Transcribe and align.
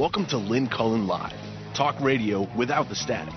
Welcome 0.00 0.24
to 0.28 0.38
Lynn 0.38 0.66
Cullen 0.66 1.06
Live, 1.06 1.36
talk 1.76 2.00
radio 2.00 2.48
without 2.56 2.88
the 2.88 2.94
static. 2.94 3.34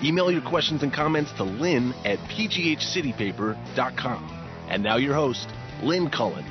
Email 0.00 0.30
your 0.30 0.42
questions 0.42 0.84
and 0.84 0.92
comments 0.92 1.32
to 1.38 1.42
lynn 1.42 1.92
at 2.04 2.20
pghcitypaper.com. 2.20 4.46
And 4.68 4.84
now 4.84 4.96
your 4.96 5.14
host, 5.14 5.48
Lynn 5.82 6.08
Cullen. 6.08 6.44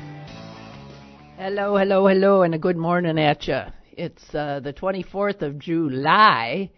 Hello, 1.38 1.78
hello, 1.78 2.08
hello, 2.08 2.42
and 2.42 2.56
a 2.56 2.60
good 2.60 2.76
morning 2.76 3.18
at 3.18 3.48
you. 3.48 3.62
It's 3.94 4.36
uh, 4.36 4.60
the 4.60 4.74
24th 4.74 5.42
of 5.42 5.60
July, 5.60 6.70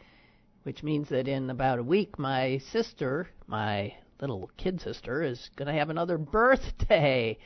which 0.61 0.83
means 0.83 1.09
that 1.09 1.27
in 1.27 1.49
about 1.49 1.79
a 1.79 1.83
week, 1.83 2.19
my 2.19 2.59
sister, 2.71 3.29
my 3.47 3.95
little 4.21 4.51
kid 4.57 4.79
sister, 4.79 5.23
is 5.23 5.49
going 5.55 5.73
to 5.73 5.79
have 5.79 5.89
another 5.89 6.19
birthday. 6.19 7.39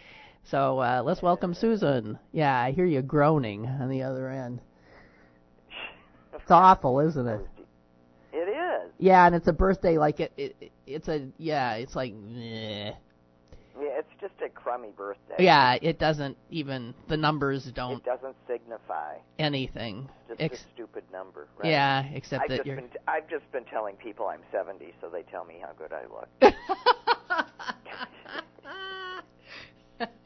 So 0.52 0.80
uh, 0.80 1.02
let's 1.06 1.22
welcome 1.22 1.54
Susan. 1.54 2.20
Yeah, 2.34 2.54
I 2.54 2.72
hear 2.72 2.84
you 2.84 3.02
groaning 3.02 3.66
on 3.66 3.90
the 3.90 4.04
other 4.04 4.28
end. 4.28 4.60
It's 6.44 6.52
awful, 6.52 7.00
isn't 7.00 7.26
it? 7.26 7.42
It 8.34 8.50
is. 8.50 8.92
Yeah, 9.00 9.26
and 9.26 9.34
it's 9.34 9.48
a 9.48 9.54
birthday 9.54 9.98
like 9.98 10.20
it. 10.20 10.34
it 10.36 10.72
it's 10.86 11.08
a 11.08 11.28
yeah. 11.38 11.76
It's 11.76 11.96
like. 11.96 12.14
Meh. 12.14 12.92
Yeah, 13.80 13.90
it's 14.00 14.12
just 14.22 14.34
a 14.46 14.50
crummy 14.50 14.90
birthday. 14.96 15.36
Yeah, 15.40 15.78
it 15.82 16.00
doesn't 16.00 16.38
even 16.52 16.94
the 17.08 17.18
numbers 17.18 17.72
don't 17.74 17.98
It 17.98 18.04
doesn't 18.06 18.36
signify. 18.48 19.16
anything. 19.40 20.10
Just 20.28 20.42
Ex- 20.42 20.60
a 20.60 20.64
stupid 20.76 21.04
number. 21.12 21.48
Right? 21.58 21.70
yeah, 21.72 22.04
except 22.14 22.44
I've 22.44 22.50
that 22.50 22.58
just 22.58 22.68
you're. 22.68 22.76
been 22.76 22.90
I've 23.08 23.28
just 23.30 23.50
been 23.52 23.66
telling 23.66 23.96
people 23.96 24.28
I'm 24.28 24.42
70, 24.52 24.94
so 25.02 25.10
they 25.10 25.24
tell 25.24 25.46
me 25.46 25.62
how 25.62 25.72
good 25.74 25.92
I 25.94 26.04
look. 26.04 26.28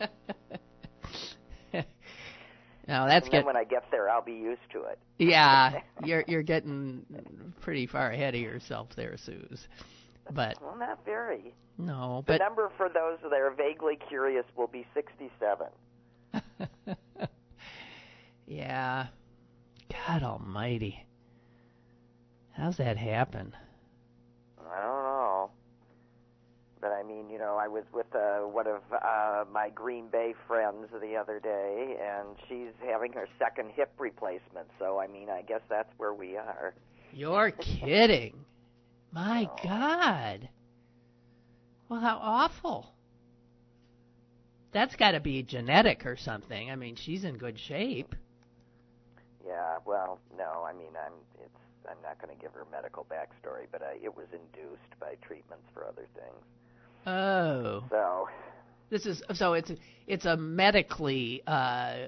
no, 2.88 3.06
that's 3.08 3.26
and 3.26 3.32
good. 3.32 3.46
when 3.46 3.58
I 3.58 3.64
get 3.64 3.84
there, 3.92 4.10
I'll 4.10 4.24
be 4.24 4.34
used 4.34 4.62
to 4.74 4.84
it. 4.84 5.00
Yeah, 5.20 5.82
you're 6.04 6.24
you're 6.28 6.44
getting 6.44 7.04
pretty 7.62 7.88
far 7.88 8.12
ahead 8.12 8.36
of 8.36 8.42
yourself 8.42 8.90
there, 8.96 9.18
Suze. 9.18 9.68
But 10.32 10.58
Well, 10.62 10.76
not 10.78 11.04
very. 11.06 11.54
no, 11.78 12.24
The 12.28 12.34
but 12.34 12.38
the 12.38 12.44
number 12.44 12.70
for 12.78 12.88
those 12.90 13.18
that 13.24 13.34
are 13.40 13.52
vaguely 13.52 13.98
curious 14.08 14.46
will 14.56 14.68
be 14.68 14.86
67. 14.94 15.68
yeah. 18.48 19.08
God 19.90 20.24
Almighty, 20.24 21.06
how's 22.52 22.78
that 22.78 22.98
happen? 22.98 23.54
I 24.60 24.82
don't 24.82 25.04
know. 25.04 25.27
But 26.80 26.92
I 26.92 27.04
mean, 27.04 27.30
you 27.30 27.40
know, 27.40 27.58
I 27.60 27.68
was 27.68 27.84
with 27.94 28.14
uh, 28.14 28.40
one 28.42 28.68
of 28.68 28.82
uh, 28.92 29.46
my 29.52 29.70
Green 29.70 30.08
Bay 30.10 30.34
friends 30.48 30.88
the 31.02 31.16
other 31.16 31.40
day, 31.40 31.98
and 32.02 32.28
she's 32.48 32.74
having 32.86 33.14
her 33.14 33.28
second 33.40 33.72
hip 33.76 33.92
replacement. 33.98 34.68
So, 34.78 35.00
I 35.00 35.08
mean, 35.08 35.30
I 35.30 35.42
guess 35.42 35.62
that's 35.70 35.92
where 35.98 36.14
we 36.14 36.38
are. 36.38 36.74
You're 37.14 37.52
kidding. 37.60 38.46
My 39.12 39.50
God. 39.64 40.50
Well, 41.90 42.00
how 42.00 42.20
awful. 42.22 42.94
That's 44.72 44.96
got 44.96 45.12
to 45.12 45.20
be 45.20 45.42
genetic 45.44 46.06
or 46.06 46.18
something. 46.18 46.70
I 46.70 46.76
mean, 46.76 46.96
she's 46.96 47.24
in 47.24 47.38
good 47.38 47.58
shape. 47.58 48.14
Yeah, 49.46 49.78
well, 49.86 50.20
no, 50.38 50.66
I 50.68 50.74
mean, 50.74 50.92
I'm 50.94 51.14
it's 51.42 51.58
I'm 51.90 51.98
not 52.04 52.22
going 52.22 52.36
to 52.36 52.42
give 52.42 52.52
her 52.54 52.66
medical 52.70 53.06
backstory, 53.10 53.66
but 53.72 53.82
uh, 53.82 53.96
it 54.04 54.16
was 54.16 54.28
induced 54.34 54.92
by 55.00 55.16
treatments 55.22 55.64
for 55.74 55.88
other 55.88 56.06
things. 56.14 56.44
Oh. 57.06 57.84
So, 57.90 58.28
This 58.90 59.06
is 59.06 59.22
so 59.34 59.54
it's 59.54 59.72
it's 60.08 60.26
a 60.26 60.38
medically 60.38 61.42
uh, 61.46 61.52
uh 61.52 62.08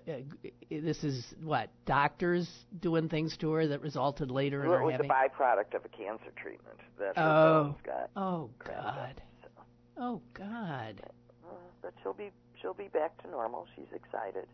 this 0.70 1.04
is 1.04 1.26
what 1.44 1.70
doctors 1.86 2.50
doing 2.80 3.10
things 3.10 3.36
to 3.38 3.52
her 3.52 3.68
that 3.68 3.82
resulted 3.82 4.32
later 4.32 4.64
in 4.64 4.70
well, 4.70 4.80
it 4.80 4.84
was 4.84 4.92
having 4.94 5.10
a 5.10 5.14
byproduct 5.14 5.76
of 5.76 5.84
a 5.86 5.90
cancer 5.90 6.32
treatment 6.42 6.80
that 6.98 7.18
her 7.18 7.22
Oh. 7.24 7.76
got. 7.84 8.10
Oh 8.16 8.50
god. 8.64 8.78
up, 8.88 9.22
so. 9.44 9.64
Oh 9.98 10.22
god. 10.34 11.02
Uh, 11.44 11.54
but 11.82 11.94
she'll 12.02 12.14
be 12.14 12.32
she'll 12.62 12.74
be 12.74 12.88
back 12.88 13.22
to 13.24 13.30
normal. 13.30 13.68
She's 13.76 13.92
excited. 13.94 14.48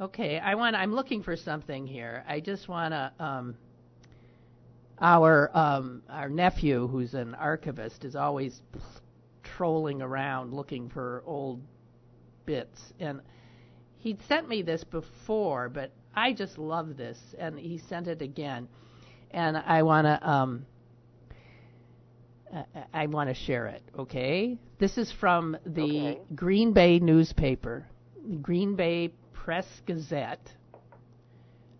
Okay, 0.00 0.38
I 0.38 0.54
want 0.56 0.74
I'm 0.74 0.94
looking 0.94 1.22
for 1.22 1.36
something 1.36 1.86
here. 1.86 2.24
I 2.26 2.40
just 2.40 2.68
want 2.68 2.92
to 2.92 3.12
um 3.18 3.56
our 5.00 5.50
um 5.56 6.02
our 6.08 6.28
nephew 6.28 6.86
who's 6.86 7.14
an 7.14 7.34
archivist 7.34 8.04
is 8.04 8.14
always 8.14 8.62
trolling 9.42 10.00
around 10.02 10.52
looking 10.52 10.88
for 10.88 11.22
old 11.26 11.60
bits 12.46 12.92
and 13.00 13.20
he'd 13.98 14.20
sent 14.26 14.48
me 14.48 14.62
this 14.62 14.82
before, 14.84 15.68
but 15.68 15.92
I 16.14 16.32
just 16.32 16.58
love 16.58 16.96
this 16.96 17.18
and 17.38 17.58
he 17.58 17.78
sent 17.78 18.08
it 18.08 18.20
again. 18.20 18.68
And 19.30 19.56
I 19.56 19.82
want 19.82 20.06
to 20.06 20.28
um 20.28 20.66
I- 22.54 22.64
I 22.92 23.06
want 23.06 23.30
to 23.30 23.34
share 23.34 23.66
it, 23.66 23.82
okay? 23.98 24.58
This 24.78 24.98
is 24.98 25.10
from 25.12 25.56
the 25.64 25.82
Okay. 25.82 26.20
Green 26.34 26.72
Bay 26.72 26.98
newspaper, 26.98 27.86
the 28.28 28.36
Green 28.36 28.76
Bay 28.76 29.12
Press 29.32 29.66
Gazette. 29.86 30.52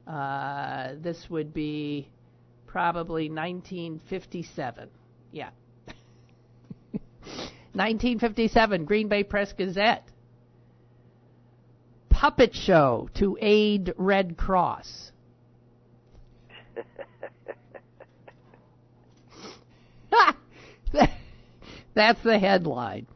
Uh, 0.07 0.95
this 1.01 1.29
would 1.29 1.53
be 1.53 2.09
probably 2.73 3.29
1957. 3.29 4.89
Yeah. 5.31 5.51
1957, 7.75 8.87
Green 8.87 9.09
Bay 9.09 9.23
Press 9.25 9.53
Gazette. 9.53 10.09
Puppet 12.09 12.55
show 12.55 13.11
to 13.15 13.37
aid 13.43 13.93
Red 13.99 14.39
Cross. 14.39 15.13
That's 21.95 22.23
the 22.23 22.39
headline. 22.39 23.07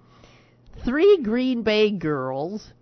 Three 0.85 1.23
Green 1.23 1.63
Bay 1.63 1.91
girls, 1.91 2.75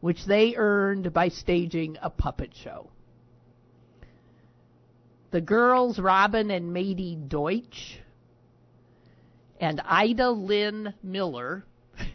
which 0.02 0.24
they 0.26 0.56
earned 0.56 1.12
by 1.12 1.30
staging 1.30 1.98
a 2.00 2.12
puppet 2.12 2.54
show. 2.54 2.92
The 5.32 5.42
girls, 5.42 5.98
Robin 5.98 6.52
and 6.52 6.72
Mady 6.72 7.28
Deutsch, 7.28 7.98
and 9.60 9.82
Ida 9.84 10.30
Lynn 10.30 10.94
Miller, 11.02 11.66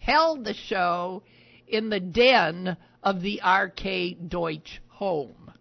held 0.00 0.44
the 0.44 0.52
show 0.52 1.22
in 1.70 1.88
the 1.88 2.00
den 2.00 2.76
of 3.02 3.22
the 3.22 3.40
R.K. 3.42 4.14
Deutsch 4.14 4.80
home. 4.88 5.52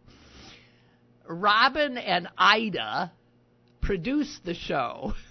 Robin 1.28 1.98
and 1.98 2.28
Ida 2.38 3.12
produced 3.82 4.44
the 4.44 4.54
show 4.54 5.14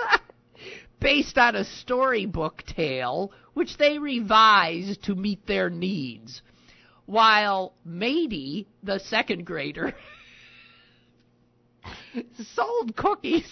based 1.00 1.38
on 1.38 1.56
a 1.56 1.64
storybook 1.64 2.62
tale 2.64 3.32
which 3.54 3.76
they 3.76 3.98
revised 3.98 5.02
to 5.04 5.14
meet 5.14 5.46
their 5.46 5.70
needs. 5.70 6.42
While 7.06 7.72
Mady, 7.86 8.66
the 8.82 8.98
second 8.98 9.46
grader, 9.46 9.94
sold 12.54 12.96
cookies. 12.96 13.46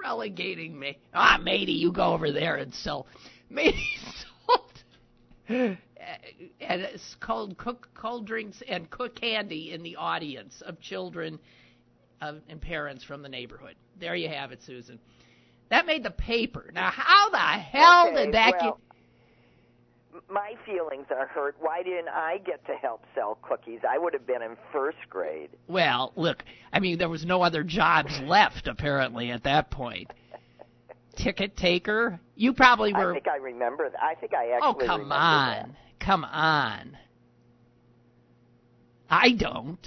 Relegating 0.00 0.78
me. 0.78 0.98
Ah, 1.14 1.38
Mady, 1.42 1.78
you 1.78 1.92
go 1.92 2.12
over 2.12 2.30
there 2.32 2.56
and 2.56 2.72
sell. 2.74 3.06
Mady 3.52 3.84
sold. 4.46 4.82
And 5.48 5.78
it's 6.82 7.16
cold 7.20 7.56
cook 7.58 7.88
cold 7.94 8.26
drinks 8.26 8.62
and 8.68 8.88
cook 8.90 9.16
candy 9.16 9.72
in 9.72 9.82
the 9.82 9.96
audience 9.96 10.62
of 10.64 10.80
children 10.80 11.38
of, 12.20 12.40
and 12.48 12.60
parents 12.60 13.04
from 13.04 13.22
the 13.22 13.28
neighborhood. 13.28 13.74
There 13.98 14.14
you 14.14 14.28
have 14.28 14.52
it, 14.52 14.62
Susan. 14.62 14.98
That 15.70 15.86
made 15.86 16.02
the 16.02 16.10
paper. 16.10 16.70
Now, 16.72 16.90
how 16.90 17.30
the 17.30 17.38
hell 17.38 18.08
Okay, 18.08 18.24
did 18.26 18.34
that 18.34 18.54
well, 18.60 18.80
My 20.30 20.54
feelings 20.64 21.06
are 21.10 21.26
hurt. 21.26 21.56
Why 21.60 21.82
didn't 21.82 22.08
I 22.08 22.38
get 22.44 22.64
to 22.66 22.72
help 22.74 23.04
sell 23.14 23.38
cookies? 23.42 23.80
I 23.88 23.98
would 23.98 24.12
have 24.14 24.26
been 24.26 24.42
in 24.42 24.56
first 24.72 24.98
grade. 25.08 25.50
Well, 25.66 26.12
look. 26.16 26.44
I 26.72 26.80
mean, 26.80 26.98
there 26.98 27.08
was 27.08 27.24
no 27.24 27.42
other 27.42 27.62
jobs 27.62 28.18
left 28.24 28.66
apparently 28.68 29.30
at 29.30 29.44
that 29.44 29.70
point. 29.70 30.10
Ticket 31.16 31.56
taker. 31.56 32.20
You 32.36 32.52
probably 32.52 32.92
were. 32.92 33.10
I 33.10 33.14
think 33.14 33.28
I 33.28 33.36
remember 33.36 33.88
that. 33.90 34.02
I 34.02 34.14
think 34.14 34.32
I 34.34 34.50
actually 34.52 34.84
Oh, 34.84 34.86
come 34.86 35.12
on. 35.12 35.48
that. 35.48 35.68
Come 36.00 36.24
on. 36.24 36.96
I 39.10 39.32
don't. 39.32 39.86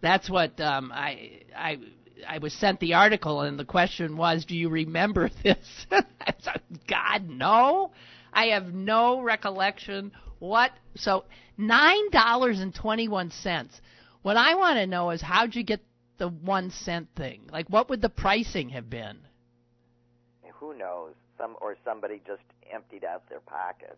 That's 0.00 0.28
what 0.28 0.60
um 0.60 0.90
I 0.94 1.42
I 1.56 1.78
I 2.26 2.38
was 2.38 2.52
sent 2.52 2.80
the 2.80 2.94
article, 2.94 3.40
and 3.42 3.58
the 3.58 3.64
question 3.64 4.16
was, 4.16 4.44
"Do 4.44 4.56
you 4.56 4.68
remember 4.68 5.30
this?" 5.42 5.86
said, 5.90 6.60
God, 6.86 7.28
no. 7.28 7.92
I 8.32 8.46
have 8.46 8.72
no 8.72 9.20
recollection. 9.20 10.12
What? 10.38 10.72
So 10.96 11.24
nine 11.56 12.10
dollars 12.10 12.60
and 12.60 12.74
twenty-one 12.74 13.30
cents. 13.30 13.80
What 14.22 14.36
I 14.36 14.54
want 14.54 14.76
to 14.78 14.86
know 14.86 15.10
is 15.10 15.20
how'd 15.20 15.54
you 15.54 15.62
get 15.62 15.80
the 16.18 16.28
one 16.28 16.70
cent 16.70 17.08
thing? 17.16 17.48
Like, 17.50 17.68
what 17.68 17.88
would 17.90 18.00
the 18.00 18.08
pricing 18.08 18.70
have 18.70 18.88
been? 18.88 19.18
Who 20.54 20.76
knows? 20.78 21.14
Some 21.38 21.56
or 21.60 21.76
somebody 21.84 22.20
just 22.26 22.42
emptied 22.72 23.04
out 23.04 23.28
their 23.28 23.40
pockets. 23.40 23.96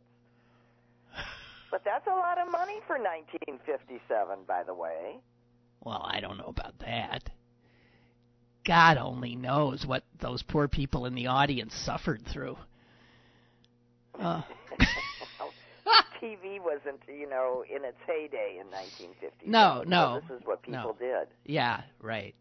But 1.71 1.83
that's 1.85 2.07
a 2.07 2.11
lot 2.11 2.39
of 2.39 2.53
money 2.53 2.79
for 2.87 2.99
1957, 2.99 4.39
by 4.47 4.63
the 4.63 4.73
way. 4.73 5.17
Well, 5.83 6.09
I 6.09 6.21
don't 6.21 6.39
know 6.39 6.47
about 6.47 6.79
that. 6.79 7.29
God 8.65 8.97
only 8.97 9.37
knows 9.37 9.87
what 9.87 10.05
those 10.21 10.43
poor 10.43 10.69
people 10.69 11.07
in 11.07 11.15
the 11.15 11.27
audience 11.27 11.75
suffered 11.75 12.23
through. 12.33 12.57
Uh. 14.19 14.43
TV 16.23 16.59
wasn't, 16.63 17.01
you 17.07 17.29
know, 17.29 17.65
in 17.69 17.85
its 17.85 17.99
heyday 18.07 18.59
in 18.59 18.67
1950. 18.69 19.47
No, 19.47 19.83
no. 19.87 20.21
So 20.21 20.29
this 20.29 20.41
is 20.41 20.47
what 20.47 20.63
people 20.63 20.81
no. 20.81 20.97
did. 20.99 21.29
Yeah, 21.45 21.83
right. 22.01 22.35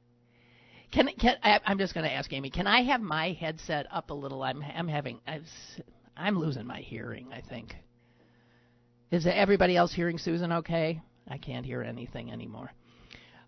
Can 0.91 1.09
can 1.19 1.35
I, 1.43 1.59
I'm 1.65 1.79
just 1.79 1.93
going 1.93 2.05
to 2.05 2.13
ask 2.13 2.31
Amy? 2.31 2.49
Can 2.49 2.67
I 2.67 2.83
have 2.83 3.01
my 3.01 3.31
headset 3.33 3.87
up 3.91 4.11
a 4.11 4.13
little? 4.13 4.43
I'm 4.43 4.63
I'm 4.63 4.87
having 4.87 5.19
I've, 5.27 5.47
I'm 6.15 6.37
losing 6.37 6.67
my 6.67 6.79
hearing. 6.79 7.27
I 7.33 7.41
think. 7.41 7.75
Is 9.11 9.27
everybody 9.27 9.75
else 9.75 9.91
hearing 9.91 10.17
Susan 10.17 10.51
okay? 10.51 11.01
I 11.27 11.37
can't 11.37 11.65
hear 11.65 11.81
anything 11.81 12.31
anymore. 12.31 12.71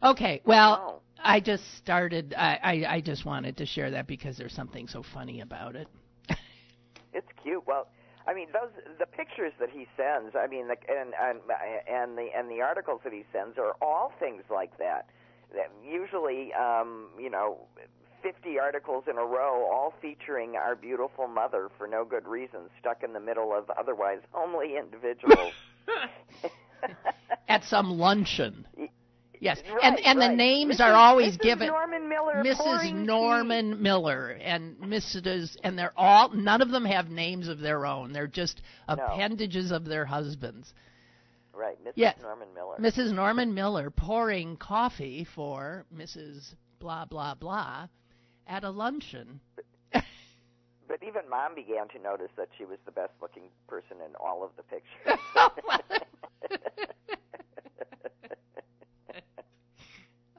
Okay, 0.06 0.42
well, 0.46 0.80
Oh. 0.88 1.02
I 1.24 1.40
just 1.40 1.64
started. 1.78 2.36
I, 2.38 2.60
I 2.64 2.96
I 2.98 3.02
just 3.02 3.26
wanted 3.26 3.58
to 3.58 3.66
share 3.66 3.90
that 3.92 4.06
because 4.06 4.38
there's 4.38 4.54
something 4.54 4.88
so 4.88 5.02
funny 5.14 5.42
about 5.42 5.76
it. 5.76 5.88
It's 7.14 7.28
cute. 7.42 7.64
Well, 7.66 7.88
I 8.28 8.34
mean, 8.34 8.48
those 8.54 8.70
the 9.00 9.06
pictures 9.06 9.54
that 9.60 9.70
he 9.70 9.88
sends. 9.98 10.36
I 10.36 10.48
mean, 10.48 10.68
the, 10.68 10.76
and 10.90 11.14
and 11.20 11.40
and 11.90 12.18
the 12.18 12.28
and 12.38 12.50
the 12.52 12.62
articles 12.62 13.02
that 13.06 13.14
he 13.14 13.24
sends 13.34 13.58
are 13.58 13.74
all 13.82 14.12
things 14.20 14.44
like 14.52 14.78
that. 14.78 15.10
That 15.56 15.72
usually, 15.84 16.52
um, 16.54 17.08
you 17.18 17.30
know, 17.30 17.60
50 18.22 18.60
articles 18.60 19.06
in 19.10 19.18
a 19.18 19.24
row, 19.26 19.70
all 19.72 19.94
featuring 20.02 20.56
our 20.58 20.76
beautiful 20.76 21.28
mother 21.28 21.70
for 21.78 21.88
no 21.88 22.04
good 22.04 22.28
reason, 22.28 22.62
stuck 22.80 23.02
in 23.04 23.14
the 23.14 23.20
middle 23.22 23.54
of 23.56 23.70
otherwise 23.80 24.20
homely 24.32 24.76
individuals. 24.84 25.54
At 27.48 27.64
some 27.64 27.92
luncheon. 27.98 28.68
Yes, 29.40 29.62
Right, 29.70 29.84
and 29.84 30.00
and 30.06 30.22
the 30.22 30.30
names 30.30 30.78
Mrs. 30.78 30.86
are 30.86 30.94
always 30.94 31.38
Mrs. 31.38 31.42
given. 31.42 31.68
Norman 31.68 32.10
Miller, 32.10 32.44
Mrs. 32.44 32.56
pouring 32.58 32.96
tea. 32.96 33.04
Norman 33.04 33.82
Miller 33.82 34.30
and 34.42 34.78
Mrs. 34.78 35.58
and 35.64 35.78
they're 35.78 35.94
all 35.98 36.30
none 36.30 36.62
of 36.62 36.70
them 36.72 36.86
have 36.86 37.10
names 37.10 37.48
of 37.48 37.60
their 37.60 37.86
own. 37.86 38.14
They're 38.14 38.28
just 38.28 38.62
appendages 38.88 39.72
of 39.72 39.86
their 39.86 40.06
husbands. 40.06 40.74
Right, 41.54 41.78
Mrs. 41.84 41.94
Yes. 41.96 42.18
Norman 42.22 42.48
Miller. 42.54 42.78
Mrs. 42.80 43.14
Norman 43.14 43.54
Miller 43.54 43.90
pouring 43.90 44.58
coffee 44.58 45.26
for 45.36 45.86
Mrs. 45.96 46.54
blah 46.80 47.06
blah 47.06 47.36
blah 47.36 47.88
at 48.48 48.64
a 48.64 48.70
luncheon. 48.70 49.40
But 50.88 51.02
even 51.02 51.28
mom 51.30 51.56
began 51.56 51.88
to 51.90 52.00
notice 52.00 52.30
that 52.38 52.48
she 52.58 52.66
was 52.66 52.78
the 52.86 52.92
best 52.92 53.14
looking 53.20 53.50
person 53.68 53.98
in 54.08 54.16
all 54.20 54.44
of 54.44 54.52
the 54.56 54.64
pictures. 54.64 55.20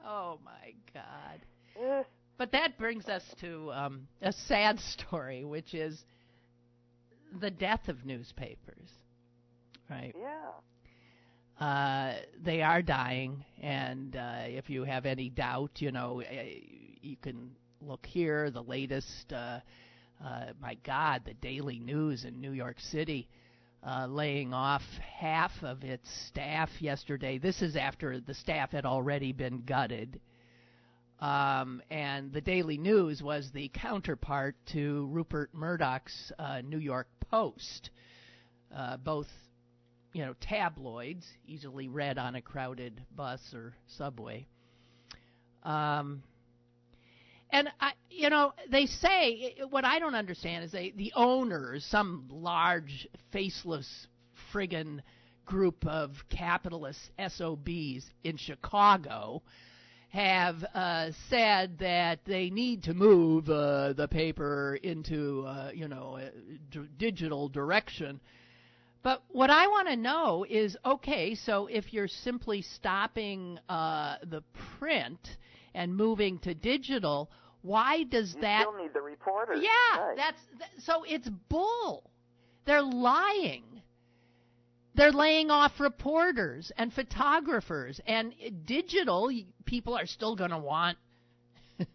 oh 0.07 0.39
my 0.43 0.73
god. 0.93 2.05
But 2.37 2.51
that 2.51 2.77
brings 2.77 3.07
us 3.07 3.23
to 3.41 3.71
um, 3.71 4.07
a 4.21 4.31
sad 4.31 4.79
story, 4.79 5.43
which 5.43 5.73
is 5.73 6.03
the 7.39 7.51
death 7.51 7.87
of 7.87 8.05
newspapers. 8.05 8.89
Right. 9.89 10.13
yeah. 10.19 11.65
Uh, 11.65 12.19
they 12.43 12.61
are 12.61 12.83
dying, 12.83 13.43
and 13.61 14.15
uh, 14.15 14.41
if 14.43 14.69
you 14.69 14.83
have 14.83 15.05
any 15.05 15.29
doubt, 15.29 15.71
you 15.79 15.91
know, 15.91 16.21
uh, 16.21 16.43
you 17.01 17.15
can 17.21 17.51
look 17.81 18.05
here. 18.05 18.51
The 18.51 18.61
latest, 18.61 19.33
uh, 19.33 19.61
uh, 20.23 20.45
my 20.61 20.77
God, 20.83 21.23
the 21.25 21.33
Daily 21.33 21.79
News 21.79 22.25
in 22.25 22.39
New 22.39 22.51
York 22.51 22.79
City 22.79 23.27
uh, 23.87 24.05
laying 24.07 24.53
off 24.53 24.81
half 24.99 25.51
of 25.61 25.83
its 25.83 26.09
staff 26.27 26.69
yesterday. 26.81 27.37
This 27.37 27.61
is 27.61 27.77
after 27.77 28.19
the 28.19 28.33
staff 28.33 28.71
had 28.71 28.85
already 28.85 29.31
been 29.31 29.61
gutted. 29.61 30.19
Um, 31.19 31.81
and 31.89 32.33
the 32.33 32.41
Daily 32.41 32.77
News 32.77 33.23
was 33.23 33.49
the 33.53 33.71
counterpart 33.73 34.55
to 34.73 35.07
Rupert 35.07 35.53
Murdoch's 35.53 36.31
uh, 36.37 36.61
New 36.61 36.79
York 36.79 37.07
Post. 37.31 37.91
Uh, 38.75 38.97
both 38.97 39.27
you 40.11 40.25
know, 40.25 40.35
tabloids, 40.41 41.25
easily 41.47 41.87
read 41.87 42.17
on 42.17 42.35
a 42.35 42.41
crowded 42.41 43.01
bus 43.15 43.39
or 43.53 43.73
subway. 43.87 44.45
Um, 45.63 46.23
and 47.49 47.69
I, 47.79 47.93
you 48.09 48.29
know, 48.29 48.53
they 48.69 48.85
say 48.85 49.55
what 49.69 49.85
I 49.85 49.99
don't 49.99 50.15
understand 50.15 50.65
is 50.65 50.71
they 50.71 50.91
the 50.95 51.13
owners, 51.15 51.85
some 51.85 52.27
large 52.29 53.07
faceless 53.31 54.07
friggin' 54.53 55.01
group 55.45 55.85
of 55.87 56.11
capitalist 56.29 56.99
SOBs 57.17 58.05
in 58.23 58.37
Chicago 58.37 59.41
have 60.09 60.63
uh, 60.73 61.11
said 61.29 61.77
that 61.79 62.19
they 62.25 62.49
need 62.49 62.83
to 62.83 62.93
move 62.93 63.49
uh, 63.49 63.93
the 63.93 64.07
paper 64.07 64.77
into, 64.81 65.45
uh, 65.45 65.69
you 65.73 65.87
know, 65.87 66.19
digital 66.97 67.49
direction. 67.49 68.19
But 69.03 69.23
what 69.29 69.49
I 69.49 69.67
want 69.67 69.87
to 69.89 69.95
know 69.95 70.45
is 70.49 70.77
okay, 70.85 71.35
so 71.35 71.67
if 71.67 71.93
you're 71.93 72.07
simply 72.07 72.61
stopping 72.61 73.59
uh, 73.69 74.15
the 74.23 74.43
print 74.79 75.37
and 75.77 75.95
moving 75.95 76.39
to 76.39 76.53
digital, 76.53 77.29
why 77.61 78.03
does 78.03 78.33
You 78.35 78.41
that? 78.41 78.61
still 78.67 78.77
need 78.83 78.93
the 78.93 79.01
reporters. 79.01 79.59
Yeah, 79.63 79.99
Right. 80.01 80.17
that's 80.17 80.41
th- 80.59 80.83
so 80.83 81.03
it's 81.07 81.29
bull. 81.49 82.09
They're 82.65 82.81
lying. 82.81 83.63
They're 84.95 85.11
laying 85.11 85.51
off 85.51 85.79
reporters 85.79 86.71
and 86.77 86.91
photographers 86.91 88.01
and 88.07 88.33
digital. 88.65 89.29
People 89.65 89.95
are 89.95 90.07
still 90.07 90.35
going 90.35 90.49
to 90.49 90.57
want 90.57 90.97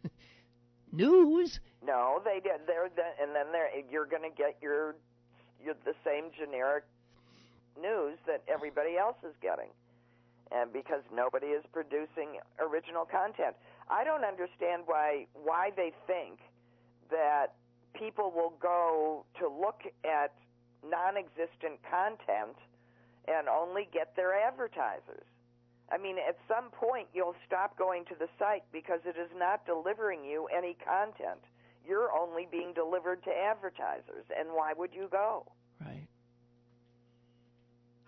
news. 0.93 1.59
No, 1.85 2.21
they 2.25 2.41
did. 2.41 2.61
They're 2.67 2.89
the, 2.95 3.03
and 3.21 3.35
then 3.35 3.47
they're, 3.53 3.69
you're 3.91 4.07
going 4.07 4.23
to 4.23 4.35
get 4.37 4.57
your, 4.63 4.95
your 5.65 5.75
the 5.85 5.95
same 6.05 6.31
generic 6.39 6.85
news 7.81 8.19
that 8.27 8.43
everybody 8.47 8.97
else 8.97 9.17
is 9.25 9.35
getting, 9.43 9.69
and 10.53 10.73
because 10.73 11.03
nobody 11.13 11.47
is 11.49 11.65
producing 11.73 12.39
original 12.61 13.05
content, 13.05 13.57
I 13.93 14.05
don't 14.05 14.25
understand 14.25 14.85
why 14.87 15.27
why 15.35 15.71
they 15.77 15.93
think 16.07 16.41
that 17.11 17.53
people 17.93 18.33
will 18.35 18.55
go 18.61 19.27
to 19.39 19.49
look 19.49 19.83
at 20.03 20.33
non-existent 20.83 21.79
content 21.85 22.57
and 23.29 23.49
only 23.49 23.89
get 23.93 24.17
their 24.17 24.33
advertisers. 24.35 25.29
I 25.93 25.99
mean, 25.99 26.17
at 26.17 26.39
some 26.49 26.71
point 26.71 27.09
you'll 27.13 27.37
stop 27.47 27.77
going 27.77 28.07
to 28.07 28.15
the 28.19 28.29
site 28.39 28.65
because 28.73 29.01
it 29.05 29.21
is 29.21 29.29
not 29.37 29.67
delivering 29.67 30.25
you 30.25 30.49
any 30.49 30.75
content. 30.81 31.45
You're 31.87 32.11
only 32.17 32.49
being 32.51 32.73
delivered 32.73 33.23
to 33.25 33.31
advertisers, 33.31 34.25
and 34.33 34.49
why 34.55 34.73
would 34.73 34.95
you 34.95 35.09
go? 35.11 35.45
Right. 35.81 36.09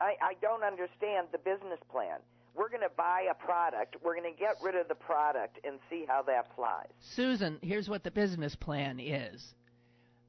I, 0.00 0.16
I 0.22 0.34
don't 0.40 0.64
understand 0.64 1.28
the 1.30 1.38
business 1.38 1.80
plan. 1.90 2.20
We're 2.54 2.68
going 2.68 2.82
to 2.82 2.94
buy 2.96 3.26
a 3.30 3.34
product, 3.34 3.96
we're 4.02 4.14
going 4.16 4.32
to 4.32 4.38
get 4.38 4.56
rid 4.62 4.76
of 4.76 4.87
the 4.88 4.94
product, 4.94 5.58
and 5.64 5.78
see 5.90 6.04
how 6.06 6.23
that 6.23 6.54
flies. 6.54 6.87
Susan, 7.14 7.58
here's 7.62 7.88
what 7.88 8.04
the 8.04 8.11
business 8.11 8.54
plan 8.54 9.00
is 9.00 9.54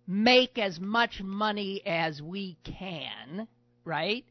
make 0.08 0.58
as 0.60 0.80
much 0.80 1.22
money 1.24 1.82
as 1.86 2.22
we 2.22 2.58
can, 2.64 3.48
right? 3.86 4.24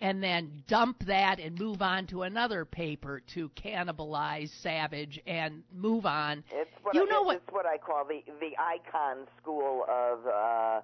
And 0.00 0.22
then 0.22 0.62
dump 0.68 1.04
that 1.06 1.38
and 1.40 1.58
move 1.58 1.82
on 1.82 2.06
to 2.08 2.22
another 2.22 2.64
paper 2.64 3.20
to 3.34 3.50
cannibalize 3.50 4.48
Savage 4.62 5.20
and 5.26 5.62
move 5.74 6.06
on. 6.06 6.44
It's 6.52 6.70
what 6.82 6.94
You 6.94 7.02
I, 7.02 7.10
know 7.10 7.22
what- 7.22 7.36
It's 7.36 7.50
what 7.52 7.66
I 7.66 7.78
call 7.78 8.04
the 8.04 8.22
the 8.40 8.52
Icahn 8.58 9.26
school 9.42 9.84
of 9.88 10.26
uh, 10.26 10.80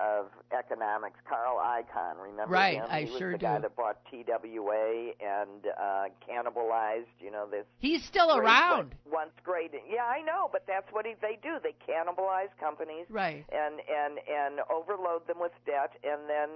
of 0.00 0.26
economics. 0.56 1.18
Carl 1.28 1.58
Icahn, 1.58 2.14
remember 2.22 2.52
Right, 2.52 2.76
him? 2.76 2.86
I 2.88 3.02
he 3.02 3.10
was 3.10 3.18
sure 3.18 3.32
the 3.32 3.38
guy 3.38 3.56
do. 3.56 3.62
that 3.62 3.76
bought 3.76 3.98
TWA 4.10 5.10
and 5.20 5.66
uh, 5.78 6.04
cannibalized. 6.28 7.06
You 7.20 7.30
know 7.30 7.46
this. 7.50 7.64
He's 7.78 8.02
still 8.04 8.34
great- 8.34 8.44
around. 8.46 8.94
Once 9.10 9.32
great. 9.44 9.72
Yeah, 9.88 10.04
I 10.04 10.22
know, 10.22 10.48
but 10.50 10.64
that's 10.66 10.90
what 10.92 11.06
he, 11.06 11.14
they 11.20 11.38
do. 11.42 11.58
They 11.62 11.74
cannibalize 11.86 12.48
companies. 12.58 13.06
Right. 13.10 13.44
And 13.52 13.74
and 13.80 14.18
and 14.28 14.60
overload 14.72 15.26
them 15.26 15.38
with 15.40 15.52
debt, 15.66 15.92
and 16.04 16.22
then 16.28 16.48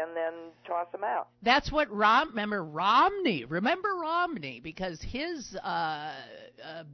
and 0.00 0.16
then 0.16 0.32
toss 0.66 0.86
them 0.92 1.04
out. 1.04 1.28
That's 1.42 1.72
what 1.72 1.90
Rom. 1.90 2.28
Remember 2.30 2.62
Romney? 2.64 3.44
Remember 3.46 3.88
Romney 4.00 4.60
because 4.62 5.00
his 5.02 5.56
uh, 5.64 5.66
uh, 5.68 6.12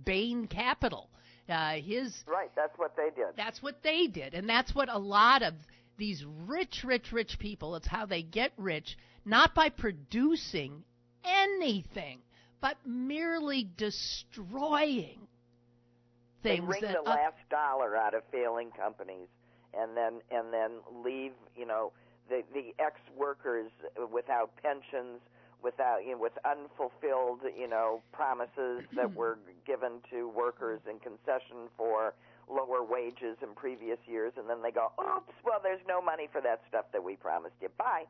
Bain 0.05 0.47
Capital 0.47 1.09
Uh, 1.49 1.75
his 1.75 2.25
right. 2.27 2.51
That's 2.57 2.77
what 2.79 2.97
they 2.97 3.11
did. 3.15 3.29
That's 3.37 3.63
what 3.63 3.83
they 3.83 4.07
did, 4.07 4.35
and 4.35 4.49
that's 4.49 4.75
what 4.75 4.89
a 4.93 4.99
lot 4.99 5.43
of 5.43 5.55
these 5.97 6.25
rich, 6.47 6.85
rich, 6.85 7.13
rich 7.13 7.39
people. 7.39 7.77
It's 7.77 7.87
how 7.87 8.07
they 8.07 8.23
get 8.23 8.53
rich, 8.57 8.97
not 9.25 9.55
by 9.55 9.69
producing 9.69 10.85
anything, 11.25 12.21
but 12.61 12.77
merely 12.85 13.69
destroying 13.77 15.27
things. 16.43 16.61
They 16.61 16.61
wring 16.61 16.83
that 16.83 16.97
the 17.05 17.11
last 17.11 17.37
dollar 17.51 17.97
out 17.97 18.15
of 18.15 18.23
failing 18.31 18.71
companies, 18.71 19.29
and 19.75 19.97
then 19.97 20.21
and 20.31 20.53
then 20.53 20.71
leave 21.05 21.33
you 21.57 21.67
know 21.67 21.93
the 22.29 22.43
the 22.55 22.75
ex 22.83 23.01
workers 23.17 23.71
without 24.13 24.51
pensions, 24.63 25.21
without 25.63 26.05
you 26.05 26.13
know, 26.13 26.19
with 26.19 26.33
unfulfilled 26.45 27.41
you 27.59 27.69
know 27.69 28.03
promises 28.13 28.83
that 28.95 29.15
were 29.17 29.39
given 29.67 30.01
to 30.11 30.29
workers 30.29 30.81
in 30.89 30.99
concession 30.99 31.69
for 31.77 32.15
lower 32.49 32.83
wages 32.83 33.37
in 33.43 33.55
previous 33.55 33.99
years, 34.07 34.33
and 34.37 34.49
then 34.49 34.63
they 34.63 34.71
go, 34.71 34.93
"Oops! 35.01 35.33
Well, 35.45 35.61
there's 35.63 35.85
no 35.87 36.01
money 36.01 36.29
for 36.31 36.41
that 36.41 36.63
stuff 36.69 36.87
that 36.93 37.03
we 37.03 37.17
promised 37.17 37.57
you. 37.61 37.69
Bye." 37.77 38.05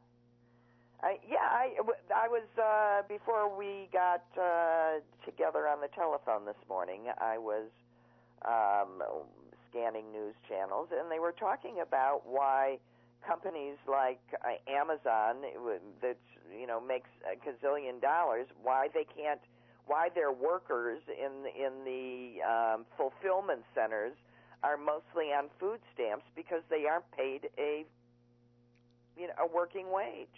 I, 1.03 1.19
yeah, 1.29 1.45
I, 1.45 1.77
I 2.15 2.29
was 2.29 2.49
uh, 2.57 3.03
before 3.07 3.55
we 3.55 3.89
got 3.93 4.25
uh, 4.41 5.01
together 5.25 5.69
on 5.69 5.81
the 5.81 5.89
telephone 5.95 6.47
this 6.47 6.57
morning. 6.69 7.03
I 7.19 7.37
was 7.37 7.69
um, 8.49 9.03
scanning 9.71 10.11
news 10.11 10.35
channels, 10.49 10.89
and 10.93 11.11
they 11.11 11.19
were 11.19 11.33
talking 11.33 11.81
about 11.81 12.23
why 12.25 12.79
companies 13.27 13.77
like 13.87 14.21
uh, 14.45 14.57
Amazon, 14.71 15.45
that 16.01 16.17
you 16.59 16.67
know 16.67 16.81
makes 16.81 17.11
a 17.31 17.37
gazillion 17.37 18.01
dollars, 18.01 18.47
why 18.63 18.89
they 18.95 19.05
can't, 19.05 19.41
why 19.87 20.09
their 20.15 20.33
workers 20.33 21.01
in 21.09 21.45
in 21.53 21.85
the 21.85 22.43
um, 22.43 22.87
fulfillment 22.97 23.63
centers 23.75 24.15
are 24.63 24.77
mostly 24.77 25.27
on 25.33 25.49
food 25.61 25.81
stamps 25.95 26.25
because 26.35 26.63
they 26.71 26.87
aren't 26.87 27.11
paid 27.13 27.49
a 27.59 27.85
you 29.17 29.27
know 29.27 29.35
a 29.39 29.47
working 29.47 29.93
wage 29.93 30.29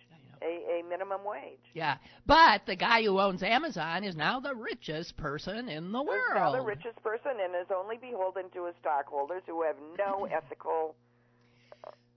a, 0.42 0.80
a 0.80 0.88
minimum 0.88 1.20
wage. 1.24 1.58
Yeah, 1.74 1.96
but 2.26 2.62
the 2.66 2.76
guy 2.76 3.02
who 3.02 3.18
owns 3.18 3.42
Amazon 3.42 4.04
is 4.04 4.16
now 4.16 4.40
the 4.40 4.54
richest 4.54 5.16
person 5.16 5.68
in 5.68 5.92
the 5.92 6.02
world. 6.02 6.34
Now 6.34 6.52
the 6.52 6.60
richest 6.60 7.02
person 7.02 7.32
and 7.42 7.54
is 7.54 7.68
only 7.74 7.96
beholden 7.96 8.50
to 8.54 8.66
his 8.66 8.74
stockholders 8.80 9.42
who 9.46 9.62
have 9.62 9.76
no 9.98 10.24
ethical. 10.30 10.94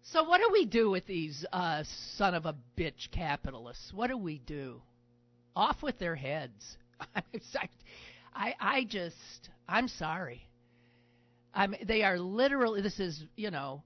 So 0.03 0.24
what 0.24 0.39
do 0.39 0.50
we 0.51 0.65
do 0.65 0.89
with 0.89 1.05
these 1.05 1.46
uh, 1.53 1.84
son 2.17 2.34
of 2.34 2.46
a 2.46 2.55
bitch 2.77 3.12
capitalists? 3.12 3.93
What 3.93 4.08
do 4.08 4.17
we 4.17 4.39
do? 4.39 4.81
Off 5.55 5.84
with 5.84 6.00
their 6.00 6.15
heads. 6.15 6.77
I 8.34 8.55
I 8.60 8.84
just 8.86 9.50
I'm 9.67 9.88
sorry. 9.88 10.48
I'm 11.53 11.75
they 11.84 12.03
are 12.03 12.20
literally 12.20 12.81
this 12.81 13.00
is 13.00 13.25
you 13.36 13.51
know 13.51 13.84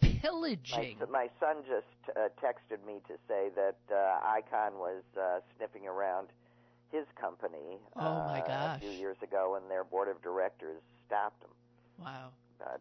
pillaging. 0.00 0.96
My, 1.00 1.06
my 1.06 1.28
son 1.40 1.56
just 1.66 2.16
uh, 2.16 2.28
texted 2.42 2.84
me 2.86 3.00
to 3.08 3.14
say 3.28 3.50
that 3.56 3.76
uh, 3.90 4.20
Icahn 4.26 4.74
was 4.74 5.02
uh, 5.18 5.40
sniffing 5.56 5.86
around 5.86 6.28
his 6.90 7.06
company 7.20 7.78
oh 7.96 8.24
my 8.26 8.42
gosh. 8.46 8.78
a 8.78 8.80
few 8.80 8.90
years 8.90 9.16
ago, 9.22 9.58
and 9.60 9.70
their 9.70 9.84
board 9.84 10.08
of 10.08 10.22
directors 10.22 10.80
stopped 11.06 11.42
him. 11.42 11.50
Wow. 11.98 12.30
But, 12.58 12.80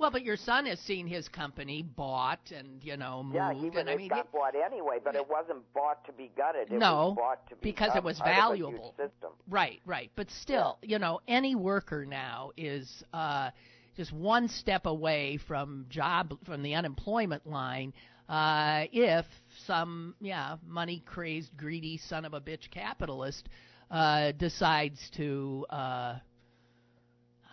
well, 0.00 0.10
but 0.10 0.24
your 0.24 0.36
son 0.36 0.66
has 0.66 0.80
seen 0.80 1.06
his 1.06 1.28
company 1.28 1.82
bought 1.82 2.50
and 2.56 2.82
you 2.82 2.96
know 2.96 3.22
moved. 3.22 3.36
Yeah, 3.36 3.52
even 3.52 3.80
and, 3.80 3.90
I 3.90 3.96
mean, 3.96 4.08
got 4.08 4.20
it, 4.20 4.32
bought 4.32 4.54
anyway, 4.54 4.98
but 5.04 5.14
it 5.14 5.28
wasn't 5.28 5.58
bought 5.74 6.04
to 6.06 6.12
be 6.12 6.32
gutted. 6.36 6.72
It 6.72 6.78
no, 6.78 7.08
was 7.08 7.16
bought 7.16 7.48
to 7.50 7.54
be 7.56 7.60
because 7.70 7.94
it 7.94 8.02
was 8.02 8.18
valuable. 8.18 8.70
Of 8.70 8.74
a 8.74 9.02
huge 9.02 9.10
system. 9.12 9.30
Right, 9.48 9.80
right. 9.84 10.10
But 10.16 10.30
still, 10.30 10.78
yeah. 10.82 10.88
you 10.88 10.98
know, 10.98 11.20
any 11.28 11.54
worker 11.54 12.06
now 12.06 12.50
is 12.56 13.04
uh, 13.12 13.50
just 13.96 14.12
one 14.12 14.48
step 14.48 14.86
away 14.86 15.38
from 15.46 15.86
job 15.90 16.36
from 16.46 16.62
the 16.62 16.74
unemployment 16.74 17.46
line 17.46 17.92
uh, 18.30 18.84
if 18.92 19.26
some 19.66 20.14
yeah 20.20 20.56
money 20.66 21.02
crazed 21.04 21.50
greedy 21.56 21.98
son 21.98 22.24
of 22.24 22.32
a 22.32 22.40
bitch 22.40 22.70
capitalist 22.70 23.48
uh, 23.90 24.30
decides 24.32 25.10
to 25.16 25.66
uh, 25.68 26.14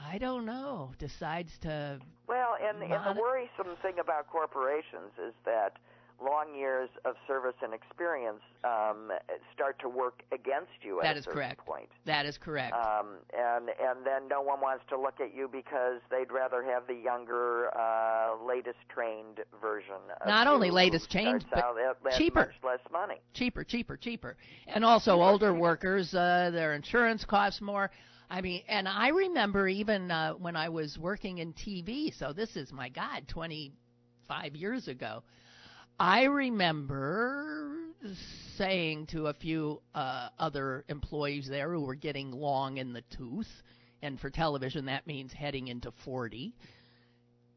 I 0.10 0.18
don't 0.18 0.46
know 0.46 0.92
decides 1.00 1.58
to 1.60 2.00
well 2.28 2.56
and, 2.62 2.82
and 2.82 3.18
the 3.18 3.20
worrisome 3.20 3.76
thing 3.82 4.00
about 4.00 4.28
corporations 4.30 5.12
is 5.22 5.34
that 5.46 5.74
long 6.24 6.56
years 6.56 6.90
of 7.06 7.16
service 7.28 7.54
and 7.62 7.74
experience 7.74 8.42
um, 8.64 9.12
start 9.54 9.78
to 9.80 9.90
work 9.90 10.24
against 10.32 10.72
you 10.82 11.00
that 11.02 11.12
at 11.12 11.18
is 11.18 11.28
a 11.28 11.30
correct. 11.30 11.66
point. 11.66 11.90
That 12.06 12.26
is 12.26 12.38
correct. 12.38 12.74
Um, 12.74 13.18
and 13.38 13.70
and 13.70 14.06
then 14.06 14.28
no 14.30 14.42
one 14.42 14.60
wants 14.62 14.84
to 14.90 15.00
look 15.00 15.20
at 15.20 15.36
you 15.36 15.48
because 15.52 16.00
they'd 16.10 16.32
rather 16.32 16.64
have 16.64 16.88
the 16.88 16.96
younger, 16.96 17.70
uh, 17.78 18.44
latest 18.44 18.80
trained 18.90 19.42
version. 19.62 20.02
Of 20.22 20.28
Not 20.28 20.48
only 20.48 20.72
latest 20.72 21.12
trained, 21.12 21.46
but 21.50 21.60
at, 21.60 22.14
at 22.14 22.18
cheaper. 22.18 22.40
much 22.40 22.56
less 22.64 22.80
money. 22.92 23.20
cheaper, 23.34 23.64
cheaper, 23.64 23.98
cheaper, 23.98 24.38
and 24.68 24.84
also 24.84 25.22
older 25.22 25.54
workers, 25.54 26.14
uh, 26.14 26.50
their 26.52 26.74
insurance 26.74 27.26
costs 27.26 27.62
more. 27.62 27.92
I 28.30 28.42
mean, 28.42 28.64
and 28.68 28.88
I 28.88 29.10
remember 29.10 29.68
even 29.68 30.12
uh, 30.12 30.34
when 30.34 30.56
I 30.56 30.70
was 30.70 30.98
working 31.00 31.38
in 31.38 31.54
TV. 31.54 32.18
So 32.18 32.34
this 32.34 32.56
is 32.56 32.72
my 32.74 32.90
God, 32.90 33.28
25 33.30 34.56
years 34.56 34.88
ago. 34.88 35.24
I 36.00 36.24
remember 36.24 37.74
saying 38.58 39.08
to 39.08 39.28
a 39.28 39.34
few 39.34 39.82
uh, 39.96 40.30
other 40.38 40.84
employees 40.90 41.48
there 41.50 41.72
who 41.74 41.82
were 41.82 41.96
getting 41.96 42.32
long 42.32 42.78
in 42.78 42.94
the 42.94 43.04
tooth, 43.16 43.48
and 44.02 44.20
for 44.20 44.30
television 44.30 44.86
that 44.86 45.08
means 45.08 45.32
heading 45.32 45.70
into 45.70 45.92
40. 46.04 46.54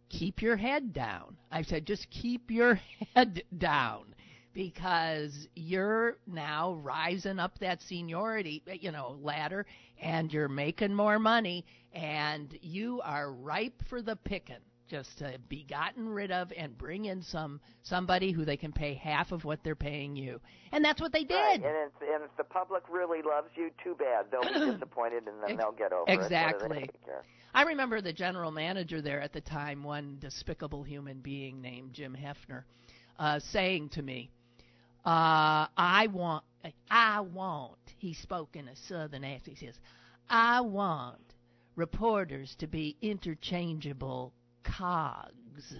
Keep 0.08 0.40
your 0.40 0.56
head 0.56 0.92
down. 0.92 1.36
I 1.50 1.62
said, 1.62 1.84
just 1.84 2.06
keep 2.10 2.50
your 2.50 2.80
head 3.14 3.42
down 3.56 4.14
because 4.52 5.48
you're 5.54 6.16
now 6.26 6.74
rising 6.82 7.38
up 7.38 7.58
that 7.60 7.80
seniority, 7.82 8.62
you 8.80 8.90
know, 8.90 9.16
ladder 9.22 9.66
and 10.00 10.32
you're 10.32 10.48
making 10.48 10.94
more 10.94 11.18
money 11.18 11.64
and 11.92 12.58
you 12.62 13.00
are 13.04 13.32
ripe 13.32 13.82
for 13.88 14.02
the 14.02 14.16
picking 14.16 14.56
just 14.90 15.18
to 15.18 15.38
be 15.48 15.64
gotten 15.70 16.08
rid 16.08 16.32
of 16.32 16.52
and 16.56 16.76
bring 16.76 17.04
in 17.04 17.22
some 17.22 17.60
somebody 17.84 18.32
who 18.32 18.44
they 18.44 18.56
can 18.56 18.72
pay 18.72 18.94
half 18.94 19.30
of 19.30 19.44
what 19.44 19.62
they're 19.62 19.76
paying 19.76 20.16
you. 20.16 20.40
And 20.72 20.84
that's 20.84 21.00
what 21.00 21.12
they 21.12 21.22
did. 21.22 21.34
Right. 21.34 21.54
And, 21.54 21.64
if, 21.64 22.14
and 22.14 22.24
if 22.24 22.36
the 22.36 22.44
public 22.44 22.82
really 22.90 23.22
loves 23.22 23.48
you, 23.54 23.70
too 23.82 23.94
bad. 23.94 24.26
They'll 24.30 24.42
be 24.42 24.72
disappointed 24.72 25.28
and 25.28 25.36
then 25.46 25.56
they'll 25.56 25.70
get 25.70 25.92
over 25.92 26.10
it. 26.10 26.14
Exactly. 26.14 26.90
I 27.54 27.62
remember 27.62 28.00
the 28.00 28.12
general 28.12 28.50
manager 28.50 29.00
there 29.00 29.20
at 29.20 29.32
the 29.32 29.40
time, 29.40 29.82
one 29.84 30.18
despicable 30.20 30.82
human 30.82 31.20
being 31.20 31.60
named 31.60 31.92
Jim 31.92 32.16
Hefner, 32.20 32.64
uh, 33.18 33.38
saying 33.38 33.90
to 33.90 34.02
me, 34.02 34.30
uh, 35.04 35.66
I 35.76 36.08
want, 36.12 36.44
I 36.90 37.20
want, 37.20 37.78
he 37.96 38.14
spoke 38.14 38.56
in 38.56 38.68
a 38.68 38.76
southern 38.76 39.24
accent, 39.24 39.58
he 39.58 39.66
says, 39.66 39.78
I 40.28 40.60
want 40.60 41.34
reporters 41.76 42.54
to 42.58 42.66
be 42.66 42.96
interchangeable 43.00 44.32
cogs. 44.62 45.74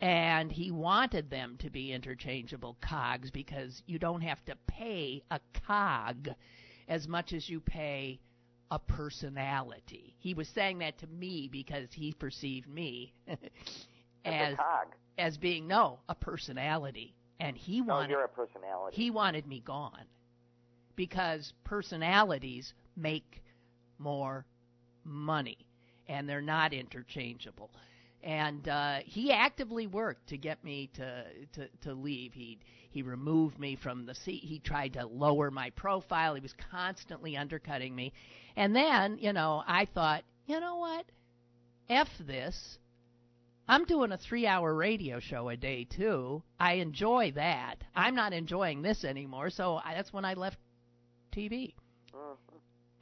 And 0.00 0.50
he 0.50 0.70
wanted 0.70 1.30
them 1.30 1.56
to 1.60 1.70
be 1.70 1.92
interchangeable 1.92 2.76
cogs 2.80 3.30
because 3.30 3.82
you 3.86 3.98
don't 3.98 4.22
have 4.22 4.44
to 4.46 4.56
pay 4.66 5.22
a 5.30 5.40
cog 5.66 6.28
as 6.88 7.06
much 7.06 7.32
as 7.32 7.48
you 7.48 7.60
pay 7.60 8.20
a 8.70 8.78
personality. 8.78 10.14
He 10.18 10.34
was 10.34 10.48
saying 10.48 10.78
that 10.78 10.98
to 10.98 11.06
me 11.06 11.48
because 11.50 11.88
he 11.92 12.12
perceived 12.12 12.68
me 12.68 13.12
As 13.28 13.38
as 14.24 14.52
a 14.54 14.56
cog. 14.56 14.94
As 15.18 15.36
being 15.36 15.66
no, 15.66 16.00
a 16.08 16.14
personality. 16.14 17.14
And 17.40 17.56
he 17.56 17.80
No, 17.80 17.94
wanted 17.94 18.10
you're 18.10 18.24
a 18.24 18.28
personality. 18.28 18.96
he 18.96 19.10
wanted 19.10 19.46
me 19.46 19.60
gone 19.60 20.04
because 20.96 21.52
personalities 21.64 22.72
make 22.96 23.42
more 23.98 24.44
money 25.04 25.58
and 26.08 26.28
they're 26.28 26.40
not 26.40 26.72
interchangeable. 26.72 27.70
And 28.22 28.68
uh, 28.68 28.98
he 29.04 29.32
actively 29.32 29.86
worked 29.88 30.28
to 30.28 30.36
get 30.36 30.62
me 30.62 30.90
to, 30.94 31.24
to, 31.54 31.68
to 31.82 31.94
leave. 31.94 32.32
He 32.34 32.58
he 32.90 33.02
removed 33.02 33.58
me 33.58 33.74
from 33.74 34.04
the 34.04 34.14
seat. 34.14 34.44
He 34.44 34.58
tried 34.58 34.92
to 34.92 35.06
lower 35.06 35.50
my 35.50 35.70
profile. 35.70 36.34
He 36.34 36.42
was 36.42 36.54
constantly 36.70 37.38
undercutting 37.38 37.94
me. 37.94 38.12
And 38.54 38.76
then, 38.76 39.16
you 39.18 39.32
know, 39.32 39.64
I 39.66 39.86
thought, 39.86 40.24
you 40.46 40.60
know 40.60 40.76
what? 40.76 41.06
F 41.88 42.08
this. 42.20 42.78
I'm 43.72 43.86
doing 43.86 44.12
a 44.12 44.18
three 44.18 44.46
hour 44.46 44.74
radio 44.74 45.18
show 45.18 45.48
a 45.48 45.56
day 45.56 45.84
too. 45.84 46.42
I 46.60 46.74
enjoy 46.74 47.32
that. 47.36 47.76
I'm 47.94 48.14
not 48.14 48.32
enjoying 48.34 48.82
this 48.82 49.02
anymore, 49.04 49.48
so 49.50 49.76
I, 49.82 49.94
that's 49.94 50.12
when 50.12 50.26
I 50.26 50.34
left 50.34 50.58
TV. 51.34 51.74
Mhm. 52.14 52.36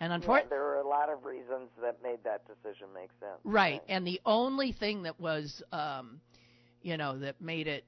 And 0.00 0.12
Yeah, 0.12 0.15
unfortunately, 0.15 0.50
there 0.50 0.62
were 0.62 0.77
a 0.79 0.89
lot 0.89 1.09
of 1.09 1.25
reasons 1.25 1.71
that 1.83 2.03
made 2.03 2.23
that 2.25 2.47
decision 2.47 2.93
make 2.95 3.11
sense. 3.19 3.41
right. 3.45 3.83
And 3.89 4.07
the 4.07 4.21
only 4.25 4.73
thing 4.73 5.03
that 5.03 5.19
was, 5.21 5.62
um, 5.73 6.21
you 6.83 6.97
know, 6.97 7.19
that 7.19 7.41
made 7.41 7.67
it 7.67 7.85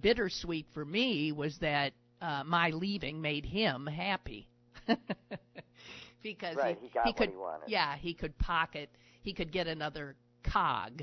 bittersweet 0.00 0.66
for 0.72 0.84
me 0.84 1.32
was 1.32 1.58
that 1.58 1.92
uh, 2.20 2.44
my 2.44 2.70
leaving 2.70 3.20
made 3.20 3.44
him 3.44 3.86
happy. 3.86 4.48
because 6.22 6.56
Right, 6.56 6.78
he, 6.80 6.86
he 6.86 6.92
got 6.92 7.06
what 7.06 7.16
could 7.16 7.30
he 7.30 7.36
wanted. 7.36 7.68
yeah 7.68 7.96
he 7.96 8.14
could 8.14 8.36
pocket 8.38 8.90
he 9.22 9.32
could 9.34 9.52
get 9.52 9.66
another 9.66 10.16
cog. 10.42 11.02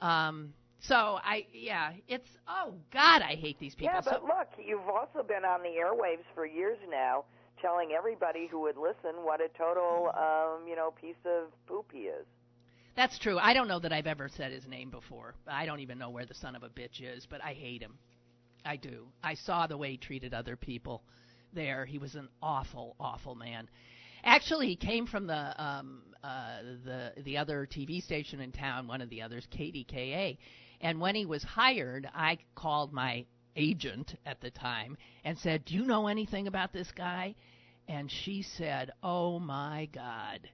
Um. 0.00 0.52
So 0.80 1.18
I 1.24 1.46
yeah 1.52 1.92
it's 2.06 2.28
oh 2.46 2.74
God 2.92 3.22
I 3.22 3.34
hate 3.34 3.58
these 3.58 3.74
people. 3.74 3.94
Yeah, 3.94 4.00
but 4.04 4.20
so, 4.20 4.26
look, 4.26 4.48
you've 4.64 4.88
also 4.88 5.26
been 5.26 5.44
on 5.44 5.62
the 5.62 5.70
airwaves 5.70 6.24
for 6.34 6.46
years 6.46 6.78
now, 6.88 7.24
telling 7.60 7.90
everybody 7.96 8.46
who 8.50 8.60
would 8.60 8.76
listen 8.76 9.24
what 9.24 9.40
a 9.40 9.48
total, 9.56 10.12
um, 10.14 10.68
you 10.68 10.76
know, 10.76 10.92
piece 11.00 11.16
of 11.24 11.48
poop 11.66 11.86
he 11.92 12.00
is. 12.00 12.26
That's 12.96 13.18
true. 13.18 13.38
I 13.38 13.52
don't 13.52 13.68
know 13.68 13.78
that 13.80 13.92
I've 13.92 14.06
ever 14.06 14.28
said 14.28 14.52
his 14.52 14.66
name 14.66 14.90
before. 14.90 15.34
I 15.46 15.66
don't 15.66 15.80
even 15.80 15.98
know 15.98 16.08
where 16.10 16.24
the 16.24 16.34
son 16.34 16.56
of 16.56 16.62
a 16.62 16.68
bitch 16.68 17.02
is, 17.02 17.26
but 17.26 17.44
I 17.44 17.52
hate 17.52 17.82
him. 17.82 17.98
I 18.64 18.76
do. 18.76 19.06
I 19.22 19.34
saw 19.34 19.66
the 19.66 19.76
way 19.76 19.92
he 19.92 19.96
treated 19.98 20.32
other 20.32 20.56
people 20.56 21.02
there. 21.52 21.84
He 21.84 21.98
was 21.98 22.14
an 22.14 22.28
awful, 22.42 22.96
awful 22.98 23.34
man. 23.34 23.68
Actually, 24.26 24.66
he 24.66 24.76
came 24.76 25.06
from 25.06 25.26
the 25.26 25.64
um, 25.64 26.02
uh, 26.22 26.58
the 26.84 27.12
the 27.22 27.38
other 27.38 27.66
TV 27.66 28.02
station 28.02 28.40
in 28.40 28.52
town, 28.52 28.86
one 28.86 29.00
of 29.00 29.08
the 29.08 29.22
others, 29.22 29.46
KDKA. 29.52 30.36
And 30.80 31.00
when 31.00 31.14
he 31.14 31.24
was 31.24 31.42
hired, 31.42 32.06
I 32.14 32.38
called 32.54 32.92
my 32.92 33.24
agent 33.54 34.16
at 34.26 34.40
the 34.42 34.50
time 34.50 34.98
and 35.24 35.38
said, 35.38 35.64
"Do 35.64 35.74
you 35.74 35.84
know 35.86 36.08
anything 36.08 36.48
about 36.48 36.72
this 36.72 36.90
guy?" 36.92 37.36
And 37.88 38.10
she 38.10 38.42
said, 38.42 38.90
"Oh 39.02 39.38
my 39.38 39.88
God." 39.92 40.50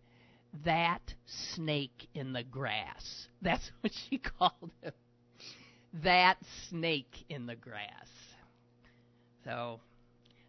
that 0.64 1.14
snake 1.54 2.08
in 2.14 2.32
the 2.32 2.42
grass. 2.42 3.28
That's 3.42 3.70
what 3.80 3.92
she 3.92 4.18
called 4.18 4.70
him. 4.82 4.92
That 6.02 6.38
snake 6.68 7.24
in 7.28 7.46
the 7.46 7.56
grass. 7.56 8.08
So 9.44 9.80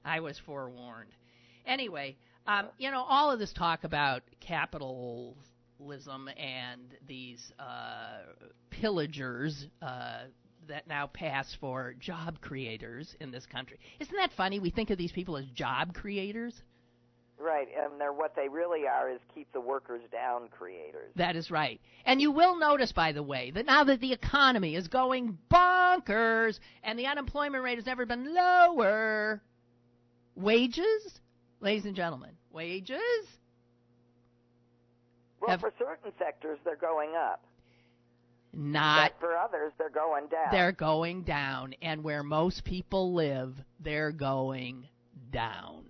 I 0.05 0.19
was 0.19 0.39
forewarned. 0.45 1.09
Anyway, 1.65 2.15
um, 2.47 2.67
you 2.77 2.91
know, 2.91 3.03
all 3.07 3.31
of 3.31 3.39
this 3.39 3.53
talk 3.53 3.83
about 3.83 4.23
capitalism 4.39 5.35
and 6.37 6.81
these 7.07 7.51
uh, 7.59 8.21
pillagers 8.69 9.67
uh, 9.81 10.23
that 10.67 10.87
now 10.87 11.07
pass 11.07 11.55
for 11.59 11.93
job 11.99 12.39
creators 12.41 13.15
in 13.19 13.31
this 13.31 13.45
country. 13.45 13.79
Isn't 13.99 14.15
that 14.15 14.31
funny? 14.35 14.59
We 14.59 14.69
think 14.69 14.89
of 14.89 14.97
these 14.97 15.11
people 15.11 15.37
as 15.37 15.45
job 15.47 15.93
creators. 15.93 16.61
Right, 17.39 17.67
and 17.77 17.99
they're 17.99 18.13
what 18.13 18.35
they 18.35 18.47
really 18.47 18.87
are 18.87 19.09
is 19.09 19.19
keep 19.33 19.51
the 19.51 19.59
workers 19.59 20.01
down 20.11 20.47
creators. 20.49 21.11
That 21.15 21.35
is 21.35 21.51
right. 21.51 21.81
And 22.05 22.21
you 22.21 22.31
will 22.31 22.57
notice, 22.57 22.93
by 22.93 23.11
the 23.11 23.23
way, 23.23 23.51
that 23.51 23.65
now 23.65 23.83
that 23.83 23.99
the 23.99 24.13
economy 24.13 24.75
is 24.75 24.87
going 24.87 25.37
bonkers 25.51 26.59
and 26.83 26.97
the 26.97 27.07
unemployment 27.07 27.63
rate 27.63 27.77
has 27.77 27.85
never 27.85 28.05
been 28.05 28.33
lower, 28.33 29.41
wages, 30.35 31.19
ladies 31.63 31.85
and 31.85 31.95
gentlemen, 31.95 32.31
wages 32.51 32.99
Well, 35.39 35.51
have- 35.51 35.61
for 35.61 35.73
certain 35.79 36.11
sectors, 36.19 36.59
they're 36.63 36.75
going 36.75 37.15
up. 37.15 37.43
not 38.53 39.13
but 39.13 39.19
for 39.19 39.35
others, 39.37 39.73
they're 39.77 39.89
going 39.89 40.27
down. 40.27 40.51
they're 40.51 40.71
going 40.71 41.23
down 41.23 41.73
and 41.81 42.03
where 42.03 42.21
most 42.23 42.63
people 42.63 43.13
live, 43.13 43.55
they're 43.79 44.11
going 44.11 44.87
down. 45.31 45.85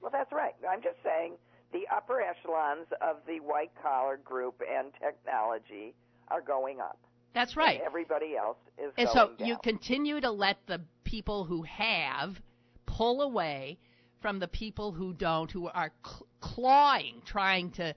Well, 0.00 0.10
that's 0.10 0.32
right. 0.32 0.54
I'm 0.68 0.82
just 0.82 1.00
saying 1.04 1.34
the 1.72 1.86
upper 1.94 2.20
echelons 2.20 2.86
of 3.00 3.16
the 3.26 3.38
white 3.40 3.70
collar 3.82 4.16
group 4.16 4.60
and 4.68 4.92
technology 4.94 5.94
are 6.28 6.40
going 6.40 6.80
up. 6.80 6.98
That's 7.34 7.56
right. 7.56 7.76
And 7.78 7.86
everybody 7.86 8.36
else 8.36 8.56
is 8.78 8.92
And 8.96 9.08
so 9.10 9.34
down. 9.38 9.46
you 9.46 9.58
continue 9.62 10.20
to 10.20 10.30
let 10.30 10.56
the 10.66 10.80
people 11.04 11.44
who 11.44 11.62
have 11.62 12.40
pull 12.86 13.22
away 13.22 13.78
from 14.20 14.38
the 14.38 14.48
people 14.48 14.92
who 14.92 15.12
don't, 15.12 15.50
who 15.50 15.68
are 15.68 15.90
cl- 16.04 16.26
clawing, 16.40 17.22
trying 17.24 17.70
to 17.72 17.94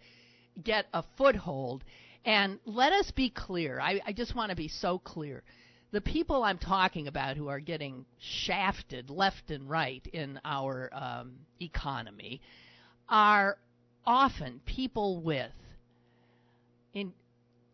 get 0.63 0.85
a 0.93 1.03
foothold. 1.17 1.83
And 2.25 2.59
let 2.65 2.93
us 2.93 3.11
be 3.11 3.29
clear. 3.29 3.79
I, 3.79 4.01
I 4.05 4.13
just 4.13 4.35
want 4.35 4.51
to 4.51 4.55
be 4.55 4.67
so 4.67 4.99
clear. 4.99 5.43
The 5.91 6.01
people 6.01 6.43
I'm 6.43 6.57
talking 6.57 7.07
about 7.07 7.35
who 7.35 7.49
are 7.49 7.59
getting 7.59 8.05
shafted 8.19 9.09
left 9.09 9.51
and 9.51 9.69
right 9.69 10.05
in 10.13 10.39
our 10.45 10.89
um, 10.93 11.33
economy 11.59 12.41
are 13.09 13.57
often 14.05 14.61
people 14.65 15.21
with 15.21 15.51
in, 16.93 17.13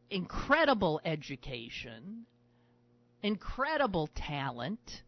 incredible 0.10 0.99
education, 1.05 2.25
incredible 3.21 4.10
talent, 4.15 5.03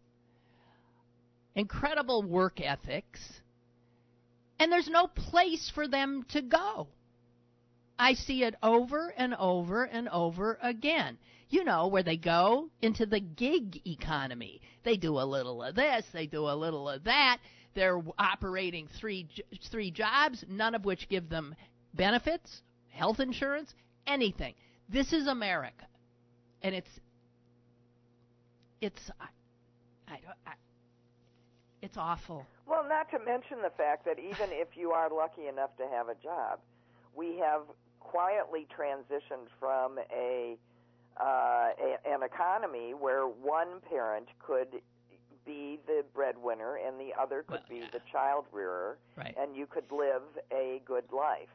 incredible 1.55 2.23
work 2.23 2.61
ethics, 2.61 3.19
and 4.59 4.71
there's 4.71 4.89
no 4.89 5.07
place 5.07 5.71
for 5.73 5.87
them 5.87 6.25
to 6.29 6.41
go. 6.41 6.87
I 7.97 8.13
see 8.13 8.43
it 8.43 8.55
over 8.63 9.13
and 9.17 9.35
over 9.35 9.83
and 9.83 10.07
over 10.09 10.57
again. 10.61 11.17
You 11.49 11.63
know, 11.63 11.87
where 11.87 12.03
they 12.03 12.17
go 12.17 12.69
into 12.81 13.05
the 13.05 13.19
gig 13.19 13.81
economy. 13.85 14.61
They 14.83 14.97
do 14.97 15.19
a 15.19 15.25
little 15.25 15.63
of 15.63 15.75
this, 15.75 16.05
they 16.13 16.27
do 16.27 16.47
a 16.47 16.55
little 16.55 16.87
of 16.87 17.03
that. 17.05 17.39
They're 17.73 18.01
operating 18.17 18.87
three 18.99 19.27
three 19.71 19.91
jobs, 19.91 20.43
none 20.47 20.75
of 20.75 20.85
which 20.85 21.09
give 21.09 21.29
them 21.29 21.55
benefits, 21.93 22.61
health 22.89 23.19
insurance, 23.19 23.73
anything. 24.07 24.53
This 24.87 25.13
is 25.13 25.27
America, 25.27 25.85
and 26.61 26.73
it's 26.75 26.89
it's 28.81 29.11
I, 29.19 30.13
I 30.13 30.19
don't 30.19 30.37
I, 30.45 30.53
it's 31.89 31.97
awful. 31.97 32.45
Well, 32.67 32.85
not 32.87 33.09
to 33.11 33.19
mention 33.25 33.57
the 33.63 33.71
fact 33.71 34.05
that 34.05 34.19
even 34.19 34.49
if 34.51 34.77
you 34.77 34.91
are 34.91 35.09
lucky 35.09 35.47
enough 35.47 35.75
to 35.77 35.87
have 35.91 36.07
a 36.07 36.15
job, 36.23 36.59
we 37.15 37.37
have 37.39 37.61
quietly 37.99 38.67
transitioned 38.77 39.47
from 39.59 39.97
a, 40.15 40.55
uh, 41.19 41.23
a 41.25 41.97
an 42.07 42.21
economy 42.23 42.93
where 42.93 43.23
one 43.23 43.79
parent 43.89 44.27
could 44.37 44.67
be 45.47 45.79
the 45.87 46.03
breadwinner 46.13 46.77
and 46.77 46.99
the 46.99 47.11
other 47.19 47.41
could 47.41 47.61
Well, 47.61 47.69
be 47.69 47.77
yeah. 47.77 47.85
the 47.91 48.01
child 48.11 48.45
rearer, 48.51 48.97
Right. 49.17 49.35
and 49.39 49.55
you 49.55 49.65
could 49.65 49.91
live 49.91 50.21
a 50.51 50.81
good 50.85 51.11
life. 51.11 51.49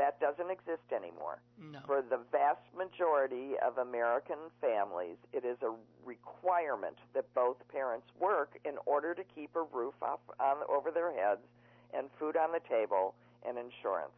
That 0.00 0.18
doesn't 0.18 0.50
exist 0.50 0.88
anymore. 0.96 1.42
No. 1.60 1.80
For 1.84 2.00
the 2.00 2.20
vast 2.32 2.64
majority 2.72 3.60
of 3.60 3.76
American 3.76 4.48
families, 4.58 5.20
it 5.30 5.44
is 5.44 5.58
a 5.60 5.76
requirement 6.06 6.96
that 7.12 7.28
both 7.34 7.58
parents 7.68 8.06
work 8.18 8.56
in 8.64 8.80
order 8.86 9.12
to 9.12 9.20
keep 9.34 9.54
a 9.56 9.62
roof 9.62 9.92
up 10.00 10.22
on, 10.40 10.56
over 10.72 10.90
their 10.90 11.12
heads 11.12 11.44
and 11.92 12.08
food 12.18 12.34
on 12.38 12.50
the 12.50 12.64
table 12.66 13.14
and 13.46 13.58
insurance. 13.58 14.16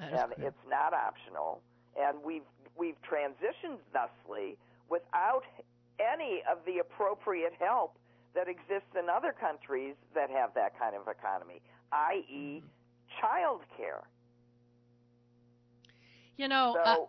And 0.00 0.12
correct. 0.12 0.38
it's 0.38 0.64
not 0.68 0.92
optional. 0.92 1.62
And 1.96 2.18
we've 2.22 2.48
we've 2.76 3.00
transitioned 3.00 3.80
thusly 3.96 4.58
without 4.90 5.44
any 5.96 6.42
of 6.44 6.58
the 6.66 6.80
appropriate 6.80 7.54
help 7.58 7.96
that 8.34 8.48
exists 8.48 8.92
in 8.92 9.08
other 9.08 9.32
countries 9.32 9.94
that 10.14 10.28
have 10.28 10.52
that 10.54 10.78
kind 10.78 10.94
of 10.94 11.08
economy, 11.08 11.62
i.e., 11.90 12.62
child 13.18 13.62
care. 13.78 14.04
You 16.40 16.48
know, 16.48 16.74
uh, 16.82 16.94
So 16.94 17.08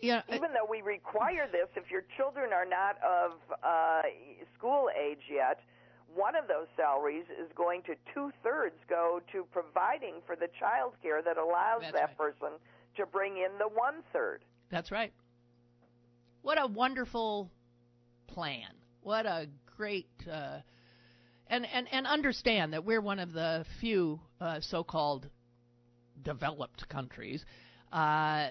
you 0.00 0.12
know, 0.12 0.22
even 0.28 0.52
though 0.52 0.70
we 0.70 0.80
require 0.80 1.48
this, 1.50 1.66
if 1.74 1.90
your 1.90 2.04
children 2.16 2.52
are 2.52 2.64
not 2.64 2.96
of 3.02 3.32
uh, 3.64 4.02
school 4.56 4.86
age 4.96 5.22
yet, 5.28 5.58
one 6.14 6.36
of 6.36 6.46
those 6.46 6.68
salaries 6.76 7.24
is 7.42 7.50
going 7.56 7.82
to 7.82 7.94
two 8.14 8.30
thirds 8.44 8.76
go 8.88 9.20
to 9.32 9.44
providing 9.50 10.22
for 10.24 10.36
the 10.36 10.46
child 10.60 10.92
care 11.02 11.22
that 11.22 11.36
allows 11.36 11.80
That's 11.80 11.94
that 11.94 12.08
right. 12.10 12.16
person 12.16 12.50
to 12.96 13.06
bring 13.06 13.32
in 13.32 13.58
the 13.58 13.66
one 13.66 14.04
third. 14.12 14.44
That's 14.70 14.92
right. 14.92 15.12
What 16.42 16.62
a 16.62 16.68
wonderful 16.68 17.50
plan. 18.28 18.70
What 19.02 19.26
a 19.26 19.48
great 19.76 20.06
uh, 20.30 20.58
and 21.48 21.66
and 21.66 21.88
and 21.90 22.06
understand 22.06 22.74
that 22.74 22.84
we're 22.84 23.00
one 23.00 23.18
of 23.18 23.32
the 23.32 23.64
few 23.80 24.20
uh, 24.40 24.60
so-called 24.60 25.28
developed 26.22 26.88
countries 26.88 27.44
uh, 27.96 28.50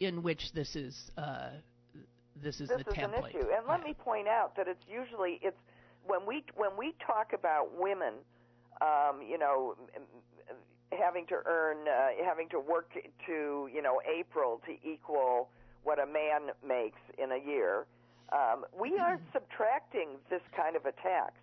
in 0.00 0.22
which 0.22 0.52
this 0.52 0.74
is 0.74 1.10
uh, 1.18 1.50
this 2.42 2.60
is 2.60 2.68
This 2.68 2.78
the 2.78 2.84
is 2.84 2.94
template. 2.94 3.34
an 3.34 3.40
issue, 3.42 3.48
and 3.56 3.66
let 3.68 3.80
Yeah. 3.80 3.84
me 3.84 3.94
point 3.94 4.28
out 4.28 4.56
that 4.56 4.66
it's 4.66 4.84
usually 4.88 5.38
it's 5.42 5.58
when 6.06 6.24
we 6.26 6.42
when 6.56 6.70
we 6.78 6.94
talk 7.06 7.32
about 7.34 7.76
women, 7.78 8.14
um, 8.80 9.20
you 9.22 9.36
know, 9.38 9.76
having 10.98 11.26
to 11.26 11.36
earn, 11.44 11.86
uh, 11.86 12.24
having 12.24 12.48
to 12.50 12.58
work 12.60 12.92
to 13.26 13.68
you 13.72 13.82
know 13.82 14.00
April 14.08 14.60
to 14.66 14.72
equal 14.88 15.50
what 15.84 15.98
a 15.98 16.06
man 16.06 16.50
makes 16.66 17.00
in 17.18 17.32
a 17.32 17.38
year. 17.38 17.86
Um, 18.32 18.64
we 18.78 18.98
aren't 18.98 19.22
subtracting 19.32 20.16
this 20.30 20.42
kind 20.56 20.76
of 20.76 20.86
a 20.86 20.92
tax 20.92 21.34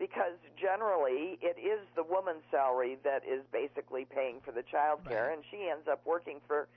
because 0.00 0.34
generally 0.58 1.38
it 1.42 1.60
is 1.60 1.86
the 1.94 2.02
woman's 2.02 2.42
salary 2.50 2.96
that 3.04 3.22
is 3.22 3.42
basically 3.52 4.06
paying 4.06 4.40
for 4.42 4.50
the 4.50 4.62
child 4.62 5.00
care, 5.06 5.26
Right. 5.28 5.34
and 5.36 5.44
she 5.50 5.68
ends 5.70 5.86
up 5.86 6.00
working 6.06 6.40
for, 6.46 6.68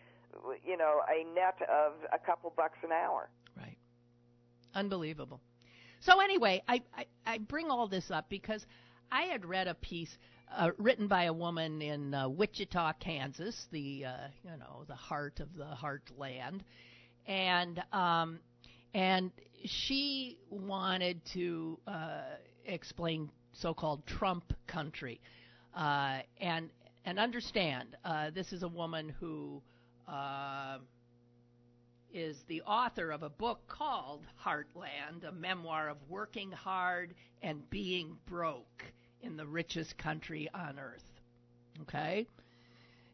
you 0.63 0.75
know, 0.77 1.01
a 1.09 1.23
net 1.33 1.57
of 1.69 1.93
a 2.11 2.19
couple 2.19 2.51
bucks 2.55 2.77
an 2.83 2.91
hour. 2.91 3.29
Right. 3.57 3.77
Unbelievable. 4.75 5.39
So 6.01 6.19
anyway, 6.19 6.61
I, 6.67 6.81
I, 6.95 7.05
I 7.25 7.37
bring 7.37 7.69
all 7.71 7.87
this 7.87 8.11
up 8.11 8.27
because 8.27 8.65
I 9.09 9.23
had 9.23 9.45
read 9.45 9.67
a 9.69 9.75
piece 9.75 10.17
uh, 10.53 10.71
written 10.77 11.07
by 11.07 11.23
a 11.23 11.33
woman 11.33 11.81
in 11.81 12.13
uh, 12.13 12.27
Wichita, 12.27 12.93
Kansas, 12.99 13.67
the 13.71 14.05
uh, 14.05 14.27
you 14.43 14.57
know 14.57 14.83
the 14.87 14.95
heart 14.95 15.39
of 15.39 15.55
the 15.55 15.65
heartland, 15.81 16.59
and 17.25 17.81
um, 17.93 18.39
and 18.93 19.31
she 19.65 20.37
wanted 20.49 21.21
to 21.33 21.79
uh, 21.87 22.21
explain 22.65 23.29
so-called 23.53 24.05
Trump 24.05 24.53
country, 24.67 25.19
uh, 25.75 26.19
and 26.39 26.69
and 27.05 27.19
understand 27.19 27.95
uh, 28.05 28.29
this 28.31 28.53
is 28.53 28.63
a 28.63 28.67
woman 28.67 29.09
who 29.19 29.61
uh, 30.07 30.77
is 32.13 32.37
the 32.47 32.61
author 32.61 33.11
of 33.11 33.23
a 33.23 33.29
book 33.29 33.67
called 33.67 34.21
Heartland, 34.43 35.27
a 35.27 35.31
memoir 35.31 35.89
of 35.89 35.97
working 36.07 36.51
hard 36.51 37.13
and 37.41 37.69
being 37.69 38.17
broke 38.27 38.83
in 39.21 39.35
the 39.35 39.45
richest 39.45 39.97
country 39.97 40.49
on 40.53 40.77
earth. 40.79 41.03
Okay? 41.81 42.27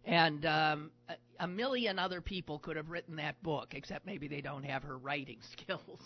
And 0.06 0.46
um, 0.46 0.92
a, 1.08 1.14
a 1.44 1.48
million 1.48 1.98
other 1.98 2.22
people 2.22 2.60
could 2.60 2.76
have 2.76 2.90
written 2.90 3.16
that 3.18 3.42
book, 3.42 3.74
except 3.74 4.06
maybe 4.06 4.28
they 4.28 4.42
don't 4.42 4.64
have 4.64 4.84
her 4.84 4.98
writing 4.98 5.40
skills. 5.52 6.02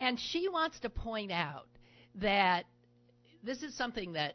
And 0.00 0.18
she 0.18 0.48
wants 0.48 0.80
to 0.80 0.90
point 0.90 1.30
out 1.30 1.68
that 2.16 2.64
this 3.42 3.62
is 3.62 3.74
something 3.74 4.12
that 4.14 4.34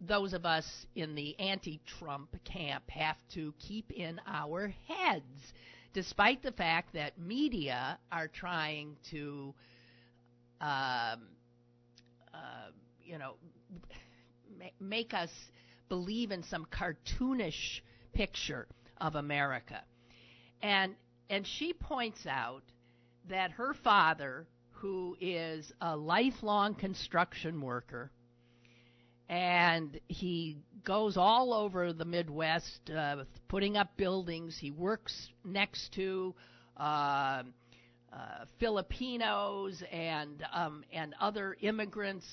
those 0.00 0.34
of 0.34 0.44
us 0.44 0.86
in 0.94 1.14
the 1.14 1.38
anti 1.38 1.80
Trump 1.98 2.36
camp 2.44 2.88
have 2.90 3.16
to 3.34 3.54
keep 3.58 3.90
in 3.90 4.20
our 4.26 4.72
heads, 4.86 5.52
despite 5.94 6.42
the 6.42 6.52
fact 6.52 6.92
that 6.92 7.18
media 7.18 7.98
are 8.12 8.28
trying 8.28 8.96
to, 9.10 9.54
um, 10.60 11.28
uh, 12.34 12.68
you 13.02 13.18
know, 13.18 13.34
make 14.80 15.14
us 15.14 15.30
believe 15.88 16.30
in 16.30 16.42
some 16.42 16.66
cartoonish 16.66 17.80
picture 18.12 18.66
of 19.00 19.14
America. 19.14 19.82
And 20.62 20.94
and 21.28 21.46
she 21.46 21.72
points 21.72 22.26
out 22.26 22.62
that 23.28 23.52
her 23.52 23.74
father, 23.74 24.46
who 24.80 25.16
is 25.20 25.72
a 25.80 25.96
lifelong 25.96 26.74
construction 26.74 27.60
worker, 27.60 28.10
and 29.28 29.98
he 30.08 30.58
goes 30.84 31.16
all 31.16 31.52
over 31.52 31.92
the 31.92 32.04
Midwest 32.04 32.90
uh, 32.90 33.24
putting 33.48 33.76
up 33.76 33.96
buildings. 33.96 34.56
He 34.58 34.70
works 34.70 35.28
next 35.44 35.92
to 35.94 36.34
uh, 36.76 36.80
uh, 36.82 37.42
Filipinos 38.60 39.82
and 39.90 40.44
um, 40.52 40.84
and 40.92 41.14
other 41.20 41.56
immigrants, 41.60 42.26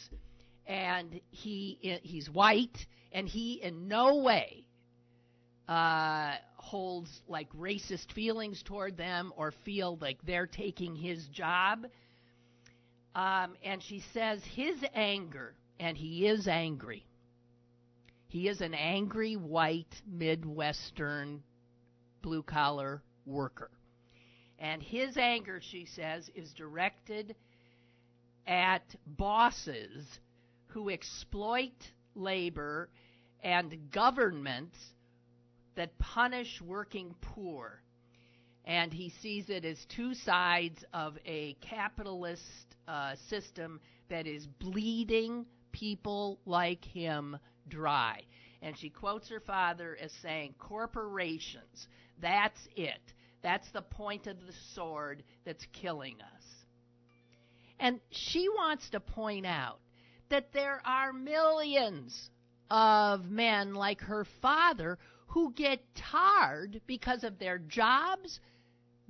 and 0.68 1.20
he 1.32 2.00
he's 2.04 2.30
white, 2.30 2.78
and 3.12 3.28
he 3.28 3.62
in 3.64 3.88
no 3.88 4.18
way 4.18 4.66
uh, 5.68 6.34
holds 6.58 7.22
like 7.28 7.52
racist 7.54 8.12
feelings 8.14 8.62
toward 8.64 8.98
them 8.98 9.32
or 9.36 9.52
feel 9.66 9.98
like 10.02 10.18
they're 10.26 10.48
taking 10.48 10.96
his 10.96 11.26
job. 11.28 11.86
Um, 13.16 13.56
and 13.64 13.82
she 13.82 14.00
says 14.14 14.44
his 14.44 14.84
anger 14.94 15.56
and 15.80 15.98
he 15.98 16.28
is 16.28 16.48
angry. 16.48 17.06
He 18.28 18.48
is 18.48 18.62
an 18.62 18.74
angry 18.74 19.36
white 19.36 20.02
Midwestern 20.08 21.44
blue 22.22 22.42
collar 22.42 23.04
worker. 23.26 23.70
And 24.58 24.82
his 24.82 25.18
anger, 25.18 25.60
she 25.62 25.86
says, 25.86 26.30
is 26.34 26.54
directed 26.54 27.36
at 28.48 28.96
bosses 29.06 30.20
who 30.68 30.90
exploit 30.90 31.92
labor 32.16 32.90
and 33.44 33.92
governments 33.92 34.78
that 35.76 35.98
punish 36.00 36.62
working 36.62 37.14
poor. 37.22 37.82
And 38.66 38.94
he 38.94 39.10
sees 39.22 39.50
it 39.50 39.66
as 39.66 39.78
two 39.86 40.14
sides 40.14 40.84
of 40.94 41.18
a 41.26 41.56
capitalist 41.62 42.42
uh, 42.88 43.16
system 43.30 43.82
that 44.10 44.26
is 44.26 44.48
bleeding 44.48 45.46
people 45.72 46.40
like 46.46 46.86
him 46.86 47.38
dry. 47.68 48.22
And 48.62 48.78
she 48.78 48.90
quotes 48.90 49.30
her 49.30 49.42
father 49.42 49.98
as 50.02 50.12
saying, 50.22 50.56
Corporations, 50.58 51.88
that's 52.22 52.60
it. 52.76 53.02
That's 53.42 53.70
the 53.72 53.82
point 53.82 54.28
of 54.28 54.40
the 54.40 54.54
sword 54.74 55.24
that's 55.44 55.66
killing 55.74 56.16
us. 56.22 56.44
And 57.80 58.00
she 58.12 58.48
wants 58.48 58.90
to 58.92 59.02
point 59.02 59.46
out 59.46 59.80
that 60.30 60.54
there 60.54 60.82
are 60.86 61.12
millions 61.12 62.30
of 62.72 63.26
men 63.30 63.74
like 63.74 64.00
her 64.02 64.26
father 64.42 64.98
who 65.28 65.52
get 65.52 65.82
tarred 65.96 66.80
because 66.88 67.24
of 67.26 67.40
their 67.40 67.58
jobs, 67.58 68.40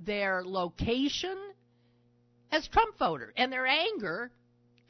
their 0.00 0.42
location 0.44 1.36
as 2.50 2.68
Trump 2.68 2.96
voters, 2.98 3.32
and 3.36 3.52
their 3.52 3.66
anger 3.66 4.30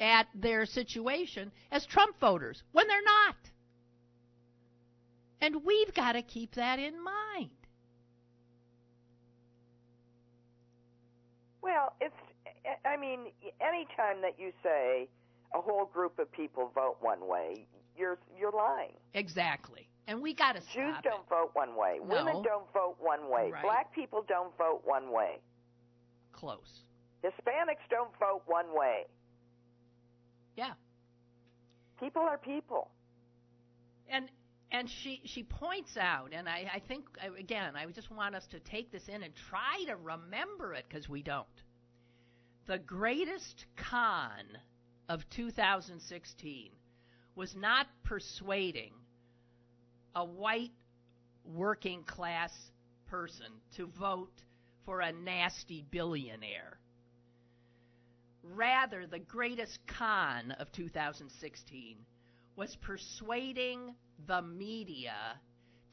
at 0.01 0.27
their 0.35 0.67
situation 0.67 1.51
as 1.71 1.87
Trump 1.87 2.19
voters 2.21 2.63
when 2.73 2.87
they're 2.87 3.03
not. 3.03 3.37
And 5.41 5.65
we've 5.65 5.95
got 5.95 6.13
to 6.13 6.23
keep 6.23 6.55
that 6.55 6.79
in 6.79 7.03
mind. 7.03 7.51
Well, 11.63 11.95
it's, 12.01 12.15
I 12.85 12.99
mean, 12.99 13.27
anytime 13.61 14.21
that 14.23 14.39
you 14.39 14.53
say 14.63 15.09
a 15.55 15.61
whole 15.61 15.87
group 15.87 16.19
of 16.19 16.31
people 16.33 16.71
vote 16.75 16.97
one 17.01 17.27
way, 17.27 17.67
you're 17.97 18.19
you're 18.39 18.53
lying. 18.53 18.93
Exactly. 19.15 19.89
And 20.07 20.21
we 20.21 20.35
got 20.35 20.55
to 20.55 20.61
stop 20.61 20.75
Jews 20.75 20.95
don't 21.03 21.21
it. 21.21 21.31
vote 21.31 21.51
one 21.55 21.77
way. 21.77 21.99
No. 22.07 22.17
Women 22.17 22.43
don't 22.43 22.71
vote 22.73 22.97
one 23.01 23.31
way. 23.31 23.51
Right. 23.53 23.63
Black 23.63 23.95
people 23.95 24.25
don't 24.29 24.57
vote 24.59 24.83
one 24.85 25.11
way. 25.11 25.39
Close. 26.33 26.83
Hispanics 27.25 27.89
don't 27.89 28.11
vote 28.19 28.43
one 28.47 28.67
way. 28.75 29.05
Yeah. 30.57 30.73
People 31.99 32.23
are 32.23 32.37
people. 32.37 32.91
And 34.09 34.31
and 34.71 34.91
she 34.91 35.23
she 35.25 35.43
points 35.43 35.97
out, 35.97 36.33
and 36.33 36.49
I, 36.49 36.71
I 36.75 36.79
think 36.81 37.07
again, 37.39 37.75
I 37.77 37.87
just 37.87 38.11
want 38.11 38.35
us 38.35 38.47
to 38.49 38.59
take 38.61 38.93
this 38.93 39.09
in 39.09 39.23
and 39.23 39.33
try 39.49 39.85
to 39.87 39.97
remember 39.97 40.75
it 40.75 40.85
because 40.89 41.09
we 41.09 41.23
don't. 41.23 41.47
The 42.67 42.79
greatest 42.79 43.67
con 43.77 44.45
of 45.09 45.21
2016 45.31 46.71
was 47.37 47.55
not 47.55 47.87
persuading 48.05 48.93
a 50.15 50.25
white 50.25 50.73
working 51.45 52.03
class 52.05 52.53
person 53.07 53.47
to 53.77 53.87
vote 53.87 54.43
for 54.85 55.01
a 55.01 55.13
nasty 55.13 55.85
billionaire. 55.91 56.79
Rather, 58.43 59.07
the 59.07 59.19
greatest 59.19 59.79
con 59.87 60.51
of 60.59 60.71
2016 60.73 61.97
was 62.57 62.77
persuading 62.77 63.95
the 64.27 64.43
media 64.43 65.15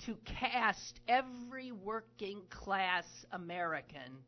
to 0.05 0.15
cast 0.25 0.99
every 1.07 1.71
working 1.71 2.41
class 2.49 3.05
American 3.31 4.23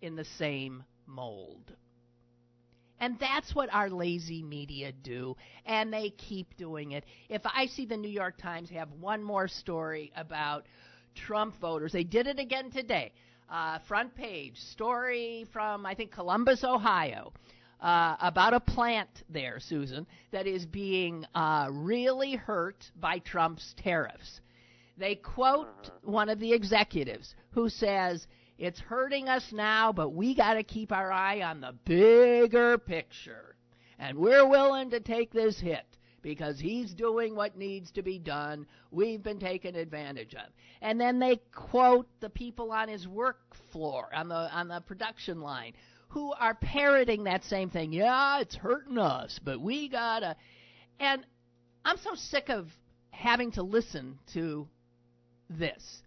in 0.00 0.16
the 0.16 0.24
same 0.24 0.82
mold. 1.06 1.72
And 3.00 3.18
that's 3.18 3.54
what 3.54 3.72
our 3.72 3.88
lazy 3.88 4.42
media 4.42 4.92
do, 4.92 5.36
and 5.64 5.92
they 5.92 6.10
keep 6.10 6.56
doing 6.56 6.92
it. 6.92 7.04
If 7.28 7.42
I 7.44 7.66
see 7.66 7.86
the 7.86 7.96
New 7.96 8.10
York 8.10 8.36
Times 8.38 8.70
have 8.70 8.90
one 9.00 9.22
more 9.22 9.46
story 9.46 10.12
about 10.16 10.66
Trump 11.14 11.60
voters, 11.60 11.92
they 11.92 12.04
did 12.04 12.26
it 12.26 12.38
again 12.38 12.70
today. 12.70 13.12
Uh, 13.48 13.78
front 13.88 14.14
page 14.14 14.58
story 14.58 15.46
from 15.52 15.86
I 15.86 15.94
think 15.94 16.12
Columbus, 16.12 16.64
Ohio, 16.64 17.32
uh, 17.80 18.16
about 18.20 18.52
a 18.52 18.60
plant 18.60 19.08
there, 19.30 19.58
Susan, 19.60 20.06
that 20.32 20.46
is 20.46 20.66
being 20.66 21.24
uh, 21.34 21.68
really 21.70 22.34
hurt 22.34 22.84
by 23.00 23.20
Trump's 23.20 23.74
tariffs. 23.78 24.40
They 24.98 25.14
quote 25.14 25.90
one 26.02 26.28
of 26.28 26.40
the 26.40 26.52
executives 26.52 27.34
who 27.52 27.68
says, 27.68 28.26
It's 28.58 28.80
hurting 28.80 29.28
us 29.28 29.52
now, 29.52 29.92
but 29.92 30.10
we 30.10 30.34
got 30.34 30.54
to 30.54 30.64
keep 30.64 30.90
our 30.90 31.12
eye 31.12 31.42
on 31.42 31.60
the 31.60 31.74
bigger 31.84 32.76
picture. 32.76 33.54
And 33.98 34.18
we're 34.18 34.48
willing 34.48 34.90
to 34.90 35.00
take 35.00 35.32
this 35.32 35.60
hit 35.60 35.86
because 36.22 36.58
he's 36.58 36.92
doing 36.92 37.36
what 37.36 37.56
needs 37.56 37.92
to 37.92 38.02
be 38.02 38.18
done. 38.18 38.66
We've 38.90 39.22
been 39.22 39.38
taken 39.38 39.76
advantage 39.76 40.34
of. 40.34 40.50
And 40.82 41.00
then 41.00 41.20
they 41.20 41.40
quote 41.54 42.08
the 42.20 42.30
people 42.30 42.72
on 42.72 42.88
his 42.88 43.06
work 43.06 43.38
floor, 43.70 44.08
on 44.12 44.28
the, 44.28 44.34
on 44.34 44.68
the 44.68 44.80
production 44.80 45.40
line, 45.40 45.74
who 46.08 46.32
are 46.32 46.54
parroting 46.54 47.24
that 47.24 47.44
same 47.44 47.70
thing. 47.70 47.92
Yeah, 47.92 48.40
it's 48.40 48.56
hurting 48.56 48.98
us, 48.98 49.38
but 49.44 49.60
we 49.60 49.88
gotta. 49.88 50.36
And 50.98 51.24
I'm 51.84 51.98
so 51.98 52.14
sick 52.14 52.48
of 52.48 52.66
having 53.10 53.52
to 53.52 53.62
listen 53.62 54.18
to 54.32 54.66
this. 55.48 56.02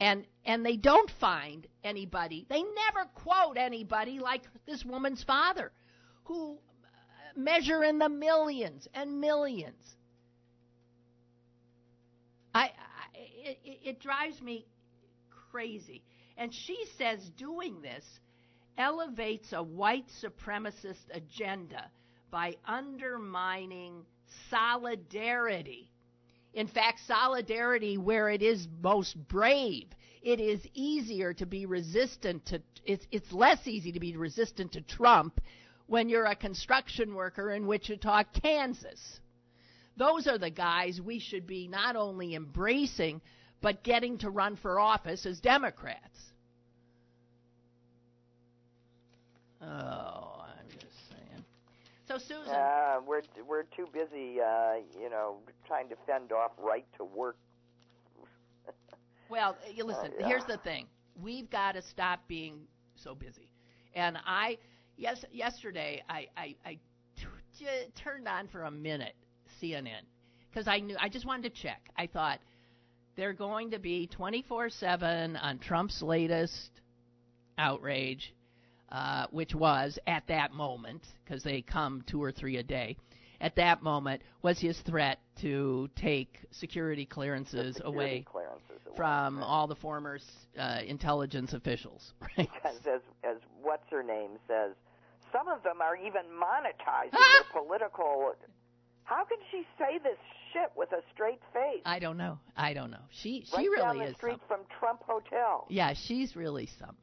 And 0.00 0.26
and 0.44 0.66
they 0.66 0.76
don't 0.76 1.10
find 1.20 1.66
anybody. 1.82 2.46
They 2.48 2.62
never 2.62 3.08
quote 3.14 3.56
anybody 3.56 4.18
like 4.18 4.42
this 4.66 4.84
woman's 4.84 5.22
father, 5.22 5.72
who 6.24 6.58
uh, 6.84 7.38
measure 7.40 7.84
in 7.84 7.98
the 7.98 8.08
millions 8.08 8.88
and 8.92 9.20
millions. 9.20 9.96
I, 12.54 12.64
I 12.64 12.70
it, 13.14 13.58
it 13.84 14.00
drives 14.00 14.40
me 14.42 14.66
crazy. 15.50 16.02
And 16.36 16.52
she 16.52 16.84
says 16.98 17.30
doing 17.36 17.80
this 17.80 18.04
elevates 18.76 19.52
a 19.52 19.62
white 19.62 20.08
supremacist 20.22 21.04
agenda 21.12 21.90
by 22.30 22.56
undermining 22.66 24.04
solidarity. 24.50 25.90
In 26.54 26.68
fact, 26.68 27.00
solidarity 27.06 27.98
where 27.98 28.30
it 28.30 28.40
is 28.40 28.68
most 28.80 29.16
brave. 29.28 29.88
It 30.22 30.40
is 30.40 30.60
easier 30.72 31.34
to 31.34 31.46
be 31.46 31.66
resistant 31.66 32.46
to 32.46 32.62
it's 32.86 33.06
it's 33.10 33.32
less 33.32 33.66
easy 33.66 33.92
to 33.92 34.00
be 34.00 34.16
resistant 34.16 34.72
to 34.72 34.80
Trump 34.80 35.40
when 35.86 36.08
you're 36.08 36.24
a 36.24 36.36
construction 36.36 37.14
worker 37.14 37.52
in 37.52 37.66
Wichita, 37.66 38.24
Kansas. 38.42 39.20
Those 39.96 40.26
are 40.26 40.38
the 40.38 40.50
guys 40.50 41.00
we 41.00 41.18
should 41.18 41.46
be 41.46 41.68
not 41.68 41.96
only 41.96 42.34
embracing 42.34 43.20
but 43.60 43.82
getting 43.82 44.18
to 44.18 44.30
run 44.30 44.56
for 44.56 44.78
office 44.78 45.26
as 45.26 45.40
Democrats. 45.40 46.18
Oh. 49.60 50.33
So 52.06 52.18
Susan, 52.18 52.52
uh, 52.52 53.00
we're 53.06 53.22
we're 53.48 53.62
too 53.62 53.88
busy, 53.92 54.38
uh, 54.40 54.74
you 55.00 55.08
know, 55.08 55.38
trying 55.66 55.88
to 55.88 55.96
fend 56.06 56.32
off 56.32 56.52
right 56.58 56.86
to 56.98 57.04
work. 57.04 57.38
well, 59.30 59.56
you 59.74 59.84
listen. 59.84 60.12
Uh, 60.12 60.20
yeah. 60.20 60.28
Here's 60.28 60.44
the 60.44 60.58
thing: 60.58 60.86
we've 61.22 61.48
got 61.48 61.72
to 61.72 61.82
stop 61.82 62.20
being 62.28 62.60
so 62.94 63.14
busy. 63.14 63.48
And 63.94 64.18
I, 64.26 64.58
yes, 64.98 65.24
yesterday 65.32 66.02
I 66.08 66.26
I, 66.36 66.56
I 66.66 66.78
t- 67.16 67.26
t- 67.58 67.64
turned 67.94 68.28
on 68.28 68.48
for 68.48 68.64
a 68.64 68.70
minute 68.70 69.14
CNN 69.62 70.02
because 70.50 70.68
I 70.68 70.80
knew 70.80 70.96
I 71.00 71.08
just 71.08 71.24
wanted 71.24 71.54
to 71.54 71.62
check. 71.62 71.88
I 71.96 72.06
thought 72.06 72.38
they're 73.16 73.32
going 73.32 73.70
to 73.70 73.78
be 73.78 74.10
24/7 74.14 75.42
on 75.42 75.58
Trump's 75.58 76.02
latest 76.02 76.70
outrage 77.56 78.34
uh, 78.94 79.26
which 79.32 79.54
was 79.56 79.98
at 80.06 80.24
that 80.28 80.52
moment, 80.52 81.02
because 81.24 81.42
they 81.42 81.60
come 81.60 82.04
two 82.06 82.22
or 82.22 82.30
three 82.30 82.58
a 82.58 82.62
day, 82.62 82.96
at 83.40 83.56
that 83.56 83.82
moment 83.82 84.22
was 84.42 84.60
his 84.60 84.78
threat 84.86 85.18
to 85.40 85.90
take 85.96 86.38
security 86.52 87.04
clearances 87.04 87.74
security 87.74 87.96
away 87.96 88.24
clearances 88.30 88.86
away, 88.86 88.96
from 88.96 89.38
right. 89.38 89.44
all 89.44 89.66
the 89.66 89.74
former 89.74 90.20
uh, 90.56 90.78
intelligence 90.86 91.52
officials. 91.52 92.12
Right? 92.38 92.48
As, 92.64 92.76
as 92.86 93.00
as 93.24 93.36
what's 93.60 93.90
her 93.90 94.04
name 94.04 94.38
says, 94.46 94.74
some 95.32 95.48
of 95.48 95.62
them 95.64 95.80
are 95.80 95.96
even 95.96 96.22
monetizing 96.30 97.10
their 97.10 97.62
political. 97.62 98.34
How 99.02 99.24
can 99.24 99.38
she 99.50 99.64
say 99.76 99.98
this 100.02 100.18
shit 100.52 100.70
with 100.76 100.92
a 100.92 101.02
straight 101.12 101.40
face? 101.52 101.82
I 101.84 101.98
don't 101.98 102.16
know. 102.16 102.38
I 102.56 102.72
don't 102.74 102.92
know. 102.92 103.04
She 103.10 103.44
she 103.44 103.56
right 103.56 103.64
really 103.64 103.82
down 103.82 103.98
the 103.98 104.04
is. 104.04 104.16
street 104.16 104.38
something. 104.48 104.66
from 104.68 104.78
Trump 104.78 105.02
Hotel. 105.02 105.66
Yeah, 105.68 105.94
she's 105.94 106.36
really 106.36 106.68
something. 106.78 106.96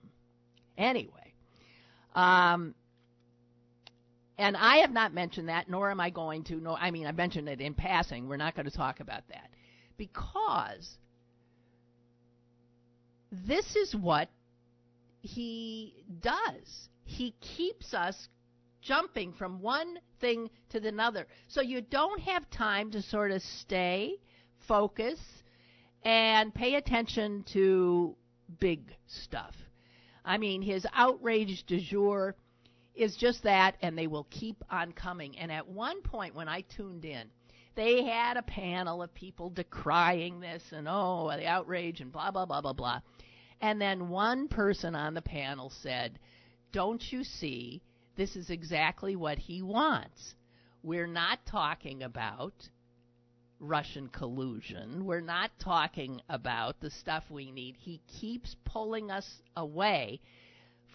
Anyway, 0.78 1.21
um, 2.16 2.76
and 4.38 4.58
I 4.58 4.78
have 4.78 4.92
not 4.92 5.14
mentioned 5.14 5.50
that, 5.50 5.70
nor 5.70 5.92
am 5.92 6.00
I 6.00 6.10
going 6.10 6.44
to. 6.46 6.56
Nor 6.56 6.78
I 6.78 6.92
mean, 6.92 7.06
I 7.06 7.12
mentioned 7.12 7.48
it 7.48 7.62
in 7.62 7.74
passing. 7.74 8.28
We're 8.28 8.38
not 8.38 8.56
going 8.56 8.66
to 8.66 8.76
talk 8.76 9.00
about 9.00 9.28
that 9.30 9.50
because 9.98 10.98
this 13.32 13.76
is 13.76 13.96
what 13.96 14.30
he 15.22 16.04
does. 16.22 16.90
He 17.04 17.36
keeps 17.40 17.94
us 17.94 18.28
jumping 18.82 19.34
from 19.34 19.62
one 19.62 20.00
thing 20.20 20.50
to 20.70 20.80
the 20.80 20.96
other. 21.02 21.28
So 21.48 21.62
you 21.62 21.82
don't 21.82 22.20
have 22.22 22.50
time 22.50 22.92
to 22.92 23.02
sort 23.02 23.32
of 23.32 23.42
stay, 23.42 24.16
focus, 24.68 25.20
and 26.04 26.54
pay 26.54 26.76
attention 26.76 27.46
to 27.54 28.16
big 28.60 28.82
stuff. 29.08 29.54
I 30.24 30.38
mean, 30.38 30.62
his 30.62 30.86
outrage 30.94 31.66
du 31.66 31.80
jour 31.80 32.36
is 32.96 33.16
just 33.16 33.44
that, 33.44 33.76
and 33.82 33.98
they 33.98 34.08
will 34.08 34.28
keep 34.30 34.64
on 34.70 34.92
coming. 34.92 35.38
And 35.38 35.52
at 35.52 35.68
one 35.68 36.02
point, 36.02 36.36
when 36.36 36.48
I 36.48 36.62
tuned 36.62 37.06
in, 37.06 37.30
they 37.76 38.04
had 38.04 38.38
a 38.38 38.42
panel 38.42 39.02
of 39.02 39.14
people 39.14 39.50
decrying 39.50 40.40
this 40.40 40.64
and, 40.72 40.88
oh, 40.90 41.32
the 41.36 41.48
outrage 41.48 42.02
and 42.02 42.12
blah, 42.12 42.32
blah, 42.32 42.46
blah, 42.46 42.62
blah, 42.62 42.74
blah. 42.74 43.00
And 43.62 43.80
then 43.80 44.10
one 44.10 44.48
person 44.48 44.96
on 44.96 45.14
the 45.14 45.22
panel 45.22 45.70
said, 45.70 46.20
Don't 46.72 47.12
you 47.12 47.24
see? 47.24 47.82
This 48.16 48.36
is 48.36 48.50
exactly 48.50 49.16
what 49.16 49.38
he 49.38 49.62
wants. 49.62 50.36
We're 50.84 51.08
not 51.08 51.46
talking 51.46 52.04
about 52.04 52.54
Russian 53.62 54.10
collusion. 54.10 55.06
We're 55.06 55.22
not 55.22 55.52
talking 55.60 56.22
about 56.28 56.80
the 56.82 56.90
stuff 56.90 57.24
we 57.30 57.52
need. 57.52 57.76
He 57.80 58.02
keeps 58.20 58.56
pulling 58.66 59.12
us 59.12 59.28
away 59.56 60.20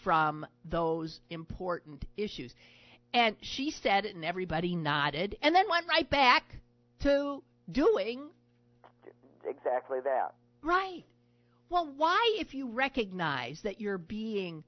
from 0.03 0.45
those 0.69 1.21
important 1.31 2.05
issues. 2.17 2.53
And 3.15 3.37
she 3.41 3.71
said 3.71 4.05
it, 4.05 4.15
and 4.15 4.25
everybody 4.25 4.75
nodded, 4.75 5.37
and 5.41 5.55
then 5.55 5.65
went 5.71 5.87
right 5.89 6.09
back 6.11 6.45
to 7.03 7.43
doing 7.71 8.29
Exactly 9.49 9.99
that. 10.05 10.35
right. 10.63 11.05
Well, 11.69 11.93
why, 11.97 12.37
if 12.39 12.55
you 12.55 12.69
recognize 12.71 13.61
that 13.63 13.81
you're 13.81 13.99
being 13.99 14.63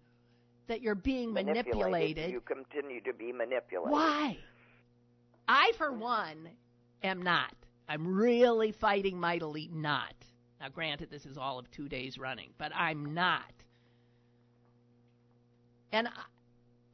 that 0.68 0.82
you're 0.82 0.94
being 0.96 1.32
manipulated, 1.32 2.30
You 2.30 2.40
continue 2.40 3.00
to 3.02 3.12
be 3.14 3.32
manipulated. 3.32 3.90
why? 3.92 4.36
I, 5.48 5.72
for 5.78 5.92
one, 5.92 6.48
am 7.02 7.22
not. 7.22 7.54
I'm 7.88 8.06
really 8.06 8.72
fighting 8.72 9.18
mightily 9.18 9.68
not. 9.72 10.14
Now, 10.60 10.68
granted, 10.68 11.10
this 11.10 11.24
is 11.24 11.38
all 11.38 11.58
of 11.58 11.70
two 11.70 11.88
days 11.88 12.18
running, 12.18 12.50
but 12.58 12.72
I'm 12.74 13.14
not. 13.14 13.52
And 15.92 16.08
I, 16.08 16.12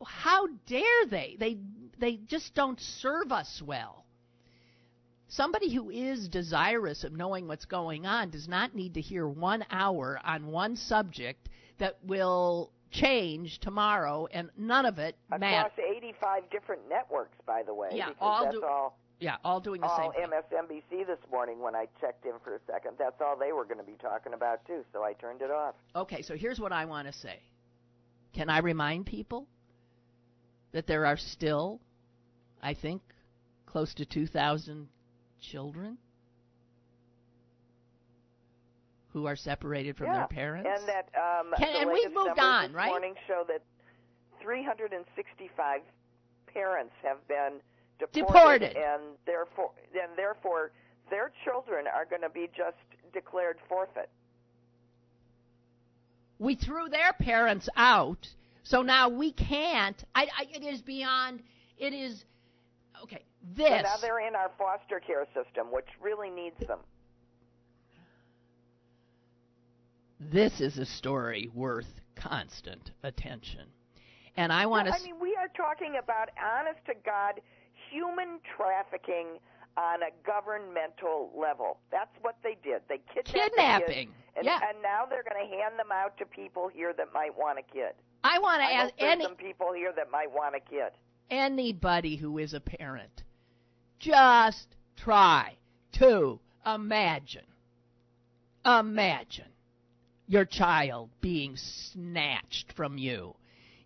how 0.06 0.46
dare 0.66 1.06
they? 1.08 1.36
They 1.38 1.58
they 1.98 2.16
just 2.16 2.54
don't 2.54 2.80
serve 2.80 3.32
us 3.32 3.62
well. 3.64 4.04
Somebody 5.28 5.74
who 5.74 5.90
is 5.90 6.28
desirous 6.28 7.02
of 7.02 7.12
knowing 7.12 7.48
what's 7.48 7.64
going 7.64 8.06
on 8.06 8.30
does 8.30 8.46
not 8.46 8.74
need 8.74 8.94
to 8.94 9.00
hear 9.00 9.26
one 9.26 9.64
hour 9.70 10.20
on 10.22 10.46
one 10.46 10.76
subject 10.76 11.48
that 11.78 11.96
will 12.04 12.70
change 12.92 13.58
tomorrow, 13.58 14.28
and 14.32 14.50
none 14.56 14.86
of 14.86 14.98
it 14.98 15.16
Across 15.28 15.40
matters. 15.40 15.72
85 15.96 16.50
different 16.50 16.82
networks, 16.88 17.36
by 17.46 17.62
the 17.64 17.74
way. 17.74 17.88
Yeah, 17.92 18.10
because 18.10 18.18
all 18.20 18.44
that's 18.44 18.56
do- 18.56 18.64
all. 18.64 18.98
Yeah, 19.20 19.36
all 19.44 19.60
doing 19.60 19.80
the 19.80 19.86
all 19.86 20.12
same 20.12 20.12
thing. 20.12 20.30
MSNBC 20.30 21.06
this 21.06 21.18
morning 21.30 21.60
when 21.60 21.74
I 21.74 21.86
checked 22.00 22.26
in 22.26 22.32
for 22.42 22.56
a 22.56 22.58
second. 22.66 22.96
That's 22.98 23.20
all 23.20 23.36
they 23.38 23.52
were 23.52 23.64
going 23.64 23.78
to 23.78 23.84
be 23.84 23.96
talking 24.00 24.34
about 24.34 24.66
too. 24.66 24.84
So 24.92 25.02
I 25.02 25.12
turned 25.14 25.40
it 25.40 25.50
off. 25.50 25.74
Okay, 25.94 26.22
so 26.22 26.36
here's 26.36 26.58
what 26.58 26.72
I 26.72 26.84
want 26.84 27.06
to 27.06 27.12
say. 27.12 27.40
Can 28.34 28.50
I 28.50 28.58
remind 28.58 29.06
people 29.06 29.46
that 30.72 30.86
there 30.86 31.06
are 31.06 31.16
still, 31.16 31.80
I 32.62 32.74
think, 32.74 33.02
close 33.66 33.94
to 33.94 34.04
2,000 34.04 34.88
children 35.40 35.96
who 39.12 39.26
are 39.26 39.36
separated 39.36 39.96
from 39.96 40.08
yeah. 40.08 40.18
their 40.18 40.26
parents? 40.26 40.68
And 40.68 40.88
that 40.88 41.08
um, 41.16 41.52
Can- 41.56 41.72
the 41.72 41.80
and 41.80 41.90
we've 41.92 42.12
moved 42.12 42.38
on, 42.38 42.68
this 42.68 42.74
right? 42.74 42.88
morning 42.88 43.14
show 43.28 43.44
that 43.46 43.62
365 44.42 45.80
parents 46.52 46.92
have 47.02 47.26
been 47.28 47.60
deported, 47.98 48.26
Deported. 48.26 48.76
and 48.76 49.02
therefore, 49.26 49.70
and 49.94 50.16
therefore, 50.16 50.72
their 51.10 51.32
children 51.44 51.86
are 51.86 52.04
going 52.04 52.22
to 52.22 52.30
be 52.30 52.48
just 52.56 52.76
declared 53.12 53.56
forfeit. 53.68 54.10
we 56.38 56.54
threw 56.56 56.88
their 56.88 57.12
parents 57.12 57.68
out, 57.76 58.26
so 58.64 58.82
now 58.82 59.08
we 59.08 59.32
can't. 59.32 60.02
I, 60.14 60.22
I, 60.22 60.46
it 60.52 60.62
is 60.64 60.82
beyond. 60.82 61.42
It 61.78 61.92
is 61.92 62.24
okay. 63.02 63.24
This. 63.56 63.68
So 63.68 63.82
now 63.82 63.96
they're 64.00 64.26
in 64.26 64.34
our 64.34 64.50
foster 64.58 65.00
care 65.00 65.26
system, 65.26 65.68
which 65.70 65.86
really 66.02 66.30
needs 66.30 66.58
them. 66.66 66.80
this 70.32 70.60
is 70.60 70.78
a 70.78 70.86
story 70.86 71.50
worth 71.54 72.00
constant 72.16 72.90
attention, 73.02 73.66
and 74.36 74.52
I 74.52 74.66
want 74.66 74.88
to. 74.88 74.94
I 74.94 75.02
mean, 75.02 75.16
we 75.20 75.36
are 75.36 75.48
talking 75.56 75.98
about 76.02 76.30
honest 76.42 76.84
to 76.86 76.94
God 77.04 77.40
human 77.94 78.40
trafficking 78.56 79.38
on 79.76 80.02
a 80.02 80.10
governmental 80.26 81.30
level. 81.36 81.78
That's 81.90 82.14
what 82.22 82.36
they 82.42 82.56
did. 82.62 82.82
They 82.88 82.98
kidnapped 83.12 83.26
kids, 83.26 83.32
Kidnapping. 83.32 84.08
and, 84.36 84.44
yeah. 84.44 84.58
and 84.68 84.82
now 84.82 85.04
they're 85.08 85.24
going 85.24 85.48
to 85.48 85.56
hand 85.56 85.78
them 85.78 85.90
out 85.92 86.16
to 86.18 86.26
people 86.26 86.68
here 86.72 86.92
that 86.96 87.12
might 87.12 87.36
want 87.36 87.58
a 87.58 87.62
kid. 87.62 87.92
I 88.22 88.38
want 88.38 88.62
to 88.62 88.72
ask 88.72 88.94
any 88.98 89.24
some 89.24 89.36
people 89.36 89.72
here 89.74 89.92
that 89.96 90.10
might 90.10 90.30
want 90.30 90.54
a 90.54 90.60
kid. 90.60 90.92
anybody 91.30 92.16
who 92.16 92.38
is 92.38 92.54
a 92.54 92.60
parent, 92.60 93.22
just 93.98 94.68
try 94.96 95.56
to 95.92 96.38
imagine, 96.66 97.44
imagine 98.64 99.44
your 100.26 100.44
child 100.44 101.10
being 101.20 101.56
snatched 101.56 102.72
from 102.72 102.96
you. 102.96 103.34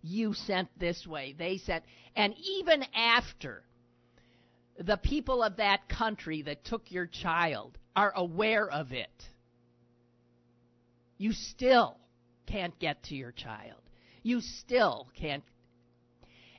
You 0.01 0.33
sent 0.33 0.69
this 0.79 1.05
way, 1.05 1.35
they 1.37 1.57
sent, 1.57 1.83
and 2.15 2.33
even 2.37 2.85
after 2.95 3.63
the 4.79 4.97
people 4.97 5.43
of 5.43 5.57
that 5.57 5.89
country 5.89 6.41
that 6.43 6.63
took 6.63 6.89
your 6.89 7.05
child 7.05 7.77
are 7.95 8.13
aware 8.15 8.69
of 8.69 8.93
it, 8.93 9.29
you 11.17 11.33
still 11.33 11.97
can't 12.47 12.77
get 12.79 13.03
to 13.03 13.15
your 13.15 13.33
child. 13.33 13.81
You 14.23 14.39
still 14.39 15.09
can't. 15.19 15.43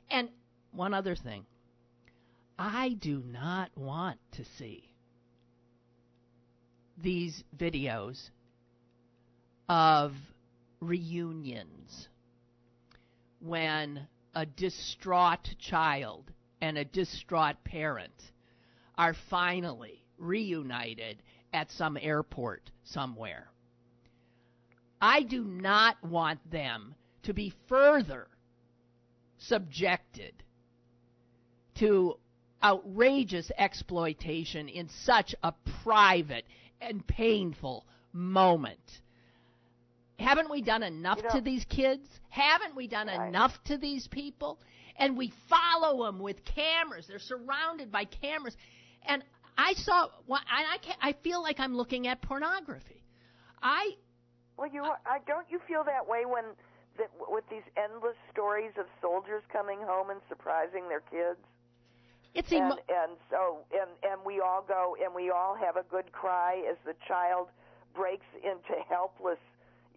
And 0.09 0.29
one 0.71 0.93
other 0.93 1.15
thing 1.15 1.45
I 2.59 2.89
do 2.89 3.23
not 3.25 3.71
want 3.75 4.19
to 4.33 4.45
see 4.59 4.93
these 7.01 7.43
videos 7.57 8.29
of 9.67 10.13
reunions 10.79 12.07
when 13.39 14.07
a 14.35 14.45
distraught 14.45 15.55
child 15.57 16.31
and 16.61 16.77
a 16.77 16.85
distraught 16.85 17.63
parent 17.63 18.31
are 18.97 19.13
finally 19.29 20.03
reunited 20.17 21.21
at 21.53 21.71
some 21.71 21.97
airport 21.99 22.69
somewhere. 22.83 23.49
I 25.01 25.23
do 25.23 25.43
not 25.43 26.01
want 26.03 26.39
them 26.51 26.93
to 27.23 27.33
be 27.33 27.53
further 27.67 28.27
subjected 29.39 30.33
to 31.75 32.17
outrageous 32.63 33.51
exploitation 33.57 34.69
in 34.69 34.87
such 34.87 35.33
a 35.43 35.51
private 35.83 36.45
and 36.79 37.05
painful 37.07 37.85
moment. 38.13 39.01
Haven't 40.19 40.51
we 40.51 40.61
done 40.61 40.83
enough 40.83 41.17
You 41.17 41.23
know- 41.23 41.29
to 41.31 41.41
these 41.41 41.65
kids? 41.65 42.07
Haven't 42.29 42.75
we 42.75 42.87
done 42.87 43.09
enough 43.09 43.63
to 43.65 43.77
these 43.77 44.07
people? 44.07 44.59
And 44.97 45.17
we 45.17 45.33
follow 45.49 46.05
them 46.05 46.19
with 46.19 46.43
cameras. 46.45 47.07
They're 47.07 47.19
surrounded 47.19 47.91
by 47.91 48.05
cameras. 48.05 48.55
And 49.07 49.23
I 49.57 49.73
saw, 49.73 50.09
well, 50.27 50.41
I, 50.49 50.75
I, 50.75 50.77
can't, 50.77 50.97
I 51.01 51.13
feel 51.23 51.41
like 51.41 51.59
I'm 51.59 51.75
looking 51.75 52.07
at 52.07 52.21
pornography. 52.21 53.03
I 53.61 53.91
Well, 54.57 54.69
you 54.71 54.83
I 54.83 55.19
don't 55.27 55.45
you 55.49 55.59
feel 55.67 55.83
that 55.85 56.07
way 56.07 56.25
when 56.25 56.43
that 56.97 57.09
with 57.29 57.43
these 57.49 57.63
endless 57.77 58.17
stories 58.31 58.71
of 58.79 58.85
soldiers 59.01 59.43
coming 59.51 59.79
home 59.81 60.09
and 60.09 60.19
surprising 60.29 60.89
their 60.89 61.01
kids? 61.01 61.39
it's 62.33 62.51
and 62.51 62.71
and 62.71 63.17
so 63.29 63.59
and 63.71 63.89
and 64.03 64.21
we 64.25 64.39
all 64.39 64.63
go 64.65 64.95
and 65.03 65.13
we 65.13 65.29
all 65.29 65.55
have 65.55 65.75
a 65.75 65.83
good 65.89 66.11
cry 66.11 66.63
as 66.69 66.77
the 66.85 66.93
child 67.07 67.47
breaks 67.93 68.25
into 68.43 68.81
helpless, 68.87 69.39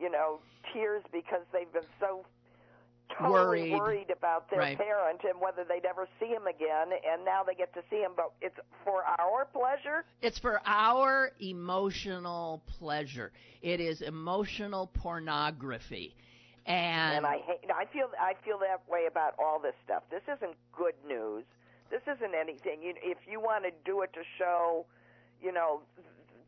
you 0.00 0.11
know, 0.11 0.40
tears 0.72 1.02
because 1.12 1.42
they've 1.52 1.72
been 1.72 1.88
so 2.00 2.24
totally 3.11 3.71
Worried. 3.71 3.73
worried 3.73 4.11
about 4.11 4.49
their 4.51 4.61
Right. 4.61 4.79
parent 4.79 5.21
and 5.25 5.40
whether 5.40 5.64
they'd 5.64 5.85
ever 5.85 6.09
see 6.19 6.27
him 6.27 6.47
again 6.47 6.90
and 7.07 7.25
now 7.25 7.43
they 7.45 7.55
get 7.55 7.73
to 7.75 7.83
see 7.90 8.01
him 8.01 8.12
but 8.17 8.33
it's 8.40 8.59
for 8.85 9.05
our 9.21 9.45
pleasure 9.47 10.05
It's 10.23 10.38
for 10.38 10.61
our 10.67 11.31
emotional 11.40 12.62
pleasure. 12.79 13.33
It 13.62 13.81
is 13.81 14.03
emotional 14.03 14.88
pornography. 14.88 16.17
And, 16.67 17.19
and 17.19 17.27
I 17.27 17.38
hate 17.38 17.71
I 17.75 17.85
feel 17.93 18.09
I 18.19 18.35
feel 18.45 18.59
that 18.61 18.83
way 18.88 19.07
about 19.07 19.35
all 19.38 19.59
this 19.61 19.75
stuff. 19.85 20.03
This 20.11 20.23
isn't 20.25 20.57
good 20.73 20.95
news. 21.07 21.45
This 21.90 22.01
isn't 22.09 22.35
anything. 22.35 22.83
You, 22.83 22.95
if 23.03 23.19
you 23.31 23.38
want 23.38 23.64
to 23.64 23.71
do 23.85 24.01
it 24.03 24.12
to 24.14 24.23
show, 24.38 24.87
you 25.43 25.53
know, 25.53 25.83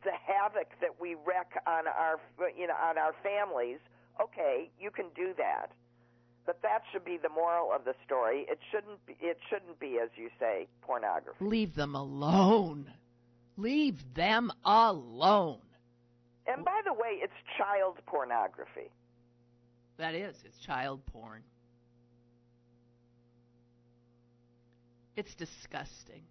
the 0.03 0.11
havoc 0.25 0.67
that 0.81 0.99
we 0.99 1.13
wreak 1.13 1.53
on 1.67 1.87
our 1.87 2.19
you 2.57 2.65
know 2.67 2.73
on 2.73 2.97
our 2.97 3.13
families, 3.21 3.77
okay, 4.19 4.69
you 4.79 4.89
can 4.89 5.05
do 5.15 5.33
that. 5.37 5.71
But 6.47 6.61
that 6.63 6.81
should 6.91 7.03
be 7.05 7.17
the 7.21 7.29
moral 7.29 7.71
of 7.73 7.83
the 7.83 7.93
story. 8.05 8.45
It 8.49 8.57
shouldn't 8.71 9.05
be, 9.05 9.15
it 9.19 9.37
shouldn't 9.49 9.79
be 9.79 9.99
as 10.01 10.09
you 10.15 10.29
say 10.39 10.67
pornography. 10.81 11.43
leave 11.43 11.75
them 11.75 11.93
alone. 11.93 12.89
Leave 13.57 13.99
them 14.15 14.51
alone. 14.63 15.59
And 16.47 16.63
by 16.63 16.79
the 16.85 16.93
way, 16.93 17.19
it's 17.21 17.33
child 17.57 17.97
pornography. 18.05 18.89
That 19.97 20.15
is, 20.15 20.35
it's 20.45 20.57
child 20.59 21.01
porn. 21.07 21.41
It's 25.17 25.33
disgusting. 25.35 26.21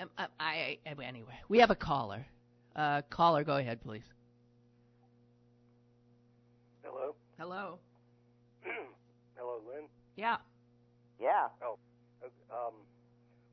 Um, 0.00 0.10
I, 0.18 0.26
I, 0.38 0.78
I- 0.86 1.04
anyway, 1.04 1.38
we 1.48 1.60
have 1.60 1.70
a 1.70 1.76
caller. 1.76 2.26
Uh, 2.76 3.02
caller, 3.08 3.44
go 3.44 3.56
ahead, 3.56 3.80
please. 3.82 4.02
Hello. 6.82 7.14
Hello. 7.38 7.38
Hello, 7.38 7.78
Lynn. 7.78 7.91
Yeah. 10.22 10.38
Yeah. 11.18 11.50
Uh, 11.58 11.74
Um, 12.46 12.78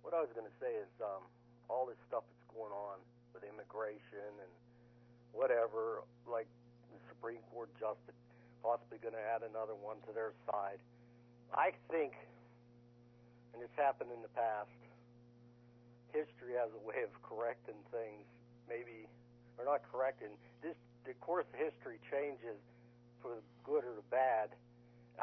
what 0.06 0.14
I 0.14 0.22
was 0.22 0.30
going 0.38 0.46
to 0.46 0.58
say 0.62 0.70
is 0.70 0.92
um, 1.02 1.26
all 1.66 1.90
this 1.90 1.98
stuff 2.06 2.22
that's 2.30 2.48
going 2.54 2.70
on 2.70 3.02
with 3.34 3.42
immigration 3.42 4.30
and 4.38 4.54
whatever, 5.34 6.06
like 6.30 6.46
the 6.94 7.02
Supreme 7.10 7.42
Court 7.50 7.74
justice 7.82 8.14
possibly 8.62 9.02
going 9.02 9.18
to 9.18 9.26
add 9.34 9.42
another 9.42 9.74
one 9.74 9.98
to 10.06 10.14
their 10.14 10.38
side. 10.46 10.78
I 11.56 11.74
think, 11.90 12.14
and 13.58 13.64
it's 13.66 13.74
happened 13.74 14.14
in 14.14 14.22
the 14.22 14.30
past, 14.38 14.70
history 16.14 16.54
has 16.54 16.70
a 16.70 16.84
way 16.86 17.02
of 17.02 17.10
correcting 17.26 17.82
things, 17.90 18.30
maybe, 18.70 19.10
or 19.58 19.66
not 19.66 19.82
correcting. 19.90 20.30
This, 20.62 20.78
the 21.02 21.18
course 21.18 21.50
of 21.50 21.58
history 21.58 21.98
changes 22.14 22.62
for 23.26 23.42
the 23.42 23.44
good 23.66 23.82
or 23.88 23.98
the 23.98 24.06
bad. 24.14 24.54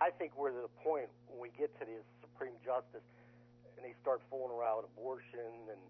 I 0.00 0.10
think 0.10 0.32
we're 0.36 0.50
to 0.52 0.62
the 0.64 0.74
point 0.84 1.08
when 1.28 1.40
we 1.40 1.50
get 1.56 1.72
to 1.80 1.84
this 1.84 2.04
Supreme 2.20 2.54
Justice 2.64 3.04
and 3.76 3.84
they 3.84 3.94
start 4.02 4.20
fooling 4.30 4.52
around 4.52 4.82
with 4.84 4.92
abortion 4.96 5.68
and 5.72 5.80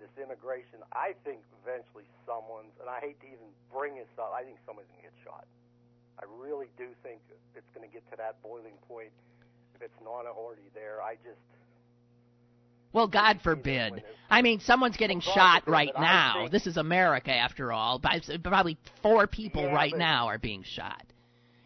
this 0.00 0.12
immigration. 0.20 0.80
I 0.92 1.16
think 1.24 1.40
eventually 1.64 2.04
someone's, 2.28 2.72
and 2.80 2.88
I 2.88 3.00
hate 3.00 3.18
to 3.20 3.26
even 3.26 3.48
bring 3.72 3.96
this 3.96 4.10
up, 4.20 4.32
I 4.36 4.44
think 4.44 4.58
someone's 4.68 4.88
going 4.92 5.04
to 5.04 5.08
get 5.08 5.16
shot. 5.24 5.44
I 6.20 6.24
really 6.40 6.68
do 6.76 6.88
think 7.02 7.20
it's 7.56 7.68
going 7.74 7.86
to 7.86 7.92
get 7.92 8.04
to 8.10 8.16
that 8.16 8.40
boiling 8.42 8.76
point 8.88 9.12
if 9.74 9.82
it's 9.82 10.00
not 10.04 10.24
already 10.26 10.68
there. 10.74 11.00
I 11.02 11.16
just, 11.24 11.40
Well, 12.92 13.06
God 13.08 13.40
forbid. 13.42 14.02
I 14.30 14.40
mean, 14.42 14.60
someone's 14.60 14.96
getting 14.96 15.20
Well, 15.24 15.34
shot 15.34 15.64
forbid, 15.64 15.72
right 15.72 15.92
now. 15.98 16.34
think- 16.40 16.50
This 16.52 16.66
is 16.66 16.76
America, 16.78 17.32
after 17.32 17.72
all. 17.72 17.98
By- 17.98 18.20
Probably 18.42 18.78
four 19.02 19.26
people 19.26 19.62
Yeah, 19.62 19.74
right 19.74 19.92
but- 19.92 19.98
now 19.98 20.28
are 20.28 20.38
being 20.38 20.62
shot. 20.62 21.04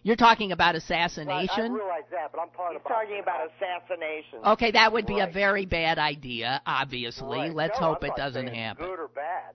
You're 0.02 0.16
talking 0.16 0.52
about 0.52 0.74
I, 0.74 0.78
I 0.78 0.78
assassination? 0.78 1.72
realize 1.74 2.08
that, 2.10 2.32
but 2.32 2.40
I'm 2.40 2.48
talking 2.56 2.78
He's 2.78 2.86
about 2.86 3.04
talking 3.04 3.20
about 3.20 3.50
assassination. 3.52 4.38
Okay, 4.56 4.70
that 4.72 4.92
would 4.92 5.06
be 5.06 5.20
a 5.20 5.26
very 5.26 5.66
bad 5.66 5.98
idea, 5.98 6.62
obviously. 6.66 7.38
Right. 7.38 7.54
Let's 7.54 7.78
No, 7.80 7.88
hope 7.88 7.98
I'm 8.02 8.06
it 8.06 8.08
not 8.08 8.16
doesn't 8.16 8.48
happen. 8.48 8.86
Good 8.86 8.98
or 8.98 9.08
bad? 9.08 9.54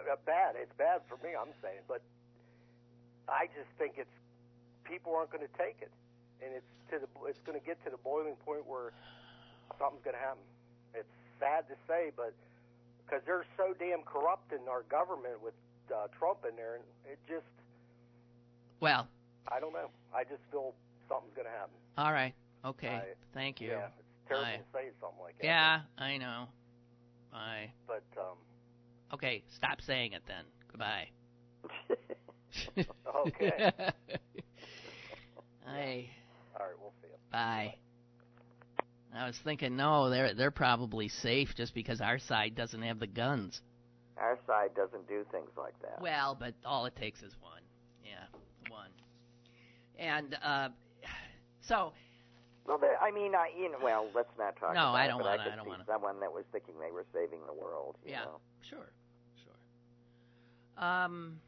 Uh, 0.00 0.14
bad. 0.24 0.54
It's 0.56 0.72
bad 0.78 1.00
for 1.08 1.16
me. 1.26 1.34
I'm 1.34 1.50
saying, 1.62 1.82
but 1.88 2.00
I 3.28 3.46
just 3.58 3.68
think 3.78 3.94
it's 3.98 4.10
people 4.84 5.14
aren't 5.16 5.30
going 5.32 5.46
to 5.46 5.54
take 5.58 5.78
it, 5.82 5.90
and 6.44 6.54
it's 6.54 6.66
to 6.90 6.98
the 7.02 7.08
it's 7.26 7.40
going 7.46 7.58
to 7.58 7.64
get 7.64 7.82
to 7.84 7.90
the 7.90 7.98
boiling 7.98 8.36
point 8.44 8.66
where 8.66 8.92
something's 9.78 10.04
going 10.04 10.14
to 10.14 10.22
happen. 10.22 10.42
It's 10.94 11.10
sad 11.40 11.66
to 11.68 11.74
say, 11.88 12.10
but 12.16 12.34
because 13.02 13.22
they're 13.26 13.46
so 13.56 13.74
damn 13.78 14.02
corrupt 14.02 14.52
in 14.52 14.62
our 14.70 14.82
government 14.86 15.42
with 15.42 15.54
uh, 15.90 16.06
Trump 16.18 16.46
in 16.48 16.54
there, 16.54 16.76
and 16.78 16.84
it 17.10 17.18
just 17.26 17.46
Well, 18.80 19.08
I 19.50 19.60
don't 19.60 19.72
know. 19.72 19.88
I 20.14 20.24
just 20.24 20.42
feel 20.50 20.74
something's 21.08 21.34
going 21.34 21.46
to 21.46 21.52
happen. 21.52 21.74
all 21.98 22.12
right. 22.12 22.34
Okay. 22.64 22.88
I- 22.88 23.02
Thank 23.34 23.60
you. 23.60 23.68
Yeah, 23.68 23.86
it's 23.86 24.28
terrible 24.28 24.46
I- 24.46 24.56
to 24.56 24.62
say 24.72 24.90
something 25.00 25.20
like 25.22 25.38
that. 25.38 25.44
Yeah, 25.46 25.80
I 25.98 26.18
know. 26.18 26.46
I 27.34 27.72
but 27.86 28.02
um, 28.18 28.36
Okay, 29.14 29.42
stop 29.56 29.80
saying 29.80 30.12
it 30.12 30.22
then. 30.26 30.44
Goodbye. 30.70 31.08
Okay. 33.26 33.50
I 35.66 36.06
all 36.58 36.66
right, 36.66 36.76
we'll 36.80 36.92
see. 37.00 37.08
You. 37.08 37.16
bye. 37.30 37.74
I 39.14 39.26
was 39.26 39.38
thinking, 39.44 39.76
no, 39.76 40.10
they're 40.10 40.34
they're 40.34 40.50
probably 40.50 41.08
safe 41.08 41.54
just 41.56 41.74
because 41.74 42.00
our 42.00 42.18
side 42.18 42.54
doesn't 42.54 42.82
have 42.82 42.98
the 42.98 43.06
guns. 43.06 43.60
Our 44.18 44.38
side 44.46 44.74
doesn't 44.74 45.08
do 45.08 45.24
things 45.30 45.50
like 45.56 45.74
that. 45.82 46.00
Well, 46.02 46.36
but 46.38 46.54
all 46.64 46.84
it 46.86 46.96
takes 46.96 47.22
is 47.22 47.32
one. 47.40 47.61
And 50.02 50.36
uh, 50.42 50.68
so 51.60 51.92
Well, 52.66 52.76
there, 52.78 53.00
I 53.00 53.12
mean, 53.12 53.34
I, 53.36 53.50
you 53.56 53.70
know, 53.70 53.78
well, 53.80 54.06
let's 54.14 54.32
not 54.36 54.56
talk. 54.56 54.74
No, 54.74 54.80
about 54.90 54.94
I 54.96 55.06
don't 55.06 55.22
wanna- 55.22 55.42
I, 55.42 55.52
I 55.52 55.56
don't 55.56 55.68
wanna. 55.68 55.84
Someone 55.86 56.18
that 56.20 56.32
was 56.32 56.44
thinking 56.50 56.74
they 56.80 56.90
were 56.90 57.06
saving 57.14 57.38
the 57.46 57.52
world. 57.54 57.96
You 58.04 58.10
Yeah. 58.12 58.24
Know? 58.24 58.40
Sure, 58.68 58.90
sure. 59.44 60.84
Um, 60.84 61.38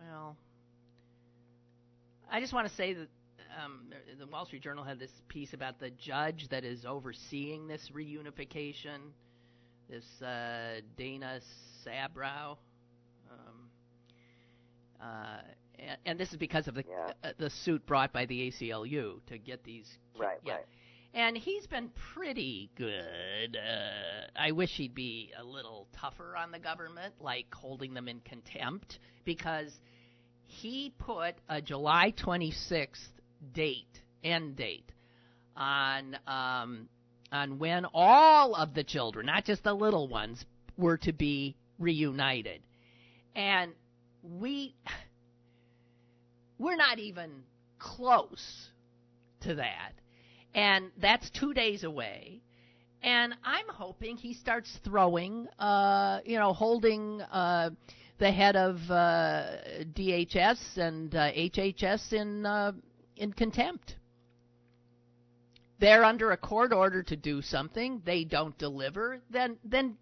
well, 0.00 0.36
I 2.30 2.40
just 2.40 2.52
want 2.52 2.68
to 2.68 2.74
say 2.74 2.92
that 2.94 3.08
um, 3.64 3.92
the 4.18 4.26
Wall 4.26 4.44
Street 4.44 4.62
Journal 4.62 4.82
had 4.82 4.98
this 4.98 5.12
piece 5.28 5.52
about 5.54 5.78
the 5.78 5.90
judge 5.90 6.48
that 6.48 6.64
is 6.64 6.84
overseeing 6.84 7.68
this 7.68 7.90
reunification, 7.94 8.98
this 9.88 10.20
uh, 10.22 10.80
Dana 10.96 11.40
Sabraw. 11.86 12.56
Um, 13.30 13.70
uh, 15.00 15.40
and, 15.78 15.98
and 16.06 16.18
this 16.20 16.30
is 16.30 16.36
because 16.36 16.68
of 16.68 16.74
the 16.74 16.84
Yeah. 16.88 17.12
uh, 17.24 17.32
the 17.38 17.50
suit 17.50 17.84
brought 17.86 18.12
by 18.12 18.26
the 18.26 18.50
ACLU 18.50 19.20
to 19.26 19.38
get 19.38 19.64
these. 19.64 19.88
Right, 20.18 20.38
yeah. 20.44 20.54
right. 20.54 20.64
and 21.14 21.36
he's 21.36 21.66
been 21.66 21.90
pretty 22.14 22.70
good. 22.76 23.56
Uh, 23.56 24.26
I 24.36 24.52
wish 24.52 24.70
he'd 24.76 24.94
be 24.94 25.32
a 25.38 25.44
little 25.44 25.86
tougher 25.98 26.36
on 26.36 26.50
the 26.50 26.58
government, 26.58 27.14
like 27.20 27.46
holding 27.54 27.94
them 27.94 28.08
in 28.08 28.20
contempt, 28.20 28.98
because 29.24 29.72
he 30.46 30.92
put 30.98 31.34
a 31.48 31.60
July 31.62 32.12
26th 32.16 33.08
date, 33.52 34.02
end 34.24 34.56
date, 34.56 34.90
on 35.56 36.16
um, 36.26 36.88
on 37.30 37.58
when 37.58 37.84
all 37.92 38.54
of 38.54 38.72
the 38.74 38.82
children, 38.84 39.26
not 39.26 39.44
just 39.44 39.62
the 39.62 39.74
little 39.74 40.08
ones, 40.08 40.44
were 40.76 40.96
to 40.96 41.12
be 41.12 41.56
reunited, 41.78 42.62
and 43.36 43.72
we 44.22 44.74
we're 46.58 46.76
not 46.76 46.98
even 46.98 47.30
close 47.78 48.68
to 49.42 49.54
that. 49.56 49.92
And 50.54 50.90
that's 51.00 51.30
two 51.30 51.54
days 51.54 51.84
away. 51.84 52.40
And 53.02 53.34
I'm 53.44 53.68
hoping 53.68 54.16
he 54.16 54.34
starts 54.34 54.76
throwing, 54.84 55.46
uh, 55.58 56.20
you 56.24 56.36
know, 56.36 56.52
holding 56.52 57.20
uh, 57.22 57.70
the 58.18 58.30
head 58.32 58.56
of 58.56 58.76
uh, 58.90 59.58
DHS 59.94 60.76
and 60.76 61.14
uh, 61.14 61.30
HHS 61.32 62.12
in 62.12 62.44
uh, 62.44 62.72
in 63.16 63.32
contempt. 63.32 63.94
They're 65.78 66.02
under 66.02 66.32
a 66.32 66.36
court 66.36 66.72
order 66.72 67.04
to 67.04 67.16
do 67.16 67.40
something. 67.40 68.02
They 68.04 68.24
don't 68.24 68.56
deliver. 68.58 69.20
Then 69.30 69.58
then 69.64 69.96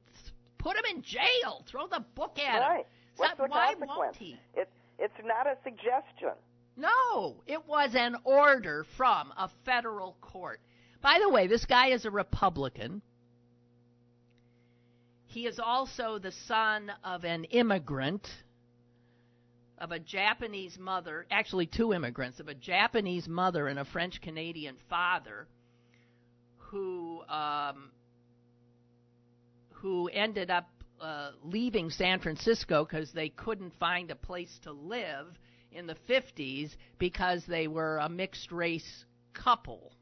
put 0.57 0.77
them 0.77 0.85
in 0.97 1.03
jail. 1.03 1.65
Throw 1.71 1.87
the 1.89 2.03
book 2.15 2.39
at 2.39 2.61
right. 2.61 2.79
him. 2.79 2.85
What's 3.19 3.37
the 3.37 3.45
why 3.45 3.75
consequence? 3.75 3.91
won't 3.99 4.17
he? 4.17 4.39
It, 4.55 4.71
it's 4.99 5.15
not 5.23 5.47
a 5.47 5.57
suggestion. 5.63 6.33
No, 6.77 7.43
it 7.47 7.67
was 7.67 7.95
an 7.95 8.17
order 8.25 8.85
from 8.97 9.33
a 9.37 9.51
federal 9.65 10.17
court. 10.21 10.61
By 11.03 11.19
the 11.21 11.31
way, 11.31 11.47
this 11.47 11.65
guy 11.65 11.89
is 11.89 12.05
a 12.05 12.11
Republican. 12.11 13.01
He 15.27 15.47
is 15.47 15.59
also 15.59 16.19
the 16.19 16.33
son 16.33 16.93
of 17.03 17.25
an 17.25 17.45
immigrant, 17.45 18.29
of 19.79 19.93
a 19.93 19.99
Japanese 19.99 20.79
mother, 20.79 21.27
actually, 21.31 21.67
two 21.67 21.93
immigrants, 21.93 22.41
of 22.41 22.49
a 22.49 22.55
Japanese 22.55 23.29
mother 23.29 23.69
and 23.69 23.79
a 23.79 23.85
French 23.85 24.21
Canadian 24.21 24.77
father 24.89 25.47
who. 26.57 27.23
Um, 27.29 27.91
who 29.83 30.09
ended 30.09 30.51
up 30.51 30.69
uh, 31.01 31.31
leaving 31.45 31.91
San 31.91 32.19
Francisco 32.19 32.85
because 32.85 33.13
they 33.13 33.29
couldn't 33.29 33.73
find 33.79 34.11
a 34.11 34.17
place 34.17 34.59
to 34.63 34.73
live 34.73 35.27
in 35.77 35.87
the 35.87 35.97
50s 36.09 36.75
because 36.99 37.45
they 37.47 37.69
were 37.69 37.99
a 37.99 38.09
mixed 38.09 38.51
race 38.51 39.05
couple. 39.35 39.93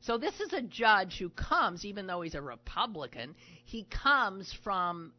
So 0.00 0.16
this 0.16 0.40
is 0.40 0.52
a 0.52 0.62
judge 0.62 1.18
who 1.18 1.30
comes, 1.30 1.84
even 1.84 2.06
though 2.06 2.20
he's 2.20 2.34
a 2.34 2.42
Republican, 2.42 3.34
he 3.64 3.84
comes 3.84 4.52
from 4.62 5.12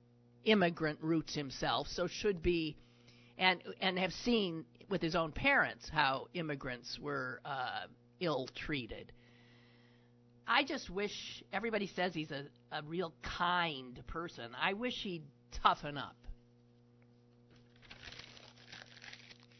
immigrant 0.45 0.99
roots 1.01 1.35
himself, 1.35 1.87
so 1.87 2.07
should 2.07 2.41
be, 2.41 2.77
and 3.37 3.61
and 3.81 3.99
have 3.99 4.13
seen 4.13 4.65
with 4.89 5.01
his 5.01 5.15
own 5.15 5.31
parents 5.31 5.89
how 5.89 6.27
immigrants 6.33 6.97
were 6.99 7.41
uh, 7.45 7.87
ill 8.19 8.47
treated. 8.55 9.11
I 10.47 10.63
just 10.63 10.89
wish 10.89 11.43
everybody 11.53 11.87
says 11.87 12.13
he's 12.13 12.31
a, 12.31 12.45
a 12.71 12.81
real 12.81 13.13
kind 13.21 14.01
person. 14.07 14.51
I 14.59 14.73
wish 14.73 14.95
he'd 15.03 15.23
toughen 15.51 15.97
up. 15.97 16.15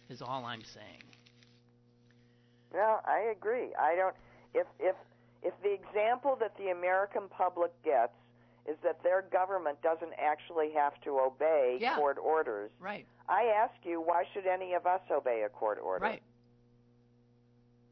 Is 0.10 0.22
all 0.22 0.43
I'm 0.45 0.64
saying. 0.64 1.03
Well, 2.74 3.01
I 3.05 3.32
agree. 3.36 3.70
I 3.80 3.95
don't. 3.95 4.16
If 4.53 4.68
if 4.80 4.95
if 5.43 5.53
the 5.64 5.72
example 5.74 6.36
that 6.39 6.57
the 6.57 6.70
American 6.70 7.30
public 7.30 7.72
gets 7.84 8.14
is 8.68 8.76
that 8.84 9.01
their 9.03 9.22
government 9.32 9.82
doesn't 9.82 10.12
actually 10.20 10.72
have 10.74 10.99
to 11.01 11.20
obey 11.20 11.78
Yeah. 11.80 11.95
court 11.95 12.18
orders, 12.18 12.72
Right. 12.80 13.07
I 13.28 13.45
ask 13.45 13.74
you, 13.84 14.01
why 14.01 14.26
should 14.34 14.45
any 14.45 14.74
of 14.74 14.86
us 14.86 15.01
obey 15.10 15.43
a 15.43 15.49
court 15.49 15.80
order? 15.82 16.03
Right. 16.03 16.22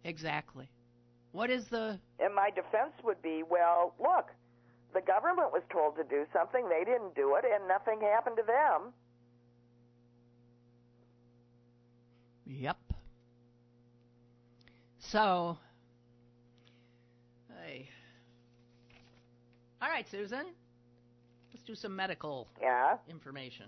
Exactly. 0.03 0.69
What 1.31 1.49
is 1.49 1.67
the 1.67 1.99
And 2.19 2.33
my 2.35 2.49
defense 2.49 2.93
would 3.03 3.21
be, 3.21 3.43
well, 3.43 3.93
look, 3.99 4.31
the 4.93 5.01
government 5.01 5.51
was 5.51 5.63
told 5.71 5.95
to 5.97 6.03
do 6.03 6.25
something, 6.33 6.67
they 6.69 6.83
didn't 6.83 7.15
do 7.15 7.35
it, 7.35 7.45
and 7.45 7.67
nothing 7.67 8.01
happened 8.01 8.37
to 8.37 8.43
them. 8.43 8.93
Yep. 12.47 12.77
So, 14.99 15.57
hey. 17.49 17.89
All 19.81 19.89
right, 19.89 20.05
Susan. 20.09 20.45
Let's 21.53 21.65
do 21.65 21.75
some 21.75 21.95
medical 21.95 22.47
Yeah. 22.61 22.97
information. 23.09 23.65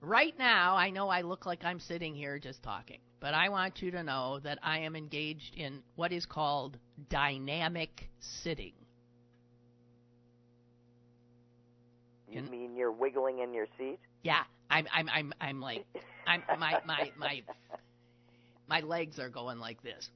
Right 0.00 0.36
now, 0.38 0.76
I 0.76 0.90
know 0.90 1.08
I 1.08 1.22
look 1.22 1.46
like 1.46 1.64
I'm 1.64 1.80
sitting 1.80 2.14
here 2.14 2.38
just 2.38 2.62
talking, 2.62 2.98
but 3.20 3.32
I 3.32 3.48
want 3.48 3.80
you 3.80 3.90
to 3.92 4.02
know 4.02 4.38
that 4.40 4.58
I 4.62 4.80
am 4.80 4.96
engaged 4.96 5.54
in 5.56 5.82
what 5.94 6.12
is 6.12 6.26
called 6.26 6.78
dynamic 7.08 8.10
sitting. 8.20 8.74
You 12.28 12.42
mean 12.42 12.76
you're 12.76 12.90
wiggling 12.90 13.38
in 13.38 13.54
your 13.54 13.66
seat? 13.78 13.98
Yeah, 14.22 14.42
I'm 14.68 14.86
I'm 14.92 15.08
I'm 15.08 15.32
I'm 15.40 15.60
like 15.60 15.86
I'm 16.26 16.42
my 16.58 16.80
my 16.84 17.12
my 17.16 17.42
my 18.68 18.80
legs 18.80 19.18
are 19.18 19.28
going 19.28 19.58
like 19.58 19.82
this. 19.82 20.08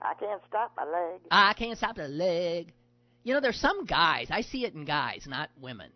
I 0.00 0.14
can't 0.14 0.40
stop 0.48 0.72
my 0.76 0.84
leg. 0.84 1.20
I 1.30 1.52
can't 1.54 1.76
stop 1.76 1.96
the 1.96 2.08
leg. 2.08 2.72
You 3.24 3.34
know, 3.34 3.40
there's 3.40 3.60
some 3.60 3.84
guys, 3.84 4.28
I 4.30 4.42
see 4.42 4.64
it 4.64 4.74
in 4.74 4.84
guys, 4.84 5.26
not 5.26 5.50
women, 5.60 5.90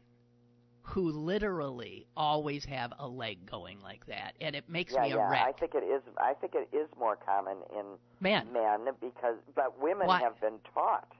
who 0.82 1.10
literally 1.10 2.06
always 2.16 2.64
have 2.64 2.92
a 2.98 3.06
leg 3.06 3.48
going 3.48 3.80
like 3.80 4.04
that, 4.06 4.34
and 4.40 4.56
it 4.56 4.68
makes 4.68 4.92
yeah, 4.92 5.02
me 5.02 5.12
a 5.12 5.16
yeah. 5.16 5.30
wreck. 5.30 5.46
I 5.46 5.52
think 5.52 5.74
it 5.74 5.84
is. 5.84 6.02
I 6.18 6.34
think 6.34 6.54
it 6.54 6.68
is 6.76 6.88
more 6.98 7.16
common 7.16 7.58
in 7.78 7.84
Man, 8.20 8.52
men 8.52 8.80
because, 9.00 9.36
but 9.54 9.80
women 9.80 10.08
Why? 10.08 10.20
have 10.20 10.40
been 10.40 10.58
taught 10.74 11.10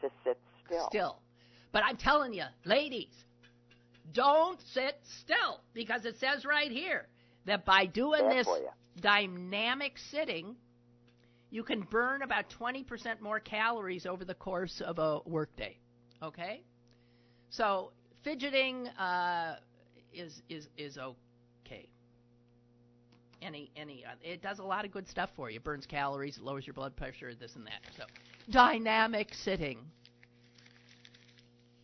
to 0.00 0.08
sit 0.24 0.38
still. 0.64 0.86
still. 0.88 1.18
But 1.72 1.82
I'm 1.84 1.96
telling 1.96 2.32
you, 2.32 2.44
ladies, 2.64 3.12
don't 4.12 4.60
sit 4.72 4.98
still 5.20 5.60
because 5.74 6.04
it 6.04 6.18
says 6.18 6.44
right 6.44 6.70
here 6.70 7.06
that 7.46 7.64
by 7.64 7.86
doing 7.86 8.28
Bad 8.28 8.36
this 8.38 8.48
dynamic 9.00 9.96
sitting, 10.10 10.56
you 11.50 11.62
can 11.62 11.80
burn 11.82 12.22
about 12.22 12.44
20% 12.58 13.20
more 13.20 13.40
calories 13.40 14.06
over 14.06 14.24
the 14.24 14.34
course 14.34 14.82
of 14.84 14.98
a 14.98 15.20
workday. 15.24 15.78
Okay? 16.22 16.62
So, 17.50 17.92
fidgeting 18.22 18.88
uh, 18.88 19.56
is 20.12 20.42
is 20.48 20.68
is 20.76 20.98
okay. 20.98 21.88
Any 23.40 23.70
any 23.76 24.04
uh, 24.04 24.10
it 24.22 24.42
does 24.42 24.58
a 24.58 24.64
lot 24.64 24.84
of 24.84 24.90
good 24.90 25.08
stuff 25.08 25.30
for 25.34 25.48
you. 25.48 25.56
It 25.56 25.64
burns 25.64 25.86
calories, 25.86 26.36
it 26.36 26.42
lowers 26.42 26.66
your 26.66 26.74
blood 26.74 26.96
pressure, 26.96 27.32
this 27.34 27.54
and 27.56 27.66
that. 27.66 27.80
So, 27.96 28.04
dynamic 28.50 29.32
sitting. 29.32 29.78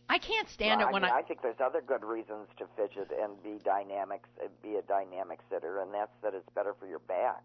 I 0.09 0.19
can't 0.19 0.47
stand 0.49 0.79
Well, 0.79 0.89
it 0.89 0.93
when 0.93 1.03
I, 1.03 1.07
mean, 1.07 1.15
I 1.15 1.19
I 1.19 1.21
think 1.23 1.41
there's 1.41 1.59
other 1.59 1.81
good 1.81 2.03
reasons 2.03 2.47
to 2.57 2.65
fidget 2.75 3.11
and 3.11 3.41
be 3.41 3.59
dynamic, 3.63 4.23
uh, 4.43 4.47
be 4.61 4.75
a 4.75 4.81
dynamic 4.83 5.39
sitter, 5.49 5.81
and 5.81 5.93
that's 5.93 6.11
that 6.21 6.33
it's 6.33 6.49
better 6.53 6.75
for 6.79 6.87
your 6.87 6.99
back. 6.99 7.43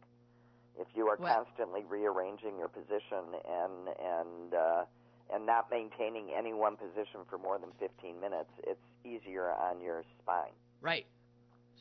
If 0.78 0.86
you 0.94 1.08
are 1.08 1.16
Well- 1.16 1.44
constantly 1.44 1.84
rearranging 1.84 2.58
your 2.58 2.68
position 2.68 3.24
and 3.48 3.88
and 3.88 4.54
uh, 4.54 4.84
and 5.32 5.46
not 5.46 5.70
maintaining 5.70 6.30
any 6.32 6.52
one 6.52 6.76
position 6.76 7.20
for 7.28 7.38
more 7.38 7.58
than 7.58 7.70
15 7.78 8.20
minutes, 8.20 8.50
it's 8.64 8.84
easier 9.04 9.50
on 9.52 9.80
your 9.80 10.02
spine. 10.20 10.52
Right. 10.80 11.06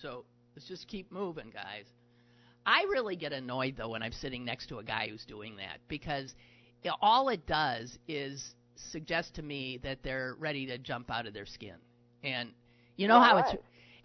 So 0.02 0.24
let's 0.56 0.68
just 0.68 0.88
keep 0.88 1.12
moving, 1.12 1.50
guys. 1.50 1.86
I 2.66 2.84
really 2.84 3.16
get 3.16 3.34
annoyed 3.34 3.76
though 3.78 3.90
when 3.90 4.04
I'm 4.04 4.12
sitting 4.12 4.46
next 4.46 4.68
to 4.68 4.78
a 4.80 4.84
guy 4.84 5.08
who's 5.10 5.26
doing 5.26 5.58
that 5.58 5.80
because 5.88 6.36
all 7.02 7.30
it 7.30 7.46
does 7.46 7.98
is 8.08 8.56
suggest 8.92 9.36
to 9.36 9.42
me 9.42 9.78
that 9.84 10.04
they're 10.04 10.36
ready 10.40 10.66
to 10.68 10.78
jump 10.78 11.12
out 11.12 11.28
of 11.28 11.34
their 11.34 11.46
skin, 11.46 11.76
and 12.24 12.50
you 12.96 13.08
know 13.08 13.20
how 13.20 13.38
it's. 13.38 13.56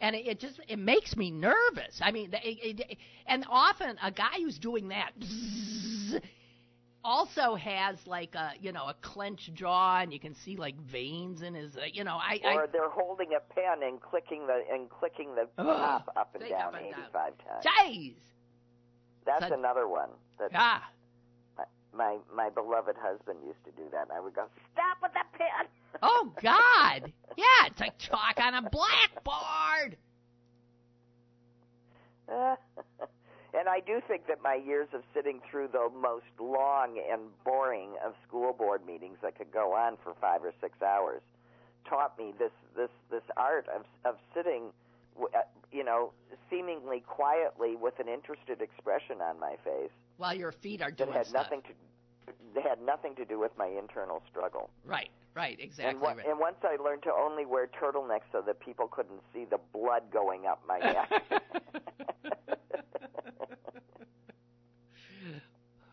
And 0.01 0.15
it, 0.17 0.27
it 0.27 0.41
just 0.41 0.61
it 0.69 0.79
makes 0.79 1.17
me 1.17 1.31
nervous. 1.31 2.01
I 2.03 2.11
mean, 2.11 2.31
it, 2.33 2.81
it, 2.81 2.99
and 3.27 3.45
often 3.49 3.97
a 4.03 4.11
guy 4.11 4.35
who's 4.39 4.59
doing 4.59 4.89
that 4.89 5.13
also 7.05 7.55
has 7.55 7.97
like 8.07 8.35
a 8.35 8.53
you 8.61 8.73
know 8.73 8.87
a 8.87 8.95
clenched 9.03 9.55
jaw, 9.55 10.01
and 10.01 10.13
you 10.13 10.19
can 10.19 10.35
see 10.35 10.57
like 10.57 10.77
veins 10.91 11.43
in 11.43 11.55
his. 11.55 11.77
Uh, 11.77 11.83
you 11.93 12.05
know, 12.05 12.17
I, 12.17 12.41
I 12.45 12.55
Or 12.55 12.67
they're 12.71 12.91
holding 12.91 13.29
a 13.35 13.41
pen 13.55 13.83
and 13.83 14.01
clicking 14.01 14.47
the 14.47 14.63
and 14.73 14.89
clicking 14.91 15.35
the 15.35 15.43
Ugh, 15.59 15.67
top 15.67 16.13
up 16.17 16.35
and 16.35 16.49
down 16.49 16.75
up 16.75 16.75
and 16.75 16.91
down. 16.91 17.01
85 17.01 17.33
times. 17.39 17.65
Jeez. 17.65 18.15
That's 19.27 19.53
another 19.53 19.89
one 19.89 20.11
that 20.39 20.51
Ah. 20.55 20.91
My 21.97 22.19
my 22.35 22.51
beloved 22.51 22.97
husband 22.99 23.39
used 23.47 23.65
to 23.65 23.71
do 23.73 23.89
that, 23.93 24.03
and 24.03 24.13
I 24.13 24.21
would 24.21 24.35
go, 24.35 24.47
"Stop 24.73 24.99
with 25.03 25.13
the 25.13 25.25
pen." 25.39 25.67
Oh 26.03 26.33
God! 26.43 27.13
Yeah, 27.37 27.67
it's 27.67 27.79
like 27.79 27.97
chalk 27.99 28.41
on 28.41 28.55
a 28.55 28.69
blackboard. 28.69 29.97
And 33.57 33.69
I 33.69 33.79
do 33.79 34.01
think 34.09 34.27
that 34.27 34.43
my 34.43 34.57
years 34.57 34.89
of 34.93 35.03
sitting 35.15 35.41
through 35.49 35.69
the 35.69 35.89
most 35.95 36.27
long 36.41 36.99
and 37.11 37.23
boring 37.45 37.95
of 38.05 38.15
school 38.27 38.53
board 38.53 38.85
meetings 38.85 39.19
that 39.23 39.39
could 39.39 39.53
go 39.53 39.73
on 39.75 39.97
for 40.03 40.13
five 40.21 40.43
or 40.43 40.53
six 40.61 40.83
hours 40.83 41.23
taught 41.89 42.19
me 42.19 42.35
this 42.37 42.51
this 42.77 42.91
this 43.11 43.23
art 43.37 43.67
of 43.69 43.85
of 44.05 44.17
sitting, 44.35 44.73
uh, 45.23 45.47
you 45.71 45.85
know, 45.85 46.13
seemingly 46.51 47.01
quietly 47.07 47.77
with 47.77 47.95
an 48.01 48.09
interested 48.09 48.61
expression 48.61 49.23
on 49.23 49.39
my 49.39 49.55
face 49.63 49.95
While 50.17 50.35
your 50.35 50.53
feet 50.53 50.81
are 50.83 50.91
doing 50.91 51.11
that 51.11 51.17
had 51.19 51.27
stuff. 51.27 51.43
nothing 51.45 51.63
to 51.63 51.69
that 52.55 52.63
had 52.63 52.81
nothing 52.83 53.15
to 53.17 53.25
do 53.25 53.39
with 53.41 53.51
my 53.59 53.67
internal 53.67 54.23
struggle. 54.31 54.71
Right, 54.85 55.11
right, 55.35 55.59
exactly 55.61 55.91
and, 55.93 56.01
wa- 56.01 56.13
right. 56.13 56.25
and 56.27 56.39
once 56.39 56.57
I 56.63 56.77
learned 56.83 57.03
to 57.03 57.13
only 57.13 57.45
wear 57.47 57.67
turtlenecks 57.67 58.23
so 58.31 58.41
that 58.47 58.61
people 58.61 58.87
couldn't 58.87 59.21
see 59.33 59.45
the 59.45 59.59
blood 59.73 60.05
going 60.13 60.47
up 60.47 60.63
my 60.69 60.79
neck. 60.79 61.11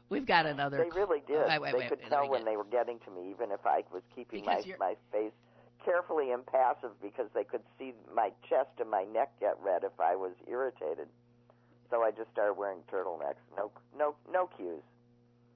We've 0.10 0.26
got 0.26 0.46
another. 0.46 0.78
They 0.78 0.90
really 1.00 1.22
did. 1.26 1.48
Wait, 1.48 1.60
wait, 1.62 1.72
they 1.72 1.78
wait, 1.80 1.90
could 1.90 2.00
tell 2.10 2.30
when 2.30 2.44
they 2.44 2.58
were 2.58 2.66
getting 2.66 3.00
to 3.06 3.12
me, 3.12 3.30
even 3.32 3.50
if 3.52 3.66
I 3.66 3.84
was 3.94 4.04
keeping 4.14 4.44
my 4.46 4.60
you're- 4.60 4.78
my 4.80 4.96
face 5.12 5.32
carefully 5.86 6.32
impassive, 6.32 6.92
because 7.02 7.28
they 7.34 7.44
could 7.44 7.64
see 7.80 7.94
my 8.14 8.30
chest 8.48 8.70
and 8.80 8.90
my 8.92 9.04
neck 9.06 9.32
get 9.40 9.58
red 9.64 9.84
if 9.84 10.00
I 10.00 10.16
was 10.16 10.34
irritated. 10.48 11.08
So 11.92 12.02
I 12.02 12.12
just 12.12 12.32
started 12.32 12.54
wearing 12.54 12.80
turtlenecks. 12.92 13.36
No, 13.58 13.70
no, 13.96 14.16
no 14.32 14.48
cues. 14.58 14.82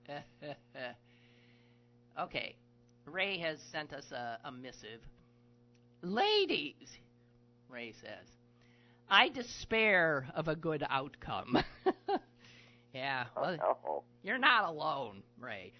okay, 2.19 2.55
Ray 3.05 3.39
has 3.39 3.57
sent 3.71 3.93
us 3.93 4.11
a, 4.11 4.37
a 4.43 4.51
missive. 4.51 4.99
Ladies, 6.03 6.89
Ray 7.69 7.93
says, 8.01 8.27
I 9.09 9.29
despair 9.29 10.27
of 10.35 10.47
a 10.47 10.55
good 10.55 10.85
outcome. 10.87 11.57
yeah, 12.93 13.25
well, 13.35 13.57
Oh, 13.63 13.77
no. 13.85 14.03
You're 14.21 14.37
not 14.37 14.65
alone, 14.69 15.23
Ray. 15.39 15.71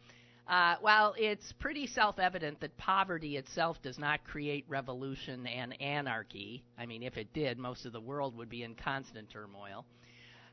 Uh, 0.48 0.76
well, 0.82 1.16
it's 1.18 1.52
pretty 1.54 1.88
self 1.88 2.18
evident 2.20 2.60
that 2.62 2.78
poverty 2.78 3.36
itself 3.38 3.82
does 3.82 3.98
not 3.98 4.24
create 4.24 4.64
revolution 4.68 5.46
and 5.48 5.80
anarchy. 5.82 6.64
I 6.78 6.86
mean, 6.86 7.04
if 7.04 7.18
it 7.18 7.34
did, 7.34 7.58
most 7.58 7.86
of 7.86 7.94
the 7.94 8.02
world 8.02 8.38
would 8.38 8.50
be 8.50 8.64
in 8.64 8.76
constant 8.76 9.30
turmoil. 9.30 9.86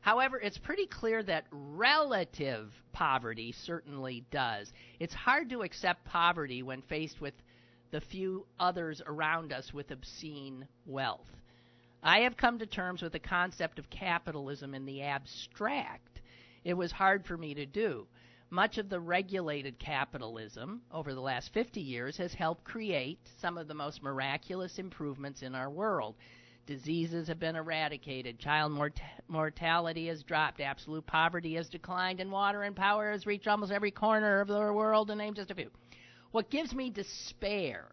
However, 0.03 0.37
it's 0.37 0.57
pretty 0.57 0.85
clear 0.85 1.23
that 1.23 1.45
relative 1.49 2.73
poverty 2.91 3.53
certainly 3.53 4.25
does. 4.31 4.73
It's 4.99 5.13
hard 5.13 5.49
to 5.51 5.61
accept 5.61 6.03
poverty 6.03 6.61
when 6.61 6.81
faced 6.81 7.21
with 7.21 7.33
the 7.91 8.01
few 8.01 8.45
others 8.59 9.01
around 9.05 9.53
us 9.53 9.73
with 9.73 9.91
obscene 9.91 10.67
wealth. 10.85 11.29
I 12.03 12.19
have 12.19 12.35
come 12.35 12.59
to 12.59 12.65
terms 12.65 13.01
with 13.01 13.13
the 13.13 13.19
concept 13.19 13.79
of 13.79 13.89
capitalism 13.89 14.75
in 14.75 14.85
the 14.85 15.03
abstract. 15.03 16.19
It 16.65 16.73
was 16.73 16.91
hard 16.91 17.25
for 17.25 17.37
me 17.37 17.53
to 17.53 17.65
do. 17.65 18.05
Much 18.49 18.77
of 18.77 18.89
the 18.89 18.99
regulated 18.99 19.79
capitalism 19.79 20.81
over 20.91 21.13
the 21.13 21.21
last 21.21 21.53
50 21.53 21.79
years 21.79 22.17
has 22.17 22.33
helped 22.33 22.65
create 22.65 23.19
some 23.39 23.57
of 23.57 23.69
the 23.69 23.73
most 23.73 24.03
miraculous 24.03 24.79
improvements 24.79 25.43
in 25.43 25.55
our 25.55 25.69
world. 25.69 26.15
Diseases 26.65 27.27
have 27.27 27.39
been 27.39 27.57
eradicated, 27.57 28.39
child 28.39 28.71
mort- 28.71 29.01
mortality 29.27 30.07
has 30.07 30.23
dropped, 30.23 30.61
absolute 30.61 31.05
poverty 31.05 31.55
has 31.55 31.67
declined, 31.67 32.21
and 32.21 32.31
water 32.31 32.63
and 32.63 32.73
power 32.73 33.11
has 33.11 33.25
reached 33.25 33.47
almost 33.47 33.71
every 33.71 33.91
corner 33.91 34.39
of 34.39 34.47
the 34.47 34.71
world, 34.71 35.09
to 35.09 35.15
name 35.15 35.33
just 35.33 35.51
a 35.51 35.55
few. 35.55 35.69
What 36.31 36.49
gives 36.49 36.73
me 36.73 36.89
despair 36.89 37.85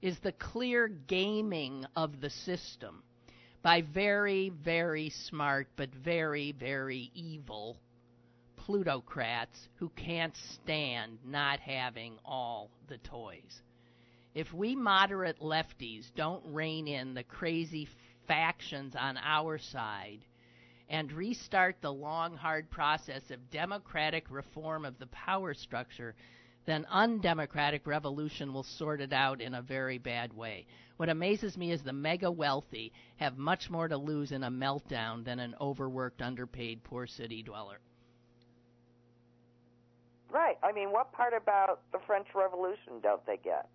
is 0.00 0.18
the 0.18 0.32
clear 0.32 0.88
gaming 0.88 1.86
of 1.94 2.20
the 2.20 2.30
system 2.30 3.04
by 3.62 3.82
very, 3.82 4.48
very 4.48 5.10
smart 5.10 5.68
but 5.76 5.94
very, 5.94 6.50
very 6.50 7.12
evil 7.14 7.78
plutocrats 8.56 9.68
who 9.76 9.88
can't 9.90 10.36
stand 10.54 11.18
not 11.24 11.60
having 11.60 12.18
all 12.24 12.68
the 12.88 12.98
toys. 12.98 13.62
If 14.34 14.52
we 14.54 14.74
moderate 14.74 15.40
lefties 15.40 16.10
don't 16.14 16.42
rein 16.46 16.88
in 16.88 17.14
the 17.14 17.22
crazy 17.22 17.88
factions 18.26 18.96
on 18.96 19.18
our 19.18 19.58
side 19.58 20.20
and 20.88 21.12
restart 21.12 21.76
the 21.80 21.92
long, 21.92 22.36
hard 22.36 22.70
process 22.70 23.30
of 23.30 23.50
democratic 23.50 24.30
reform 24.30 24.84
of 24.84 24.98
the 24.98 25.06
power 25.08 25.52
structure, 25.52 26.14
then 26.64 26.86
undemocratic 26.90 27.86
revolution 27.86 28.54
will 28.54 28.62
sort 28.62 29.00
it 29.00 29.12
out 29.12 29.40
in 29.40 29.54
a 29.54 29.62
very 29.62 29.98
bad 29.98 30.32
way. 30.32 30.66
What 30.96 31.08
amazes 31.08 31.58
me 31.58 31.72
is 31.72 31.82
the 31.82 31.92
mega 31.92 32.30
wealthy 32.30 32.92
have 33.16 33.36
much 33.36 33.68
more 33.68 33.88
to 33.88 33.96
lose 33.96 34.32
in 34.32 34.44
a 34.44 34.50
meltdown 34.50 35.24
than 35.24 35.40
an 35.40 35.54
overworked, 35.60 36.22
underpaid, 36.22 36.84
poor 36.84 37.06
city 37.06 37.42
dweller. 37.42 37.80
Right. 40.30 40.56
I 40.62 40.72
mean, 40.72 40.90
what 40.90 41.12
part 41.12 41.34
about 41.34 41.80
the 41.92 41.98
French 42.06 42.28
Revolution 42.34 43.00
don't 43.02 43.24
they 43.26 43.36
get? 43.36 43.68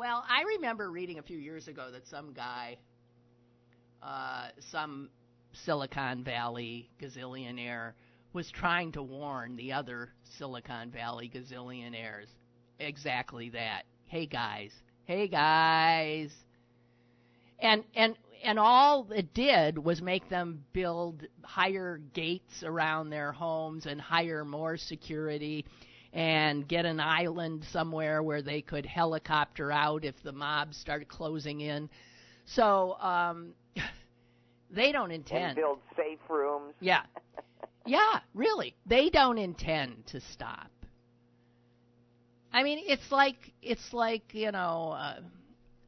Well, 0.00 0.24
I 0.26 0.44
remember 0.56 0.90
reading 0.90 1.18
a 1.18 1.22
few 1.22 1.36
years 1.36 1.68
ago 1.68 1.90
that 1.92 2.06
some 2.06 2.32
guy, 2.32 2.78
uh, 4.02 4.48
some 4.70 5.10
Silicon 5.52 6.24
Valley 6.24 6.88
gazillionaire, 7.02 7.92
was 8.32 8.50
trying 8.50 8.92
to 8.92 9.02
warn 9.02 9.56
the 9.56 9.74
other 9.74 10.08
Silicon 10.38 10.90
Valley 10.90 11.30
gazillionaires 11.30 12.28
exactly 12.78 13.50
that. 13.50 13.82
Hey 14.06 14.24
guys, 14.24 14.72
hey 15.04 15.28
guys. 15.28 16.30
And 17.58 17.84
and 17.94 18.16
and 18.42 18.58
all 18.58 19.06
it 19.12 19.34
did 19.34 19.76
was 19.76 20.00
make 20.00 20.30
them 20.30 20.64
build 20.72 21.26
higher 21.42 22.00
gates 22.14 22.62
around 22.64 23.10
their 23.10 23.32
homes 23.32 23.84
and 23.84 24.00
hire 24.00 24.46
more 24.46 24.78
security 24.78 25.66
and 26.12 26.66
get 26.66 26.84
an 26.84 27.00
island 27.00 27.64
somewhere 27.70 28.22
where 28.22 28.42
they 28.42 28.62
could 28.62 28.84
helicopter 28.84 29.70
out 29.70 30.04
if 30.04 30.14
the 30.22 30.32
mob 30.32 30.74
started 30.74 31.08
closing 31.08 31.60
in. 31.60 31.88
So 32.46 32.94
um, 33.00 33.54
they 34.70 34.92
don't 34.92 35.12
intend 35.12 35.44
And 35.44 35.56
build 35.56 35.78
safe 35.96 36.18
rooms. 36.28 36.74
Yeah. 36.80 37.02
Yeah, 37.86 38.20
really. 38.34 38.76
They 38.86 39.08
don't 39.08 39.38
intend 39.38 40.06
to 40.08 40.20
stop. 40.20 40.70
I 42.52 42.62
mean, 42.62 42.84
it's 42.86 43.10
like 43.10 43.52
it's 43.62 43.92
like, 43.92 44.34
you 44.34 44.52
know, 44.52 44.94
uh, 44.98 45.20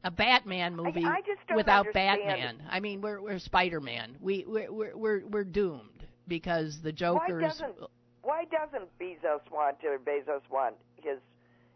a 0.03 0.11
Batman 0.11 0.75
movie 0.75 1.05
I 1.05 1.21
don't 1.21 1.55
without 1.55 1.87
understand. 1.87 2.21
Batman. 2.25 2.63
I 2.69 2.79
mean, 2.79 3.01
we're 3.01 3.21
we're 3.21 3.39
Spider-Man. 3.39 4.17
We 4.19 4.43
we're 4.47 4.95
we're 4.95 5.25
we're, 5.25 5.43
doomed 5.43 6.07
because 6.27 6.79
the 6.81 6.91
Joker's 6.91 7.61
Why 8.23 8.45
doesn't 8.45 8.89
Bezos 8.99 9.41
want 9.51 9.77
or 9.83 9.99
Bezos 9.99 10.41
want 10.49 10.75
his 11.01 11.19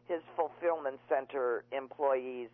his 0.08 0.22
fulfillment 0.38 1.00
center 1.10 1.66
employees 1.74 2.48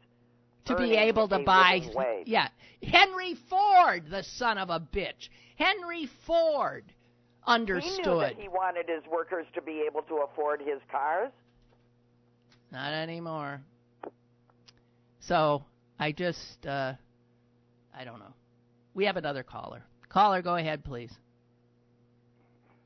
to 0.66 0.76
be 0.76 0.96
able 0.96 1.28
to 1.28 1.40
buy 1.40 1.82
wage? 1.96 2.28
yeah. 2.28 2.48
Henry 2.82 3.36
ford 3.50 4.10
the 4.10 4.24
son 4.24 4.58
of 4.58 4.70
a 4.70 4.80
bitch. 4.80 5.30
Henry 5.56 6.08
ford 6.26 6.84
understood 7.46 8.06
He 8.06 8.10
knew 8.12 8.20
that 8.20 8.36
he 8.36 8.48
wanted 8.48 8.88
his 8.88 9.04
workers 9.12 9.46
to 9.54 9.62
be 9.62 9.84
able 9.88 10.02
to 10.04 10.16
afford 10.30 10.60
his 10.62 10.80
cars. 10.92 11.32
not 12.72 12.94
anymore. 12.94 13.62
So 15.20 15.64
i 16.00 16.12
just 16.12 16.66
uh 16.66 16.94
i 17.96 18.04
don't 18.04 18.20
know. 18.20 18.34
We 18.96 19.06
have 19.06 19.18
another 19.18 19.44
caller. 19.44 19.84
Caller 20.10 20.42
go 20.42 20.56
ahead 20.56 20.84
please. 20.84 21.12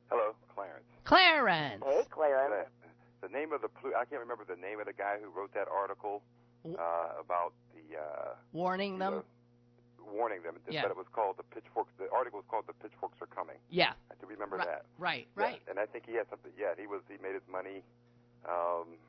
Hello, 0.09 0.33
Clarence. 1.07 1.79
clarence 1.81 2.03
Hey, 2.03 2.11
Clarence. 2.11 2.69
The, 3.21 3.27
the 3.27 3.31
name 3.33 3.51
of 3.55 3.61
the 3.63 3.69
plu- 3.71 3.95
I 3.95 4.03
can't 4.05 4.19
remember 4.21 4.43
the 4.43 4.59
name 4.59 4.79
of 4.79 4.85
the 4.87 4.93
guy 4.93 5.15
who 5.23 5.29
wrote 5.31 5.53
that 5.55 5.67
article 5.71 6.21
uh, 6.67 7.15
about 7.23 7.53
the 7.71 7.95
uh, 7.95 8.35
warning 8.51 8.99
them 8.99 9.23
the- 9.23 10.03
warning 10.11 10.43
them. 10.43 10.59
Yeah. 10.69 10.83
But 10.83 10.91
it 10.91 10.97
was 10.99 11.07
called 11.15 11.37
the 11.39 11.47
pitchforks. 11.47 11.91
The 11.97 12.11
article 12.11 12.39
was 12.43 12.47
called 12.51 12.67
"The 12.67 12.75
Pitchforks 12.83 13.19
Are 13.23 13.27
Coming." 13.31 13.55
yeah 13.71 13.95
I 14.11 14.15
do 14.19 14.27
remember 14.27 14.57
right 14.57 14.67
that. 14.67 14.83
right 14.99 15.27
Yeah, 15.37 15.43
right 15.43 15.61
And 15.71 15.79
I 15.79 15.85
think 15.87 16.03
he 16.07 16.15
had 16.19 16.27
something. 16.29 16.51
Yeah, 16.59 16.75
he 16.77 16.87
was. 16.87 17.01
He 17.07 17.15
made 17.23 17.35
his 17.39 17.47
money. 17.47 17.83
Um, 18.43 18.99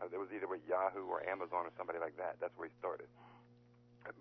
uh, 0.00 0.08
it 0.12 0.16
was 0.20 0.28
either 0.32 0.48
with 0.48 0.60
Yahoo 0.68 1.04
or 1.08 1.24
Amazon 1.28 1.64
or 1.68 1.72
somebody 1.76 1.98
like 2.00 2.16
that. 2.16 2.36
That's 2.40 2.56
where 2.56 2.68
he 2.68 2.74
started. 2.80 3.08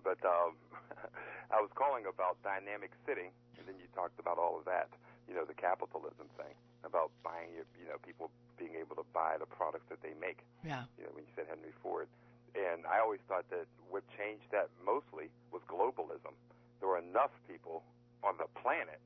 But 0.03 0.19
um, 0.27 0.55
I 1.55 1.59
was 1.63 1.71
calling 1.75 2.03
about 2.07 2.35
dynamic 2.43 2.91
sitting, 3.07 3.31
and 3.59 3.63
then 3.67 3.75
you 3.79 3.87
talked 3.95 4.19
about 4.19 4.35
all 4.39 4.59
of 4.59 4.65
that. 4.67 4.87
You 5.29 5.35
know, 5.37 5.45
the 5.45 5.53
capitalism 5.53 6.25
thing 6.41 6.57
about 6.83 7.13
buying 7.21 7.53
your, 7.53 7.69
you 7.77 7.85
know, 7.85 8.01
people 8.01 8.33
being 8.57 8.73
able 8.75 8.97
to 8.97 9.05
buy 9.13 9.37
the 9.37 9.45
products 9.45 9.85
that 9.93 10.01
they 10.01 10.17
make. 10.19 10.41
yeah 10.65 10.89
You 10.97 11.05
know, 11.05 11.13
when 11.13 11.23
you 11.23 11.31
said 11.37 11.45
Henry 11.47 11.71
Ford, 11.85 12.09
and 12.57 12.83
I 12.89 12.97
always 12.99 13.21
thought 13.29 13.45
that 13.53 13.69
what 13.93 14.01
changed 14.17 14.49
that 14.51 14.73
mostly 14.81 15.29
was 15.53 15.61
globalism. 15.69 16.33
There 16.81 16.89
were 16.89 16.97
enough 16.97 17.31
people 17.45 17.85
on 18.25 18.35
the 18.41 18.49
planet 18.57 18.99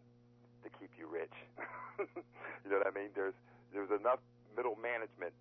to 0.63 0.71
keep 0.79 0.89
you 0.97 1.11
rich. 1.11 1.35
you 2.63 2.67
know 2.71 2.79
what 2.79 2.87
I 2.87 2.95
mean? 2.95 3.11
There's 3.13 3.35
there's 3.75 3.91
enough 3.91 4.23
middle 4.55 4.77
management 4.79 5.33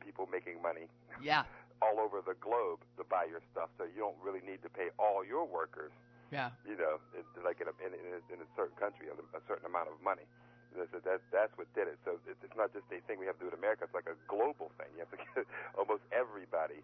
people 0.00 0.28
making 0.32 0.62
money 0.62 0.88
yeah 1.20 1.44
all 1.84 2.00
over 2.00 2.22
the 2.24 2.34
globe 2.40 2.80
to 2.96 3.04
buy 3.04 3.24
your 3.28 3.40
stuff, 3.52 3.68
so 3.76 3.84
you 3.84 4.00
don't 4.00 4.16
really 4.22 4.40
need 4.44 4.62
to 4.62 4.68
pay 4.68 4.88
all 4.98 5.24
your 5.24 5.44
workers 5.44 5.92
Yeah. 6.30 6.54
You 6.62 6.78
know, 6.78 7.02
it, 7.14 7.26
like 7.42 7.58
in 7.58 7.66
a, 7.66 7.74
in, 7.82 7.90
in, 7.94 8.12
a, 8.14 8.20
in 8.30 8.38
a 8.38 8.48
certain 8.54 8.78
country, 8.78 9.10
a, 9.10 9.42
certain 9.50 9.66
amount 9.66 9.90
of 9.90 9.98
money. 10.02 10.26
That's, 10.70 10.90
that, 11.02 11.20
that's 11.34 11.54
what 11.58 11.66
did 11.74 11.90
it. 11.90 11.98
So 12.06 12.22
it, 12.30 12.38
it's 12.38 12.54
not 12.54 12.70
just 12.70 12.86
a 12.94 13.02
thing 13.10 13.18
we 13.18 13.26
have 13.26 13.34
to 13.42 13.46
do 13.46 13.50
in 13.50 13.58
America. 13.58 13.90
It's 13.90 13.94
like 13.94 14.06
a 14.06 14.14
global 14.30 14.70
thing. 14.78 14.86
You 14.94 15.02
have 15.02 15.10
to 15.10 15.18
get 15.18 15.42
almost 15.78 16.06
everybody 16.14 16.78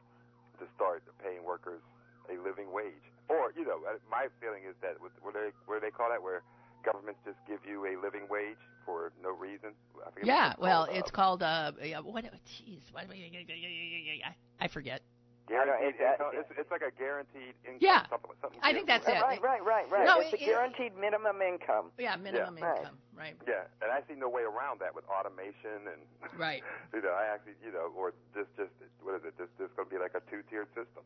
to 0.58 0.64
start 0.74 1.06
paying 1.22 1.46
workers 1.46 1.78
a 2.26 2.34
living 2.42 2.74
wage. 2.74 3.06
Or, 3.30 3.54
you 3.54 3.62
know, 3.66 3.82
uh, 3.86 4.02
my 4.10 4.26
feeling 4.42 4.66
is 4.66 4.74
that 4.82 4.98
what, 4.98 5.14
what, 5.22 5.34
they, 5.34 5.54
where 5.66 5.78
do 5.78 5.86
they 5.86 5.94
call 5.94 6.10
that, 6.10 6.22
where 6.22 6.42
governments 6.82 7.22
just 7.22 7.38
give 7.46 7.62
you 7.62 7.86
a 7.86 7.94
living 8.02 8.26
wage 8.30 8.58
for 8.82 9.12
no 9.22 9.30
reason? 9.30 9.70
I 10.02 10.10
forget 10.10 10.26
Yeah, 10.26 10.48
what 10.50 10.60
well, 10.60 10.86
called, 10.86 10.98
it's 10.98 11.10
uh, 11.10 11.14
called 11.14 11.42
uh, 11.42 11.72
yeah, 11.82 12.00
what? 12.02 12.24
Jeez, 12.46 12.82
what? 12.90 13.06
I, 13.06 14.34
I 14.58 14.68
forget. 14.68 15.02
Guaranteed 15.48 15.94
it- 15.94 16.10
income. 16.10 16.30
It's, 16.34 16.50
it's 16.58 16.70
like 16.70 16.82
a 16.82 16.90
guaranteed 16.98 17.54
income. 17.62 17.78
Yeah. 17.80 18.02
Something, 18.10 18.34
something 18.42 18.60
I 18.62 18.72
think 18.74 18.86
that's 18.90 19.06
it. 19.06 19.22
Right, 19.22 19.40
right, 19.40 19.62
right, 19.62 19.86
right. 19.90 20.04
No, 20.06 20.18
it's 20.20 20.34
it- 20.34 20.42
a 20.42 20.44
guaranteed 20.44 20.96
minimum 20.98 21.40
income. 21.42 21.90
Yeah, 21.98 22.16
minimum 22.16 22.58
Yeah. 22.58 22.76
Income. 22.76 22.98
Right. 23.16 23.36
Yeah, 23.48 23.64
and 23.80 23.88
I 23.90 24.02
see 24.10 24.14
no 24.18 24.28
way 24.28 24.42
around 24.42 24.80
that 24.84 24.92
with 24.94 25.06
automation 25.08 25.86
and 25.88 26.00
Right. 26.36 26.62
you 26.92 27.00
know, 27.00 27.14
I 27.14 27.32
actually, 27.32 27.56
you 27.64 27.72
know, 27.72 27.88
or 27.96 28.12
this 28.34 28.44
just 28.58 28.74
what 29.00 29.14
is 29.16 29.24
it? 29.24 29.38
This 29.38 29.48
this 29.56 29.70
going 29.78 29.88
to 29.88 29.94
be 29.94 30.00
like 30.02 30.12
a 30.18 30.20
two-tiered 30.28 30.68
system, 30.76 31.00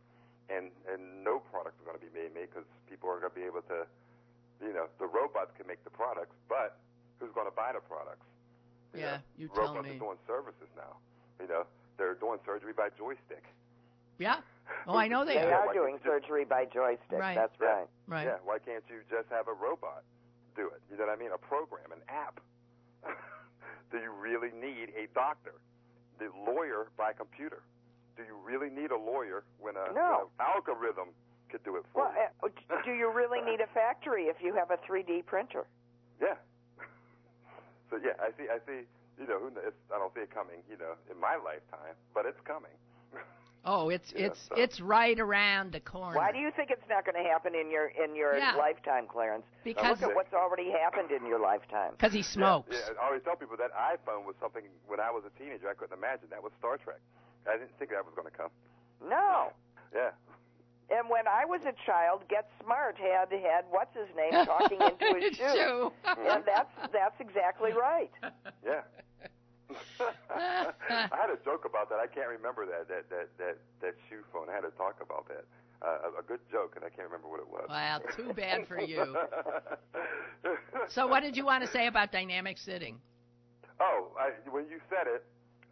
and 0.51 0.73
and 0.91 1.23
no 1.23 1.39
products 1.39 1.79
are 1.83 1.87
going 1.87 2.01
to 2.01 2.05
be 2.05 2.11
made 2.11 2.35
made 2.35 2.49
because 2.51 2.67
people 2.91 3.07
are 3.13 3.21
going 3.23 3.31
to 3.31 3.39
be 3.39 3.47
able 3.47 3.63
to, 3.71 3.87
you 4.59 4.73
know, 4.75 4.89
the 4.99 5.07
robots 5.07 5.53
can 5.55 5.69
make 5.71 5.85
the 5.87 5.95
products, 5.95 6.35
but 6.51 6.81
who's 7.23 7.31
going 7.31 7.47
to 7.47 7.55
buy 7.55 7.71
the 7.77 7.85
products? 7.85 8.27
You 8.97 9.07
Yeah, 9.07 9.23
know, 9.23 9.23
you 9.39 9.47
tell 9.55 9.71
me. 9.71 9.79
robots 9.79 9.87
me. 9.87 9.95
are 9.95 10.03
doing 10.03 10.19
services 10.27 10.71
now. 10.75 10.99
You 11.39 11.47
know, 11.47 11.63
they're 11.95 12.19
doing 12.19 12.41
surgery 12.43 12.73
by 12.75 12.89
joystick. 12.99 13.47
Yeah. 14.21 14.37
Oh, 14.87 14.95
I 14.97 15.09
know 15.09 15.25
they 15.25 15.35
They 15.35 15.49
are. 15.51 15.67
are 15.69 15.73
doing 15.73 15.99
surgery 16.05 16.45
by 16.45 16.67
joystick. 16.67 17.19
Right. 17.19 17.35
That's 17.35 17.57
Yeah. 17.61 17.67
right. 17.67 17.89
Right. 18.07 18.27
Yeah, 18.29 18.39
why 18.45 18.59
can't 18.61 18.85
you 18.89 19.01
just 19.11 19.29
have 19.31 19.49
a 19.49 19.53
robot 19.53 20.05
do 20.55 20.69
it? 20.69 20.81
You 20.91 20.97
know 21.01 21.07
what 21.07 21.13
I 21.13 21.17
mean? 21.17 21.33
A 21.33 21.39
program, 21.39 21.91
an 21.91 22.03
app. 22.09 22.39
do 23.91 23.99
you 23.99 24.13
really 24.13 24.53
need 24.53 24.93
a 24.95 25.09
doctor? 25.15 25.55
The 26.21 26.29
lawyer 26.47 26.93
by 26.97 27.13
computer. 27.15 27.63
Do 28.17 28.23
you 28.25 28.37
really 28.45 28.69
need 28.69 28.91
a 28.93 28.97
lawyer 28.97 29.43
when 29.59 29.77
a 29.77 29.91
No. 29.93 30.29
when 30.29 30.29
an 30.29 30.55
algorithm 30.55 31.09
could 31.49 31.65
do 31.65 31.77
it 31.77 31.85
for 31.93 32.05
Well, 32.05 32.13
you? 32.15 32.51
uh, 32.69 32.83
do 32.85 32.93
you 32.93 33.11
really 33.11 33.41
need 33.51 33.61
a 33.61 33.67
factory 33.69 34.25
if 34.29 34.37
you 34.43 34.53
have 34.55 34.71
a 34.71 34.77
3D 34.87 35.25
printer? 35.27 35.67
Yeah. 36.21 36.37
So 37.91 37.97
yeah, 37.99 38.15
I 38.23 38.31
see. 38.39 38.47
I 38.49 38.59
see. 38.67 38.87
You 39.19 39.27
know, 39.27 39.41
who 39.41 39.51
kn- 39.51 39.67
it's, 39.67 39.77
I 39.93 39.99
don't 39.99 40.15
see 40.15 40.21
it 40.21 40.31
coming. 40.31 40.63
You 40.71 40.79
know, 40.79 40.95
in 41.11 41.19
my 41.19 41.35
lifetime, 41.37 41.97
but 42.15 42.25
it's 42.25 42.39
coming. 42.47 42.71
Oh, 43.65 43.91
it's 43.91 44.13
Yeah, 44.17 44.27
it's 44.27 44.49
so- 44.49 44.55
it's 44.57 44.81
right 44.81 45.19
around 45.21 45.73
the 45.73 45.81
corner. 45.81 46.17
Why 46.17 46.33
do 46.33 46.39
you 46.39 46.51
think 46.51 46.71
it's 46.71 46.89
not 46.89 47.05
going 47.05 47.23
to 47.23 47.29
happen 47.29 47.55
in 47.55 47.71
your 47.71 47.89
in 47.89 48.17
your 48.17 48.37
Yeah. 48.37 48.55
lifetime, 48.57 49.07
Clarence? 49.07 49.45
Because 49.65 50.01
Look 50.01 50.11
at 50.11 50.17
what's 50.17 50.33
already 50.33 50.71
happened 50.71 51.11
in 51.11 51.27
your 51.27 51.39
lifetime. 51.39 51.93
because 51.93 52.13
he 52.13 52.23
smokes. 52.23 52.69
Yeah, 52.73 52.95
yeah, 52.95 53.01
I 53.03 53.07
always 53.07 53.23
tell 53.23 53.37
people 53.37 53.57
that 53.59 53.71
iPhone 53.75 54.25
was 54.25 54.35
something 54.41 54.63
when 54.87 54.99
I 55.01 55.11
was 55.11 55.25
a 55.25 55.31
teenager 55.39 55.69
I 55.69 55.75
couldn't 55.75 55.97
imagine. 55.97 56.29
That 56.31 56.43
was 56.43 56.53
Star 56.59 56.79
Trek. 56.79 57.01
I 57.47 57.53
didn't 57.59 57.77
think 57.79 57.91
that 57.91 58.05
was 58.05 58.15
going 58.15 58.29
to 58.31 58.37
come. 58.37 58.51
No. 59.07 59.53
Yeah. 59.95 60.11
And 60.91 61.09
when 61.09 61.29
I 61.29 61.45
was 61.45 61.61
a 61.67 61.73
child, 61.87 62.27
Get 62.29 62.51
Smart 62.65 62.97
had 62.99 63.31
had 63.31 63.65
what's 63.71 63.95
his 63.95 64.09
name 64.17 64.33
talking 64.45 64.81
into 64.81 65.21
his 65.21 65.37
shoe. 65.37 65.53
Shoe. 65.55 65.93
And 66.05 66.45
that's 66.45 66.73
that's 66.93 67.21
exactly 67.21 67.73
right. 67.73 68.11
Yeah. 68.65 68.81
I 70.31 71.17
had 71.17 71.31
a 71.31 71.39
joke 71.45 71.65
about 71.65 71.89
that. 71.91 71.99
I 71.99 72.07
can't 72.07 72.29
remember 72.29 72.67
that 72.67 72.89
that 72.89 73.09
that 73.11 73.29
that, 73.39 73.57
that 73.81 73.95
shoe 74.09 74.23
phone. 74.33 74.49
I 74.51 74.55
had 74.55 74.63
to 74.63 74.71
talk 74.77 74.97
about 75.03 75.29
that. 75.29 75.45
Uh, 75.81 76.13
a, 76.13 76.21
a 76.21 76.23
good 76.23 76.41
joke, 76.53 76.75
and 76.77 76.85
I 76.85 76.91
can't 76.93 77.09
remember 77.09 77.29
what 77.29 77.41
it 77.41 77.49
was. 77.49 77.65
Well, 77.67 78.01
too 78.15 78.35
bad 78.35 78.69
for 78.69 78.79
you. 78.81 79.17
So, 80.89 81.07
what 81.07 81.21
did 81.23 81.37
you 81.37 81.45
want 81.45 81.63
to 81.65 81.71
say 81.71 81.87
about 81.87 82.11
dynamic 82.11 82.59
sitting? 82.59 82.99
Oh, 83.79 84.11
I, 84.19 84.33
when 84.51 84.67
you 84.69 84.81
said 84.91 85.07
it, 85.07 85.23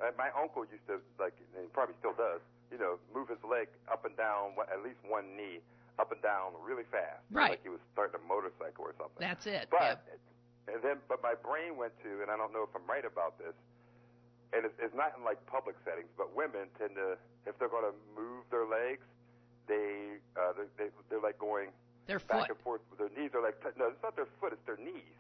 uh, 0.01 0.13
my 0.17 0.31
uncle 0.39 0.63
used 0.65 0.87
to 0.87 1.01
like, 1.19 1.35
and 1.57 1.65
he 1.65 1.69
probably 1.73 1.97
still 1.99 2.15
does. 2.15 2.41
You 2.71 2.79
know, 2.79 3.01
move 3.17 3.29
his 3.29 3.41
leg 3.43 3.69
up 3.91 4.05
and 4.05 4.15
down, 4.17 4.53
at 4.71 4.85
least 4.85 5.01
one 5.09 5.25
knee 5.37 5.61
up 5.99 6.13
and 6.13 6.21
down 6.23 6.53
really 6.63 6.85
fast, 6.93 7.25
Right. 7.33 7.57
Like 7.59 7.63
he 7.65 7.73
was 7.73 7.81
starting 7.93 8.21
a 8.21 8.25
motorcycle 8.29 8.85
or 8.85 8.95
something. 9.01 9.19
That's 9.19 9.47
it. 9.49 9.67
But 9.73 10.05
and 10.69 10.79
then, 10.85 11.01
but 11.09 11.23
my 11.25 11.35
brain 11.35 11.77
went 11.81 11.97
to, 12.05 12.21
and 12.23 12.31
I 12.31 12.37
don't 12.37 12.53
know 12.53 12.63
if 12.63 12.71
I'm 12.77 12.87
right 12.87 13.05
about 13.05 13.41
this. 13.41 13.57
And 14.53 14.65
it's, 14.65 14.75
it's 14.81 14.97
not 14.97 15.13
in 15.17 15.25
like 15.29 15.37
public 15.47 15.77
settings, 15.85 16.09
but 16.17 16.33
women 16.35 16.73
tend 16.81 16.97
to, 16.97 17.21
if 17.45 17.59
they're 17.61 17.69
going 17.69 17.85
to 17.85 17.97
move 18.17 18.49
their 18.49 18.65
legs, 18.65 19.05
they 19.69 20.17
uh, 20.37 20.57
they 20.57 20.65
they- 20.81 20.95
they're 21.11 21.21
like 21.25 21.39
going. 21.39 21.69
Their 22.09 22.25
back 22.25 22.49
foot. 22.49 22.57
and 22.57 22.61
forth. 22.65 22.81
Their 22.97 23.13
knees 23.13 23.37
are 23.37 23.45
like 23.45 23.61
no, 23.77 23.93
it's 23.93 24.01
not 24.01 24.17
their 24.17 24.29
foot, 24.41 24.57
it's 24.57 24.65
their 24.65 24.81
knees. 24.81 25.13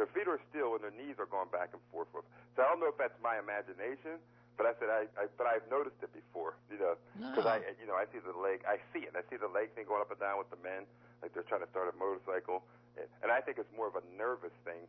Their 0.00 0.08
feet 0.16 0.24
are 0.24 0.40
still, 0.48 0.72
and 0.72 0.80
their 0.80 0.96
knees 0.96 1.20
are 1.20 1.28
going 1.28 1.52
back 1.52 1.76
and 1.76 1.82
forth. 1.92 2.08
So 2.56 2.64
I 2.64 2.72
don't 2.72 2.80
know 2.80 2.88
if 2.88 2.96
that's 2.96 3.12
my 3.20 3.36
imagination, 3.36 4.16
but 4.56 4.64
I 4.64 4.72
said 4.80 4.88
I, 4.88 5.04
I 5.20 5.28
but 5.36 5.44
I've 5.44 5.68
noticed 5.68 6.00
it 6.00 6.08
before, 6.16 6.56
you 6.72 6.80
know, 6.80 6.96
because 7.20 7.44
No. 7.44 7.52
I 7.52 7.60
you 7.76 7.84
know 7.84 7.92
I 7.92 8.08
see 8.08 8.24
the 8.24 8.32
leg, 8.32 8.64
I 8.64 8.80
see 8.96 9.04
it, 9.04 9.12
I 9.12 9.20
see 9.28 9.36
the 9.36 9.52
leg 9.52 9.76
thing 9.76 9.84
going 9.84 10.00
up 10.00 10.08
and 10.08 10.16
down 10.16 10.40
with 10.40 10.48
the 10.48 10.56
men, 10.64 10.88
like 11.20 11.36
they're 11.36 11.44
trying 11.44 11.60
to 11.60 11.68
start 11.68 11.92
a 11.92 11.96
motorcycle, 12.00 12.64
and, 12.96 13.04
and 13.20 13.28
I 13.28 13.44
think 13.44 13.60
it's 13.60 13.68
more 13.76 13.92
of 13.92 14.00
a 14.00 14.04
nervous 14.16 14.56
thing 14.64 14.88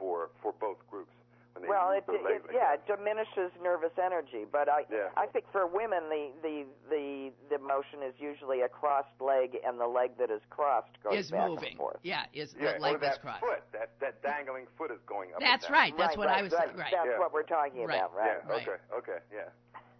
for 0.00 0.32
for 0.40 0.56
both 0.56 0.80
groups 0.88 1.12
when 1.60 1.62
they 1.62 1.68
Well, 1.68 1.90
move 1.94 2.24
it, 2.24 2.34
it 2.36 2.42
like 2.44 2.52
yeah, 2.54 2.76
that. 2.76 2.86
it 2.88 2.96
diminishes 2.96 3.50
nervous 3.62 3.92
energy, 3.98 4.44
but 4.50 4.68
I 4.68 4.84
Yeah. 4.90 5.08
I 5.16 5.26
think 5.26 5.44
for 5.52 5.66
women 5.66 6.08
the 6.08 6.30
the 6.42 6.66
the 6.90 7.32
the 7.50 7.58
motion 7.58 8.02
is 8.02 8.14
usually 8.18 8.62
a 8.62 8.68
crossed 8.68 9.18
leg 9.20 9.58
and 9.64 9.78
the 9.80 9.86
leg 9.86 10.16
that 10.18 10.30
is 10.30 10.40
crossed 10.50 10.94
goes 11.02 11.14
Is 11.14 11.30
back 11.30 11.48
moving. 11.48 11.68
and 11.70 11.78
forth. 11.78 11.98
Yeah, 12.02 12.26
is 12.32 12.54
Yeah, 12.58 12.74
the 12.74 12.78
leg 12.80 12.94
or 12.96 12.98
that's 12.98 13.16
that 13.18 13.22
crossed. 13.22 13.40
foot, 13.40 13.62
that 13.72 13.90
that 14.00 14.22
dangling 14.22 14.66
foot 14.76 14.90
is 14.90 15.00
going 15.06 15.32
up. 15.34 15.40
That's 15.40 15.64
and 15.66 15.72
down. 15.74 15.80
right. 15.82 15.94
That's 15.96 16.08
right, 16.16 16.18
what 16.18 16.28
right, 16.28 16.38
I 16.38 16.42
was 16.42 16.52
right. 16.52 16.66
saying. 16.66 16.76
Right. 16.78 16.92
That's 16.92 17.06
Yeah. 17.12 17.18
what 17.18 17.32
we're 17.32 17.42
talking 17.42 17.84
Right. 17.86 17.96
about, 17.98 18.14
right? 18.14 18.38
Yeah. 18.46 18.54
Okay. 18.54 18.76
Okay. 18.96 19.18
Yeah. 19.32 19.48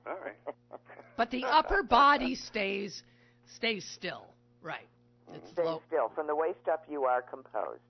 All 0.06 0.18
right. 0.24 0.36
But 1.16 1.32
the 1.32 1.44
upper 1.44 1.82
body 1.82 2.36
stays 2.36 3.02
stays 3.46 3.84
still. 3.84 4.24
Right. 4.62 4.86
It's 5.34 5.50
Stay 5.50 5.64
low. 5.64 5.82
still. 5.88 6.11
From 6.14 6.28
the 6.28 6.34
waist 6.36 6.68
up, 6.70 6.84
you 6.88 7.04
are 7.04 7.22
composed. 7.22 7.82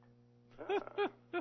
Ah. 0.71 1.41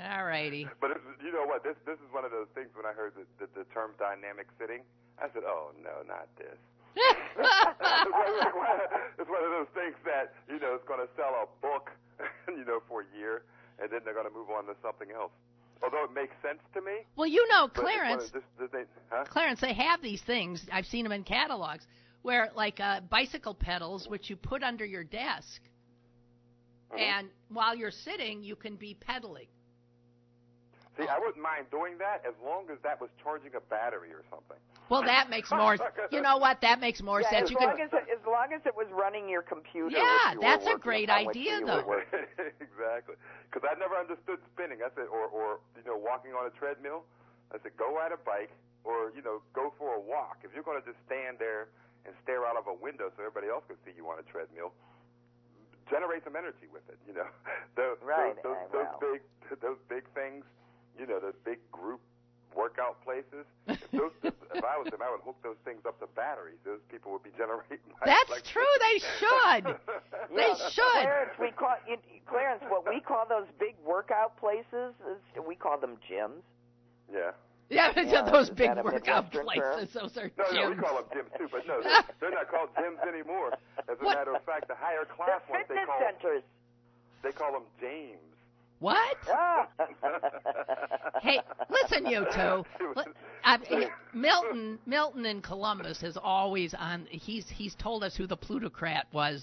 All 0.00 0.24
righty. 0.24 0.66
But 0.80 0.90
it's, 0.90 1.06
you 1.22 1.30
know 1.30 1.46
what? 1.46 1.62
This 1.62 1.76
this 1.86 1.98
is 2.02 2.10
one 2.10 2.24
of 2.24 2.32
those 2.34 2.50
things. 2.54 2.68
When 2.74 2.84
I 2.84 2.92
heard 2.92 3.14
the, 3.14 3.24
the, 3.38 3.46
the 3.62 3.64
term 3.70 3.94
dynamic 3.98 4.50
sitting, 4.58 4.82
I 5.22 5.30
said, 5.30 5.46
"Oh 5.46 5.70
no, 5.78 6.02
not 6.06 6.26
this." 6.34 6.58
it's, 6.98 8.54
one 8.54 8.74
of, 8.74 8.86
it's 9.18 9.30
those 9.30 9.70
things 9.74 9.94
that 10.04 10.34
you 10.48 10.58
know 10.58 10.74
is 10.74 10.82
going 10.86 11.00
to 11.00 11.10
sell 11.14 11.34
a 11.34 11.46
book, 11.62 11.90
you 12.48 12.64
know, 12.64 12.82
for 12.88 13.02
a 13.02 13.08
year, 13.16 13.42
and 13.78 13.90
then 13.90 14.00
they're 14.04 14.14
going 14.14 14.26
to 14.26 14.34
move 14.34 14.50
on 14.50 14.66
to 14.66 14.74
something 14.82 15.08
else. 15.14 15.32
Although 15.82 16.04
it 16.04 16.14
makes 16.14 16.34
sense 16.42 16.60
to 16.72 16.80
me. 16.80 17.04
well, 17.16 17.26
you 17.26 17.46
know, 17.48 17.68
but 17.68 17.84
it's 17.84 17.84
one 17.84 17.94
of 17.94 18.00
Clarence. 18.00 18.30
this, 18.32 18.42
this 18.58 18.70
thing, 18.70 18.86
huh? 19.10 19.24
Clarence, 19.28 19.60
they 19.60 19.74
have 19.74 20.00
these 20.02 20.22
things. 20.22 20.64
I've 20.72 20.86
seen 20.86 21.02
them 21.02 21.12
in 21.12 21.24
catalogs 21.24 21.84
where, 22.22 22.50
like, 22.54 22.80
uh, 22.80 23.00
bicycle 23.10 23.54
pedals, 23.54 24.08
which 24.08 24.30
you 24.30 24.36
put 24.36 24.62
under 24.62 24.84
your 24.84 25.04
desk, 25.04 25.60
Mhm. 26.92 27.00
and 27.00 27.28
while 27.48 27.74
you're 27.74 27.90
sitting, 27.90 28.42
you 28.42 28.56
can 28.56 28.76
be 28.76 28.94
pedaling. 28.94 29.48
See, 30.96 31.10
I 31.10 31.18
wouldn't 31.18 31.42
mind 31.42 31.66
doing 31.74 31.98
that 31.98 32.22
as 32.22 32.34
long 32.38 32.70
as 32.70 32.78
that 32.86 33.00
was 33.02 33.10
charging 33.18 33.50
a 33.58 33.62
battery 33.66 34.14
or 34.14 34.22
something. 34.30 34.58
Well, 34.86 35.02
that 35.02 35.26
makes 35.26 35.50
more. 35.50 35.74
You 36.12 36.22
know 36.22 36.38
what? 36.38 36.60
That 36.62 36.78
makes 36.78 37.02
more 37.02 37.18
yeah, 37.20 37.30
sense. 37.30 37.44
as 37.48 37.50
You 37.50 37.58
long 37.58 37.74
can. 37.74 37.90
as 37.90 37.92
it, 37.92 38.06
as 38.14 38.22
long 38.22 38.54
as 38.54 38.62
it 38.62 38.76
was 38.76 38.86
running 38.94 39.26
your 39.26 39.42
computer. 39.42 39.90
Yeah, 39.90 40.38
you 40.38 40.40
that's 40.40 40.66
a 40.70 40.78
great 40.78 41.10
idea, 41.10 41.58
though. 41.66 41.82
exactly. 42.62 43.18
Because 43.50 43.66
I 43.66 43.74
never 43.74 43.98
understood 43.98 44.38
spinning. 44.54 44.86
I 44.86 44.90
said, 44.94 45.10
or, 45.10 45.26
or 45.26 45.58
you 45.74 45.82
know, 45.82 45.98
walking 45.98 46.30
on 46.30 46.46
a 46.46 46.54
treadmill. 46.54 47.02
I 47.50 47.58
said, 47.62 47.74
go 47.74 47.90
ride 47.90 48.12
a 48.14 48.20
bike, 48.22 48.54
or 48.86 49.10
you 49.16 49.22
know, 49.22 49.42
go 49.50 49.74
for 49.78 49.98
a 49.98 50.00
walk. 50.00 50.46
If 50.46 50.54
you're 50.54 50.66
going 50.66 50.78
to 50.78 50.86
just 50.86 51.00
stand 51.10 51.42
there 51.42 51.74
and 52.06 52.14
stare 52.22 52.46
out 52.46 52.54
of 52.54 52.70
a 52.70 52.76
window 52.76 53.10
so 53.16 53.24
everybody 53.24 53.50
else 53.50 53.64
can 53.66 53.80
see 53.82 53.96
you 53.96 54.06
on 54.06 54.22
a 54.22 54.26
treadmill, 54.30 54.70
generate 55.90 56.22
some 56.22 56.36
energy 56.36 56.68
with 56.70 56.86
it. 56.86 56.98
You 57.08 57.14
know, 57.18 57.28
those, 57.78 57.98
Right, 58.04 58.36
those, 58.46 58.56
those, 58.70 58.86
those 59.00 59.18
big, 59.18 59.20
those 59.58 59.80
big 59.88 60.04
things. 60.14 60.44
You 60.98 61.06
know, 61.06 61.18
the 61.20 61.34
big 61.44 61.58
group 61.72 62.00
workout 62.54 63.02
places. 63.02 63.44
If, 63.66 63.80
those, 63.90 64.12
if 64.22 64.62
I 64.64 64.78
was 64.78 64.86
them, 64.90 65.02
I 65.02 65.10
would 65.10 65.20
hook 65.26 65.34
those 65.42 65.58
things 65.64 65.82
up 65.86 65.98
to 65.98 66.06
batteries. 66.14 66.58
Those 66.64 66.78
people 66.90 67.10
would 67.12 67.24
be 67.24 67.34
generating. 67.36 67.82
That's 68.06 68.30
electricity. 68.30 68.52
true. 68.54 68.74
They 68.78 68.96
should. 69.18 69.64
They 70.36 70.48
Yeah, 70.54 70.68
should. 70.70 71.02
Clarence, 71.02 71.34
we 71.40 71.50
call 71.50 71.74
you, 71.88 71.96
Clarence. 72.26 72.62
What 72.68 72.86
we 72.88 73.00
call 73.00 73.26
those 73.28 73.46
big 73.58 73.74
workout 73.84 74.36
places, 74.38 74.94
is, 75.10 75.18
we 75.46 75.54
call 75.54 75.78
them 75.78 75.98
gyms. 76.08 76.42
Yeah. 77.12 77.30
Yeah, 77.70 77.92
Yeah, 78.00 78.22
those 78.30 78.50
big 78.50 78.70
workout 78.82 79.32
Midwestern 79.34 79.46
term? 79.58 79.74
places. 79.82 79.94
Those 79.94 80.16
are 80.16 80.30
No, 80.38 80.44
no, 80.52 80.70
we 80.70 80.76
gyms. 80.76 80.80
call 80.82 80.94
them 80.96 81.06
gyms 81.10 81.38
too, 81.38 81.48
but 81.50 81.66
no, 81.66 81.82
they're, 81.82 82.04
they're 82.20 82.30
not 82.30 82.48
called 82.50 82.70
gyms 82.78 83.02
anymore. 83.06 83.50
As 83.90 83.98
a 84.00 84.04
What? 84.04 84.14
matter 84.16 84.34
of 84.34 84.42
fact, 84.44 84.68
the 84.68 84.74
higher 84.78 85.04
class 85.04 85.42
ones 85.50 85.64
they 85.68 85.74
fitness 85.74 85.86
call 85.90 85.98
centers. 86.00 86.42
they 87.22 87.32
call 87.32 87.52
them 87.52 87.64
James. 87.80 88.18
What? 88.78 89.16
Hey, 91.22 91.40
listen, 91.70 92.04
you 92.04 92.26
two. 92.34 92.64
I, 93.44 93.58
Milton, 94.14 94.78
Milton 94.84 95.24
in 95.24 95.40
Columbus 95.40 96.02
is 96.02 96.18
always 96.22 96.74
on. 96.74 97.06
He's 97.10 97.48
he's 97.48 97.74
told 97.76 98.04
us 98.04 98.14
who 98.14 98.26
the 98.26 98.36
plutocrat 98.36 99.06
was, 99.10 99.42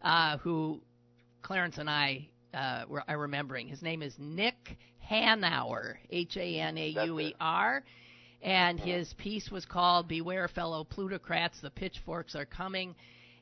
uh, 0.00 0.38
who 0.38 0.80
Clarence 1.42 1.76
and 1.76 1.90
I 1.90 2.26
uh, 2.54 2.84
were 2.88 3.02
are 3.06 3.18
remembering. 3.18 3.68
His 3.68 3.82
name 3.82 4.02
is 4.02 4.14
Nick 4.18 4.78
Hanauer, 5.10 5.96
H 6.08 6.38
A 6.38 6.60
N 6.60 6.78
A 6.78 6.88
U 7.04 7.20
E 7.20 7.34
R, 7.38 7.84
and 8.40 8.80
his 8.80 9.12
piece 9.18 9.50
was 9.50 9.66
called 9.66 10.08
"Beware, 10.08 10.48
Fellow 10.48 10.84
Plutocrats: 10.84 11.60
The 11.60 11.70
Pitchforks 11.70 12.34
Are 12.34 12.46
Coming." 12.46 12.94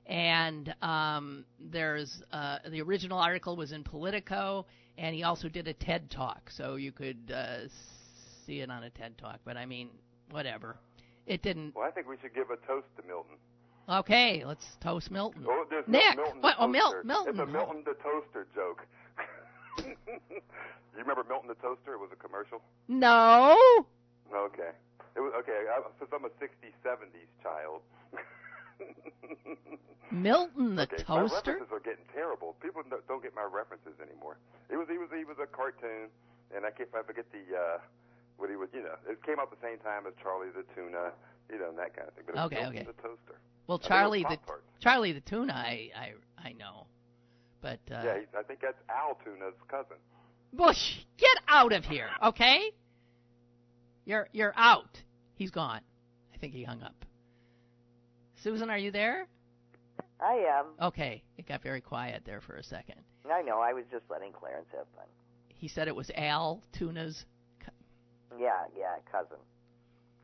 And 0.06 0.74
um, 0.82 1.44
there's 1.60 2.22
uh, 2.32 2.58
the 2.68 2.80
original 2.80 3.18
article 3.18 3.56
was 3.56 3.70
in 3.70 3.84
Politico, 3.84 4.66
and 4.98 5.14
he 5.14 5.22
also 5.22 5.48
did 5.48 5.68
a 5.68 5.72
TED 5.72 6.10
talk, 6.10 6.50
so 6.50 6.74
you 6.74 6.92
could 6.92 7.32
uh, 7.34 7.68
see 8.44 8.60
it 8.60 8.70
on 8.70 8.82
a 8.82 8.90
TED 8.90 9.16
talk. 9.16 9.38
But 9.44 9.56
I 9.56 9.64
mean, 9.64 9.90
whatever. 10.30 10.76
It 11.26 11.42
didn't. 11.42 11.74
Well, 11.76 11.86
I 11.86 11.90
think 11.90 12.08
we 12.08 12.16
should 12.20 12.34
give 12.34 12.50
a 12.50 12.56
toast 12.66 12.88
to 12.96 13.06
Milton. 13.06 13.36
Okay, 13.88 14.42
let's 14.44 14.76
toast 14.82 15.10
Milton. 15.10 15.44
Oh, 15.48 15.64
there's 15.70 15.86
Nick, 15.86 16.16
Milton 16.16 16.42
what? 16.42 16.56
Oh, 16.58 16.66
Mil- 16.66 17.02
Milton. 17.04 17.32
It's 17.32 17.38
a 17.38 17.46
Milton 17.46 17.82
the 17.86 17.94
toaster 17.94 18.46
joke. 18.54 18.84
you 19.86 19.94
remember 20.98 21.24
Milton 21.26 21.48
the 21.48 21.54
toaster? 21.54 21.94
It 21.94 22.00
was 22.00 22.10
a 22.12 22.16
commercial. 22.16 22.60
No. 22.88 23.56
Okay. 24.34 24.70
It 25.16 25.20
was 25.20 25.32
okay. 25.40 25.64
I, 25.70 25.80
since 25.98 26.10
I'm 26.12 26.24
a 26.24 26.28
'60s, 26.28 26.74
'70s 26.84 27.30
child. 27.42 27.80
Milton 30.22 30.76
the 30.76 30.82
okay, 30.82 30.96
my 31.08 31.20
toaster. 31.22 31.52
references 31.52 31.72
are 31.72 31.80
getting 31.80 32.04
terrible. 32.14 32.56
People 32.62 32.82
don't- 32.88 33.22
get 33.22 33.34
my 33.34 33.42
references 33.44 33.94
anymore. 34.00 34.36
It 34.70 34.76
was 34.76 34.86
he 34.88 34.98
was 34.98 35.08
he 35.16 35.24
was 35.24 35.36
a 35.42 35.46
cartoon, 35.46 36.08
and 36.54 36.64
I 36.64 36.70
can't 36.70 36.88
I 36.94 37.02
forget 37.02 37.24
the 37.32 37.42
uh, 37.56 37.78
what 38.36 38.50
he 38.50 38.56
was. 38.56 38.68
You 38.72 38.82
know, 38.82 38.94
it 39.08 39.22
came 39.24 39.38
out 39.40 39.50
the 39.50 39.60
same 39.62 39.78
time 39.78 40.06
as 40.06 40.14
Charlie 40.22 40.50
the 40.54 40.64
Tuna. 40.74 41.12
You 41.50 41.58
know, 41.58 41.70
and 41.70 41.78
that 41.78 41.96
kind 41.96 42.06
of 42.08 42.14
thing. 42.14 42.24
But 42.26 42.36
Okay, 42.46 42.56
Milton 42.60 42.76
okay. 42.78 42.86
the 42.86 43.02
toaster. 43.02 43.40
Well, 43.66 43.78
Charlie 43.78 44.22
the. 44.22 44.38
Charlie 44.80 45.12
the 45.12 45.20
tuna, 45.20 45.52
I 45.54 45.90
I 45.96 46.12
I 46.38 46.52
know, 46.52 46.86
but 47.60 47.80
uh, 47.90 48.02
Yeah, 48.04 48.18
I 48.38 48.42
think 48.44 48.60
that's 48.60 48.78
Al 48.88 49.18
Tuna's 49.24 49.54
cousin. 49.68 49.96
Bush, 50.52 50.98
get 51.16 51.36
out 51.48 51.72
of 51.72 51.84
here, 51.84 52.08
okay? 52.22 52.70
You're 54.04 54.28
you're 54.32 54.54
out. 54.56 55.02
He's 55.34 55.50
gone. 55.50 55.80
I 56.34 56.38
think 56.38 56.52
he 56.54 56.62
hung 56.64 56.82
up. 56.82 57.04
Susan, 58.42 58.70
are 58.70 58.78
you 58.78 58.90
there? 58.90 59.26
I 60.20 60.32
am. 60.58 60.66
Okay, 60.88 61.22
it 61.36 61.46
got 61.46 61.62
very 61.62 61.80
quiet 61.80 62.22
there 62.24 62.40
for 62.40 62.56
a 62.56 62.62
second. 62.62 63.00
I 63.30 63.42
know. 63.42 63.60
I 63.60 63.72
was 63.72 63.84
just 63.90 64.04
letting 64.10 64.32
Clarence 64.32 64.66
have 64.72 64.86
fun. 64.96 65.06
He 65.48 65.68
said 65.68 65.88
it 65.88 65.96
was 65.96 66.10
Al 66.14 66.62
Tuna's. 66.72 67.24
Yeah, 68.38 68.64
yeah, 68.76 68.96
cousin 69.10 69.38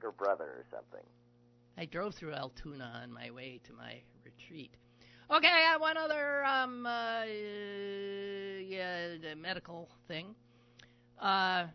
or 0.05 0.13
brother 0.13 0.45
or 0.45 0.65
something. 0.71 1.05
I 1.77 1.87
drove 1.87 2.15
through 2.15 2.35
Altoona 2.35 3.01
on 3.03 3.13
my 3.13 3.31
way 3.31 3.61
to 3.67 3.73
my 3.73 4.01
retreat. 4.25 4.71
Okay, 5.31 5.49
I 5.49 5.73
have 5.73 5.81
one 5.81 5.97
other 5.97 6.45
um 6.45 6.87
uh, 6.87 7.25
yeah 8.69 9.35
medical 9.37 9.89
thing. 10.07 10.35
Uh, 11.19 11.67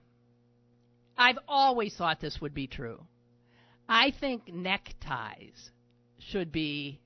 I've 1.17 1.39
always 1.47 1.95
thought 1.95 2.21
this 2.21 2.39
would 2.39 2.53
be 2.53 2.67
true. 2.67 3.03
I 3.89 4.11
think 4.19 4.53
neckties 4.53 5.71
should 6.19 6.51
be. 6.51 7.01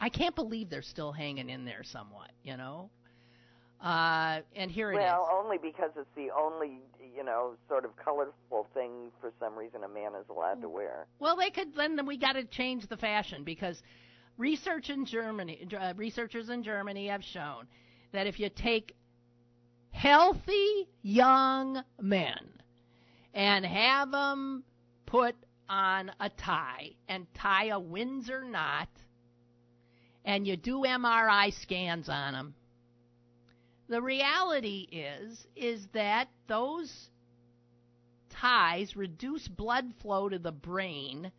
I 0.00 0.08
can't 0.08 0.34
believe 0.34 0.70
they're 0.70 0.82
still 0.82 1.12
hanging 1.12 1.48
in 1.48 1.64
there 1.64 1.82
somewhat. 1.82 2.30
You 2.42 2.56
know. 2.56 2.90
Uh, 3.84 4.40
and 4.56 4.70
here 4.70 4.92
it 4.92 4.96
is. 4.96 5.02
Well, 5.02 5.28
only 5.30 5.58
because 5.58 5.90
it's 5.94 6.08
the 6.16 6.28
only, 6.34 6.78
you 7.14 7.22
know, 7.22 7.54
sort 7.68 7.84
of 7.84 7.90
colorful 7.96 8.66
thing 8.72 9.10
for 9.20 9.30
some 9.38 9.54
reason 9.54 9.84
a 9.84 9.88
man 9.88 10.12
is 10.18 10.26
allowed 10.30 10.62
to 10.62 10.70
wear. 10.70 11.06
Well, 11.18 11.36
they 11.36 11.50
could. 11.50 11.74
Then 11.76 12.06
we 12.06 12.16
got 12.16 12.32
to 12.32 12.44
change 12.44 12.86
the 12.86 12.96
fashion 12.96 13.44
because 13.44 13.82
research 14.38 14.88
in 14.88 15.04
Germany, 15.04 15.68
uh, 15.78 15.92
researchers 15.96 16.48
in 16.48 16.62
Germany 16.62 17.08
have 17.08 17.22
shown 17.22 17.66
that 18.12 18.26
if 18.26 18.40
you 18.40 18.48
take 18.48 18.94
healthy 19.90 20.88
young 21.02 21.82
men 22.00 22.38
and 23.34 23.66
have 23.66 24.10
them 24.12 24.64
put 25.06 25.34
on 25.68 26.10
a 26.20 26.30
tie 26.30 26.90
and 27.08 27.26
tie 27.34 27.66
a 27.66 27.78
Windsor 27.78 28.44
knot, 28.44 28.88
and 30.24 30.46
you 30.46 30.56
do 30.56 30.80
MRI 30.80 31.52
scans 31.62 32.08
on 32.08 32.32
them, 32.32 32.54
the 33.88 34.00
reality 34.00 34.88
is 34.90 35.46
is 35.54 35.86
that 35.92 36.28
those 36.48 37.10
ties 38.30 38.96
reduce 38.96 39.46
blood 39.46 39.92
flow 40.00 40.28
to 40.28 40.38
the 40.38 40.52
brain 40.52 41.30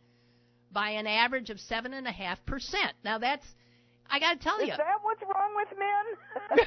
by 0.72 0.90
an 0.90 1.06
average 1.06 1.50
of 1.50 1.58
seven 1.60 1.92
and 1.92 2.06
a 2.06 2.12
half 2.12 2.44
percent. 2.46 2.92
Now 3.04 3.18
that's 3.18 3.46
I 4.08 4.20
got 4.20 4.34
to 4.34 4.38
tell 4.38 4.58
Is 4.58 4.68
you, 4.68 4.76
that 4.76 4.98
what's 5.02 5.22
wrong 5.22 5.54
with 5.56 5.68
men? 6.58 6.66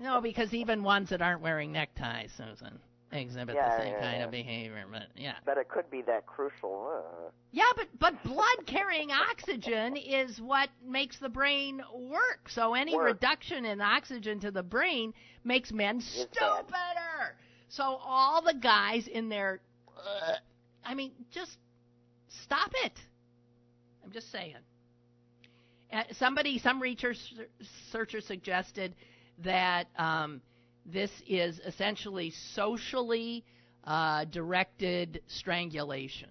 no, 0.00 0.20
because 0.20 0.54
even 0.54 0.82
ones 0.82 1.10
that 1.10 1.20
aren't 1.20 1.42
wearing 1.42 1.72
neckties, 1.72 2.32
Susan, 2.36 2.80
exhibit 3.12 3.54
Yeah, 3.54 3.76
the 3.76 3.82
same 3.82 3.92
yeah, 3.92 4.00
kind 4.00 4.18
yeah. 4.18 4.24
of 4.24 4.30
behavior. 4.30 4.84
But 4.90 5.08
yeah, 5.16 5.34
but 5.44 5.58
it 5.58 5.68
could 5.68 5.90
be 5.90 6.02
that 6.02 6.26
crucial. 6.26 6.92
Uh, 6.94 7.30
yeah, 7.52 7.64
but 7.76 7.88
but 7.98 8.22
blood 8.24 8.66
carrying 8.66 9.10
oxygen 9.10 9.96
is 9.96 10.40
what 10.40 10.68
makes 10.86 11.18
the 11.18 11.28
brain 11.28 11.82
work. 11.94 12.48
So 12.48 12.74
any 12.74 12.94
Work. 12.94 13.06
reduction 13.06 13.64
in 13.64 13.80
oxygen 13.80 14.40
to 14.40 14.50
the 14.50 14.62
brain 14.62 15.14
makes 15.44 15.72
men 15.72 16.00
stupider. 16.00 17.36
So 17.68 17.82
all 17.82 18.42
the 18.42 18.54
guys 18.54 19.06
in 19.08 19.28
their, 19.28 19.60
uh, 19.96 20.34
I 20.84 20.94
mean, 20.94 21.12
just 21.30 21.58
stop 22.28 22.70
it. 22.84 22.92
I'm 24.04 24.10
just 24.10 24.30
saying. 24.30 24.54
Uh, 25.92 26.02
somebody, 26.12 26.58
some 26.58 26.80
researcher 26.82 28.20
suggested 28.20 28.94
that 29.42 29.86
um, 29.96 30.40
this 30.92 31.10
is 31.26 31.60
essentially 31.66 32.30
socially 32.30 33.44
uh, 33.84 34.24
directed 34.24 35.22
strangulation. 35.26 36.28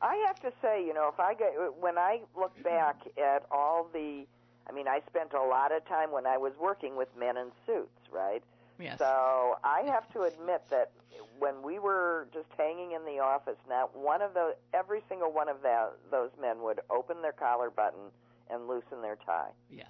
I 0.00 0.16
have 0.26 0.40
to 0.40 0.52
say, 0.60 0.84
you 0.84 0.92
know, 0.92 1.08
if 1.12 1.20
I 1.20 1.34
get 1.34 1.52
when 1.80 1.96
I 1.96 2.20
look 2.36 2.60
back 2.64 2.96
at 3.16 3.46
all 3.52 3.88
the, 3.92 4.26
I 4.68 4.72
mean, 4.72 4.88
I 4.88 5.00
spent 5.08 5.32
a 5.32 5.42
lot 5.42 5.70
of 5.70 5.86
time 5.86 6.10
when 6.10 6.26
I 6.26 6.38
was 6.38 6.52
working 6.60 6.96
with 6.96 7.08
men 7.16 7.36
in 7.36 7.52
suits, 7.66 8.00
right? 8.12 8.42
Yes. 8.80 8.98
So 8.98 9.58
I 9.62 9.82
have 9.86 10.12
to 10.14 10.22
admit 10.22 10.62
that 10.70 10.90
when 11.38 11.62
we 11.62 11.78
were 11.78 12.26
just 12.34 12.48
hanging 12.58 12.92
in 12.92 13.04
the 13.04 13.20
office, 13.22 13.58
not 13.68 13.96
one 13.96 14.22
of 14.22 14.34
those, 14.34 14.54
every 14.74 15.02
single 15.08 15.32
one 15.32 15.48
of 15.48 15.62
that, 15.62 15.92
those 16.10 16.30
men 16.40 16.62
would 16.62 16.80
open 16.90 17.22
their 17.22 17.32
collar 17.32 17.70
button 17.70 18.10
and 18.50 18.66
loosen 18.66 19.02
their 19.02 19.16
tie. 19.24 19.50
yeah. 19.70 19.84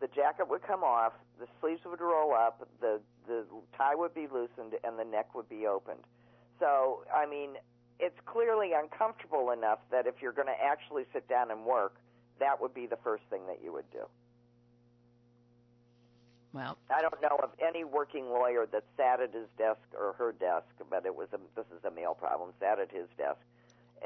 The 0.00 0.08
jacket 0.08 0.48
would 0.48 0.62
come 0.62 0.84
off, 0.84 1.12
the 1.38 1.46
sleeves 1.60 1.80
would 1.86 2.00
roll 2.00 2.34
up, 2.34 2.68
the 2.80 3.00
the 3.26 3.44
tie 3.76 3.94
would 3.94 4.14
be 4.14 4.26
loosened, 4.32 4.74
and 4.84 4.98
the 4.98 5.04
neck 5.04 5.34
would 5.34 5.48
be 5.48 5.66
opened. 5.66 6.04
So 6.60 7.04
I 7.14 7.26
mean, 7.26 7.56
it's 7.98 8.18
clearly 8.26 8.72
uncomfortable 8.72 9.50
enough 9.50 9.78
that 9.90 10.06
if 10.06 10.16
you're 10.20 10.32
going 10.32 10.48
to 10.48 10.64
actually 10.64 11.04
sit 11.12 11.28
down 11.28 11.50
and 11.50 11.64
work, 11.64 11.96
that 12.38 12.60
would 12.60 12.74
be 12.74 12.86
the 12.86 12.98
first 13.02 13.24
thing 13.30 13.46
that 13.46 13.60
you 13.64 13.72
would 13.72 13.90
do. 13.90 14.04
Well, 16.52 16.78
I 16.94 17.02
don't 17.02 17.20
know 17.20 17.38
of 17.42 17.50
any 17.60 17.84
working 17.84 18.30
lawyer 18.30 18.66
that 18.72 18.84
sat 18.96 19.20
at 19.20 19.34
his 19.34 19.46
desk 19.58 19.80
or 19.98 20.14
her 20.14 20.32
desk, 20.32 20.64
but 20.88 21.04
it 21.04 21.14
was 21.14 21.28
a, 21.34 21.38
this 21.54 21.66
is 21.66 21.84
a 21.84 21.90
male 21.90 22.14
problem. 22.14 22.50
Sat 22.60 22.78
at 22.78 22.90
his 22.90 23.08
desk 23.18 23.40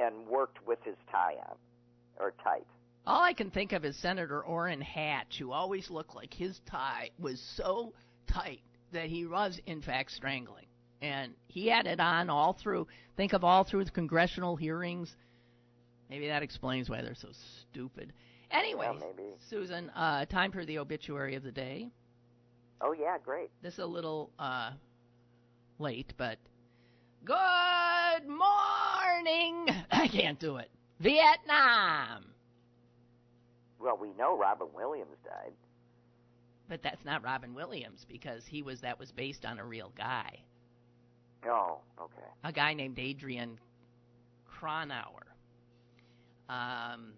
and 0.01 0.27
worked 0.27 0.67
with 0.67 0.83
his 0.85 0.97
tie 1.13 1.37
on 1.49 1.57
or 2.19 2.35
tight. 2.43 2.67
All 3.11 3.25
I 3.25 3.33
can 3.33 3.51
think 3.51 3.73
of 3.73 3.85
is 3.85 3.97
Senator 3.97 4.41
Orrin 4.41 4.81
Hatch, 4.81 5.37
who 5.39 5.51
always 5.51 5.91
looked 5.91 6.15
like 6.15 6.33
his 6.33 6.61
tie 6.71 7.11
was 7.19 7.41
so 7.57 7.93
tight 8.29 8.61
that 8.93 9.07
he 9.07 9.27
was, 9.27 9.61
in 9.67 9.83
fact, 9.83 10.13
strangling. 10.13 10.67
And 11.03 11.33
he 11.49 11.67
had 11.67 11.87
it 11.87 11.99
on 11.99 12.31
all 12.31 12.53
through, 12.53 12.87
think 13.17 13.33
of 13.33 13.43
all 13.43 13.65
through 13.65 13.85
the 13.85 13.91
congressional 13.91 14.55
hearings. 14.55 15.13
Maybe 16.09 16.29
that 16.29 16.45
explains 16.45 16.89
why 16.89 17.03
they're 17.03 17.17
so 17.17 17.31
stupid. 17.71 18.13
Anyway. 18.53 18.89
Susan, 19.49 19.91
uh, 19.91 20.27
time 20.27 20.53
for 20.53 20.65
the 20.65 20.79
obituary 20.79 21.35
of 21.35 21.43
the 21.43 21.53
day. 21.53 21.89
Oh 22.81 22.93
yeah, 22.93 23.17
great. 23.25 23.51
This 23.61 23.75
is 23.75 23.81
a 23.81 23.87
little 23.87 24.31
uh, 24.39 24.71
late, 25.81 26.13
but 26.17 26.39
good 27.25 28.29
morning. 28.29 29.67
I 29.91 30.07
can't 30.07 30.39
do 30.39 30.59
it. 30.59 30.71
Vietnam. 31.01 32.31
Well, 33.81 33.97
we 34.01 34.13
know 34.19 34.37
Robin 34.37 34.69
Williams 34.75 35.17
died. 35.25 35.53
But 36.69 36.83
that's 36.83 37.05
not 37.05 37.23
Robin 37.25 37.55
Williams 37.55 38.07
because 38.09 38.47
he 38.47 38.63
was 38.63 38.81
that 38.83 38.99
was 38.99 39.11
based 39.11 39.45
on 39.45 39.59
a 39.59 39.65
real 39.65 39.93
guy, 39.97 40.39
Oh, 41.47 41.79
okay. 42.01 42.23
a 42.45 42.53
guy 42.53 42.75
named 42.75 42.99
Adrian 42.99 43.59
Cronauer, 44.47 45.27
um, 46.49 47.15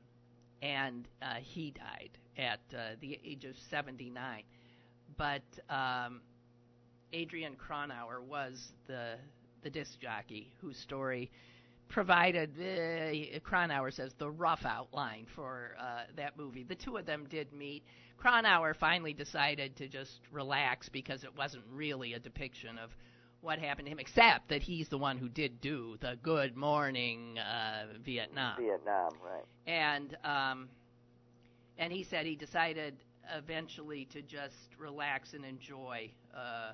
and 0.62 1.06
uh, 1.20 1.34
he 1.42 1.70
died 1.72 2.10
at 2.38 2.60
uh, 2.74 2.94
the 3.00 3.18
age 3.24 3.44
of 3.44 3.56
79. 3.70 4.44
But 5.18 5.42
um, 5.68 6.20
Adrian 7.12 7.54
Cronauer 7.56 8.22
was 8.22 8.72
the 8.86 9.16
the 9.62 9.70
disc 9.70 10.00
jockey 10.00 10.52
whose 10.60 10.76
story 10.78 11.30
provided, 11.92 12.50
uh, 12.58 13.38
Cronauer 13.40 13.92
says, 13.92 14.12
the 14.18 14.30
rough 14.30 14.64
outline 14.64 15.26
for 15.34 15.76
uh, 15.78 16.04
that 16.16 16.36
movie. 16.36 16.64
The 16.64 16.74
two 16.74 16.96
of 16.96 17.06
them 17.06 17.26
did 17.30 17.52
meet. 17.52 17.84
Cronauer 18.16 18.74
finally 18.74 19.12
decided 19.12 19.76
to 19.76 19.88
just 19.88 20.20
relax 20.30 20.88
because 20.88 21.22
it 21.22 21.36
wasn't 21.36 21.64
really 21.70 22.14
a 22.14 22.18
depiction 22.18 22.78
of 22.78 22.90
what 23.42 23.58
happened 23.58 23.86
to 23.86 23.92
him, 23.92 23.98
except 23.98 24.48
that 24.48 24.62
he's 24.62 24.88
the 24.88 24.98
one 24.98 25.18
who 25.18 25.28
did 25.28 25.60
do 25.60 25.96
the 26.00 26.16
Good 26.22 26.56
Morning 26.56 27.38
uh, 27.38 27.86
Vietnam. 28.04 28.56
Vietnam, 28.58 29.10
right? 29.22 29.44
And 29.66 30.16
um, 30.24 30.68
and 31.76 31.92
he 31.92 32.04
said 32.04 32.24
he 32.24 32.36
decided 32.36 32.94
eventually 33.34 34.06
to 34.12 34.22
just 34.22 34.76
relax 34.78 35.34
and 35.34 35.44
enjoy. 35.44 36.10
Uh, 36.34 36.72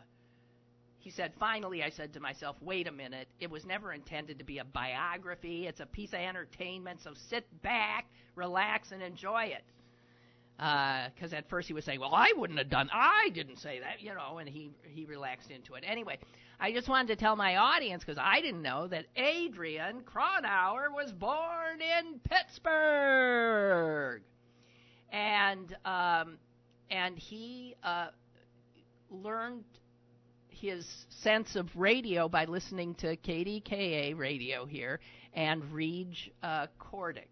he 1.01 1.11
said, 1.11 1.32
finally, 1.38 1.82
I 1.82 1.90
said 1.90 2.12
to 2.14 2.20
myself, 2.20 2.57
wait 2.61 2.86
a 2.88 2.92
minute. 2.92 3.28
It 3.40 3.51
was 3.51 3.64
never 3.64 3.92
intended 3.92 4.38
to 4.38 4.44
be 4.44 4.59
a 4.59 4.64
biography. 4.64 5.66
It's 5.66 5.80
a 5.80 5.86
piece 5.86 6.12
of 6.12 6.18
entertainment, 6.18 7.01
so 7.03 7.14
sit 7.30 7.46
back, 7.62 8.07
relax, 8.34 8.90
and 8.92 9.03
enjoy 9.03 9.44
it. 9.44 9.64
Because 10.57 11.32
uh, 11.32 11.36
at 11.36 11.49
first 11.49 11.68
he 11.68 11.74
was 11.74 11.84
saying, 11.84 12.01
well, 12.01 12.12
I 12.12 12.32
wouldn't 12.36 12.59
have 12.59 12.68
done, 12.68 12.90
I 12.92 13.30
didn't 13.32 13.59
say 13.59 13.78
that, 13.78 14.03
you 14.03 14.12
know, 14.12 14.38
and 14.38 14.49
he, 14.49 14.72
he 14.82 15.05
relaxed 15.05 15.53
into 15.53 15.74
it. 15.74 15.84
Anyway, 15.86 16.18
I 16.59 16.72
just 16.72 16.88
wanted 16.88 17.07
to 17.09 17.16
tell 17.16 17.36
my 17.36 17.57
audience, 17.57 18.03
because 18.05 18.18
I 18.20 18.40
didn't 18.40 18.62
know, 18.62 18.88
that 18.88 19.07
Adrian 19.14 20.01
Cronauer 20.01 20.90
was 20.92 21.12
born 21.12 21.80
in 21.80 22.18
Pittsburgh. 22.28 24.20
And, 25.12 25.76
um, 25.84 26.38
and 26.90 27.16
he 27.16 27.76
uh, 27.84 28.09
learned 29.11 29.62
his 30.61 30.86
sense 31.22 31.56
of 31.56 31.68
radio 31.76 32.28
by 32.28 32.44
listening 32.44 32.94
to 32.96 33.16
KDKA 33.16 34.16
radio 34.16 34.66
here 34.66 35.00
and 35.34 35.62
Reg 35.72 36.16
uh, 36.42 36.66
Cordic, 36.78 37.28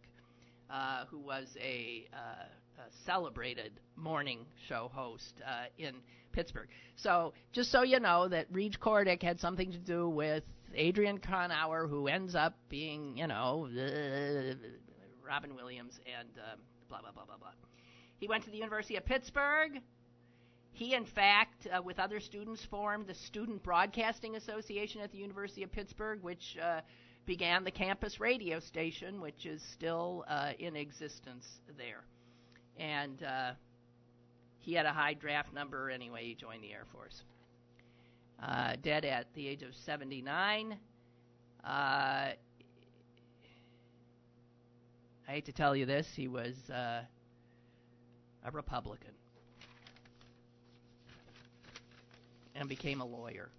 uh, 0.71 1.05
who 1.11 1.19
was 1.19 1.49
a, 1.61 2.07
uh, 2.13 2.45
a, 2.79 3.05
celebrated 3.05 3.73
morning 3.97 4.47
show 4.69 4.91
host 4.95 5.35
uh, 5.47 5.65
in 5.79 5.95
Pittsburgh. 6.33 6.69
So 6.97 7.33
just 7.53 7.71
so 7.71 7.83
you 7.83 8.01
know 8.01 8.29
that 8.29 8.47
Reg 8.51 8.79
Cordic 8.81 9.23
had 9.23 9.41
something 9.41 9.73
to 9.73 9.79
do 9.79 10.09
with 10.09 10.45
Adrian 10.75 11.19
Cronauer, 11.19 11.89
who 11.89 12.07
ends 12.07 12.35
up 12.35 12.55
being, 12.69 13.17
you 13.17 13.27
know, 13.27 13.69
Robin 15.27 15.55
Williams 15.57 15.99
and 16.07 16.29
um, 16.53 16.61
blah, 16.89 17.01
blah, 17.01 17.11
blah, 17.13 17.25
blah, 17.25 17.39
blah. 17.39 17.51
He 18.19 18.29
went 18.29 18.45
to 18.45 18.51
the 18.51 18.57
University 18.57 18.97
of 18.97 19.05
Pittsburgh. 19.05 19.81
He, 20.77 20.93
in 20.93 21.07
fact, 21.07 21.67
uh, 21.73 21.81
with 21.81 21.99
other 21.99 22.21
students, 22.21 22.63
formed 22.67 23.07
the 23.07 23.15
Student 23.15 23.63
Broadcasting 23.63 24.37
Association 24.37 25.01
at 25.01 25.11
the 25.11 25.17
University 25.17 25.63
of 25.63 25.73
Pittsburgh, 25.73 26.23
which 26.23 26.59
uh, 26.63 26.83
began 27.25 27.65
the 27.65 27.71
campus 27.71 28.21
radio 28.21 28.61
station, 28.61 29.23
which 29.23 29.47
is 29.47 29.63
still 29.73 30.27
uh, 30.29 30.53
in 30.59 30.77
existence 30.77 31.47
there. 31.79 32.05
And 32.79 33.23
uh, 33.23 33.53
he 34.59 34.75
had 34.75 34.85
a 34.85 34.93
high 34.93 35.15
draft 35.15 35.55
number 35.55 35.89
anyway. 35.89 36.27
He 36.27 36.35
joined 36.35 36.63
the 36.63 36.73
Air 36.75 36.85
Force. 36.93 37.23
Uh, 38.43 38.75
dead 38.83 39.07
at 39.07 39.33
the 39.33 39.49
age 39.49 39.63
of 39.63 39.75
79. 39.87 40.77
Uh, 41.65 41.67
I 41.67 42.37
hate 45.27 45.47
to 45.47 45.53
tell 45.53 45.75
you 45.75 45.87
this, 45.87 46.07
he 46.15 46.29
was 46.29 46.55
a 46.69 47.07
Republican. 48.53 49.13
And 52.59 52.69
became 52.69 53.01
a 53.01 53.05
lawyer, 53.05 53.51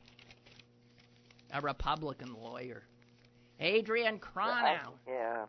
a 1.54 1.62
Republican 1.62 2.34
lawyer. 2.34 2.84
Adrian 3.60 4.20
Cronauer. 4.20 4.94
Yeah. 5.08 5.46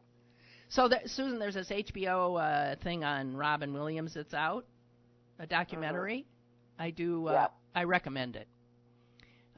So, 0.70 0.88
that, 0.88 1.08
Susan, 1.10 1.38
there's 1.38 1.54
this 1.54 1.70
HBO 1.70 2.40
uh, 2.40 2.76
thing 2.82 3.04
on 3.04 3.36
Robin 3.36 3.72
Williams 3.72 4.14
that's 4.14 4.34
out, 4.34 4.66
a 5.38 5.46
documentary. 5.46 6.20
Mm-hmm. 6.20 6.82
I 6.82 6.90
do. 6.90 7.28
Uh, 7.28 7.32
yeah. 7.32 7.46
I 7.74 7.84
recommend 7.84 8.36
it. 8.36 8.48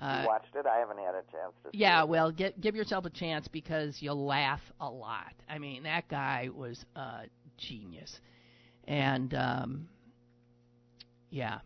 Uh, 0.00 0.20
you 0.22 0.28
watched 0.28 0.54
it? 0.54 0.66
I 0.66 0.78
haven't 0.78 0.98
had 0.98 1.14
a 1.14 1.22
chance 1.30 1.52
to. 1.64 1.70
Yeah, 1.72 2.04
well, 2.04 2.30
get, 2.30 2.60
give 2.60 2.74
yourself 2.74 3.04
a 3.04 3.10
chance 3.10 3.48
because 3.48 3.98
you'll 4.00 4.24
laugh 4.24 4.60
a 4.80 4.88
lot. 4.88 5.34
I 5.48 5.58
mean, 5.58 5.82
that 5.82 6.08
guy 6.08 6.48
was 6.54 6.84
a 6.96 7.24
genius, 7.58 8.18
and 8.88 9.34
um, 9.34 9.88
yeah, 11.28 11.58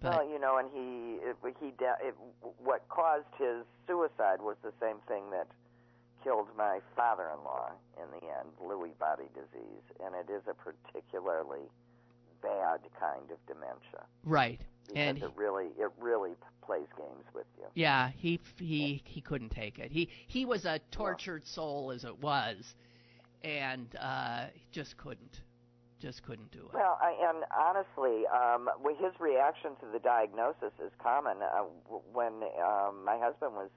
but 0.00 0.12
well, 0.12 0.28
you 0.28 0.38
know, 0.38 0.58
and 0.58 0.68
he 0.72 1.18
it, 1.26 1.36
he 1.60 1.68
it, 1.68 2.14
what 2.58 2.88
caused 2.88 3.32
his 3.38 3.64
suicide 3.86 4.40
was 4.40 4.56
the 4.62 4.72
same 4.80 4.98
thing 5.08 5.30
that 5.30 5.48
killed 6.22 6.48
my 6.56 6.80
father-in-law 6.96 7.72
in 7.96 8.10
the 8.10 8.26
end, 8.26 8.48
Lewy 8.62 8.96
body 8.98 9.28
disease, 9.34 9.82
and 10.04 10.14
it 10.14 10.30
is 10.32 10.42
a 10.48 10.54
particularly 10.54 11.66
bad 12.42 12.80
kind 12.98 13.30
of 13.30 13.38
dementia. 13.46 14.06
Right. 14.24 14.60
Because 14.86 15.00
and 15.00 15.18
it 15.18 15.30
really 15.36 15.66
it 15.78 15.90
really 16.00 16.32
plays 16.64 16.86
games 16.96 17.24
with 17.34 17.46
you. 17.58 17.66
Yeah, 17.74 18.10
he 18.16 18.40
he 18.58 19.02
he 19.04 19.20
couldn't 19.20 19.50
take 19.50 19.78
it. 19.78 19.90
He 19.90 20.08
he 20.26 20.44
was 20.44 20.64
a 20.64 20.78
tortured 20.90 21.46
soul 21.46 21.90
as 21.90 22.04
it 22.04 22.18
was, 22.22 22.74
and 23.42 23.86
uh, 24.00 24.46
just 24.72 24.96
couldn't 24.96 25.42
just 25.98 26.22
couldn't 26.22 26.50
do 26.50 26.60
it. 26.60 26.74
Well, 26.74 26.98
I, 27.02 27.14
and 27.28 27.44
honestly, 27.50 28.26
um, 28.26 28.68
his 28.98 29.12
reaction 29.20 29.72
to 29.80 29.86
the 29.92 29.98
diagnosis 29.98 30.72
is 30.84 30.92
common. 31.02 31.38
Uh, 31.42 31.64
when 32.12 32.42
um, 32.62 33.04
my 33.04 33.18
husband 33.18 33.54
was 33.54 33.70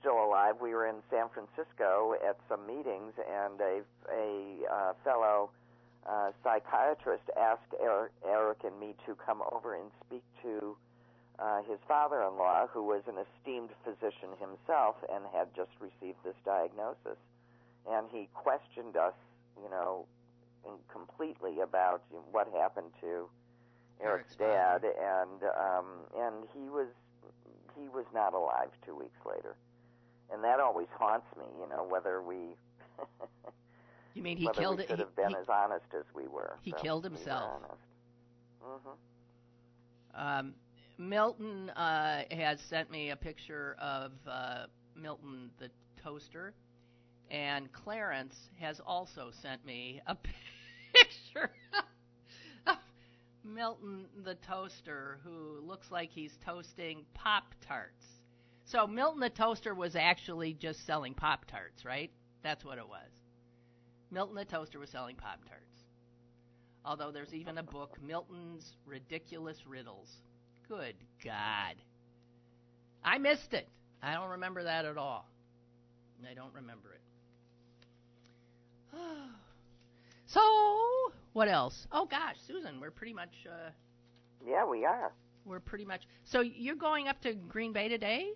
still 0.00 0.22
alive, 0.24 0.56
we 0.60 0.74
were 0.74 0.86
in 0.86 1.02
San 1.10 1.26
Francisco 1.32 2.14
at 2.26 2.38
some 2.48 2.66
meetings, 2.66 3.12
and 3.18 3.60
a 3.60 3.80
a 4.12 4.58
uh, 4.70 4.92
fellow 5.04 5.50
uh, 6.08 6.30
psychiatrist 6.42 7.24
asked 7.36 7.74
Eric, 7.82 8.12
Eric 8.26 8.58
and 8.64 8.78
me 8.78 8.94
to 9.06 9.14
come 9.14 9.42
over 9.52 9.74
and 9.74 9.90
speak 10.06 10.22
to 10.42 10.76
uh, 11.38 11.62
his 11.62 11.78
father-in-law, 11.86 12.66
who 12.72 12.82
was 12.82 13.02
an 13.06 13.14
esteemed 13.14 13.70
physician 13.84 14.30
himself 14.40 14.96
and 15.12 15.24
had 15.32 15.48
just 15.54 15.70
received 15.80 16.18
this 16.24 16.34
diagnosis, 16.44 17.18
and 17.88 18.06
he 18.10 18.28
questioned 18.34 18.96
us, 18.96 19.14
you 19.62 19.70
know, 19.70 20.06
completely 20.90 21.60
about 21.60 22.02
what 22.30 22.48
happened 22.54 22.90
to 23.00 23.28
Eric's, 24.00 24.36
Eric's 24.40 24.82
dad, 24.82 24.84
and 24.84 25.42
um, 25.42 25.86
and 26.16 26.34
he 26.54 26.68
was 26.68 26.88
he 27.76 27.88
was 27.88 28.04
not 28.14 28.34
alive 28.34 28.70
two 28.84 28.96
weeks 28.96 29.18
later, 29.26 29.56
and 30.32 30.42
that 30.44 30.60
always 30.60 30.88
haunts 30.96 31.26
me. 31.36 31.46
You 31.60 31.68
know 31.68 31.86
whether 31.88 32.22
we. 32.22 32.36
you 34.14 34.22
mean 34.22 34.36
he 34.36 34.48
killed 34.54 34.78
we 34.78 34.84
it? 34.84 34.88
Could 34.88 34.98
have 34.98 35.16
been 35.16 35.30
he, 35.30 35.36
as 35.36 35.48
honest 35.48 35.86
as 35.96 36.04
we 36.14 36.28
were. 36.28 36.58
He 36.62 36.70
so 36.72 36.76
killed 36.78 37.04
himself. 37.04 37.60
We 38.60 38.68
mm-hmm. 38.68 38.88
Um, 40.14 40.54
Milton 40.98 41.70
uh, 41.70 42.22
has 42.30 42.60
sent 42.60 42.90
me 42.90 43.10
a 43.10 43.16
picture 43.16 43.76
of 43.78 44.12
uh, 44.28 44.66
Milton 44.96 45.50
the 45.58 45.70
toaster, 46.02 46.54
and 47.30 47.72
Clarence 47.72 48.36
has 48.60 48.80
also 48.84 49.30
sent 49.42 49.64
me 49.64 50.00
a 50.06 50.14
picture 50.94 51.50
of 52.66 52.76
Milton 53.44 54.06
the 54.24 54.34
toaster 54.34 55.18
who 55.24 55.60
looks 55.66 55.90
like 55.90 56.10
he's 56.10 56.36
toasting 56.44 57.04
Pop 57.14 57.54
Tarts. 57.66 58.04
So 58.64 58.86
Milton 58.86 59.20
the 59.20 59.30
toaster 59.30 59.74
was 59.74 59.96
actually 59.96 60.54
just 60.54 60.84
selling 60.86 61.14
Pop 61.14 61.46
Tarts, 61.46 61.84
right? 61.84 62.10
That's 62.42 62.64
what 62.64 62.78
it 62.78 62.88
was. 62.88 63.10
Milton 64.10 64.36
the 64.36 64.44
toaster 64.44 64.78
was 64.78 64.90
selling 64.90 65.16
Pop 65.16 65.40
Tarts. 65.48 65.64
Although 66.84 67.10
there's 67.10 67.34
even 67.34 67.58
a 67.58 67.62
book, 67.62 67.98
Milton's 68.02 68.76
Ridiculous 68.86 69.58
Riddles. 69.66 70.08
Good 70.68 70.94
God. 71.24 71.74
I 73.04 73.18
missed 73.18 73.52
it. 73.52 73.68
I 74.02 74.14
don't 74.14 74.30
remember 74.30 74.64
that 74.64 74.84
at 74.84 74.96
all. 74.96 75.28
I 76.28 76.34
don't 76.34 76.54
remember 76.54 76.92
it. 76.92 77.00
so, 80.26 80.40
what 81.32 81.48
else? 81.48 81.86
Oh 81.92 82.06
gosh, 82.06 82.36
Susan, 82.46 82.80
we're 82.80 82.90
pretty 82.90 83.12
much. 83.12 83.46
Uh, 83.46 83.70
yeah, 84.46 84.64
we 84.64 84.84
are. 84.84 85.12
We're 85.44 85.60
pretty 85.60 85.84
much. 85.84 86.02
So 86.24 86.40
you're 86.40 86.76
going 86.76 87.08
up 87.08 87.20
to 87.22 87.34
Green 87.34 87.72
Bay 87.72 87.88
today? 87.88 88.32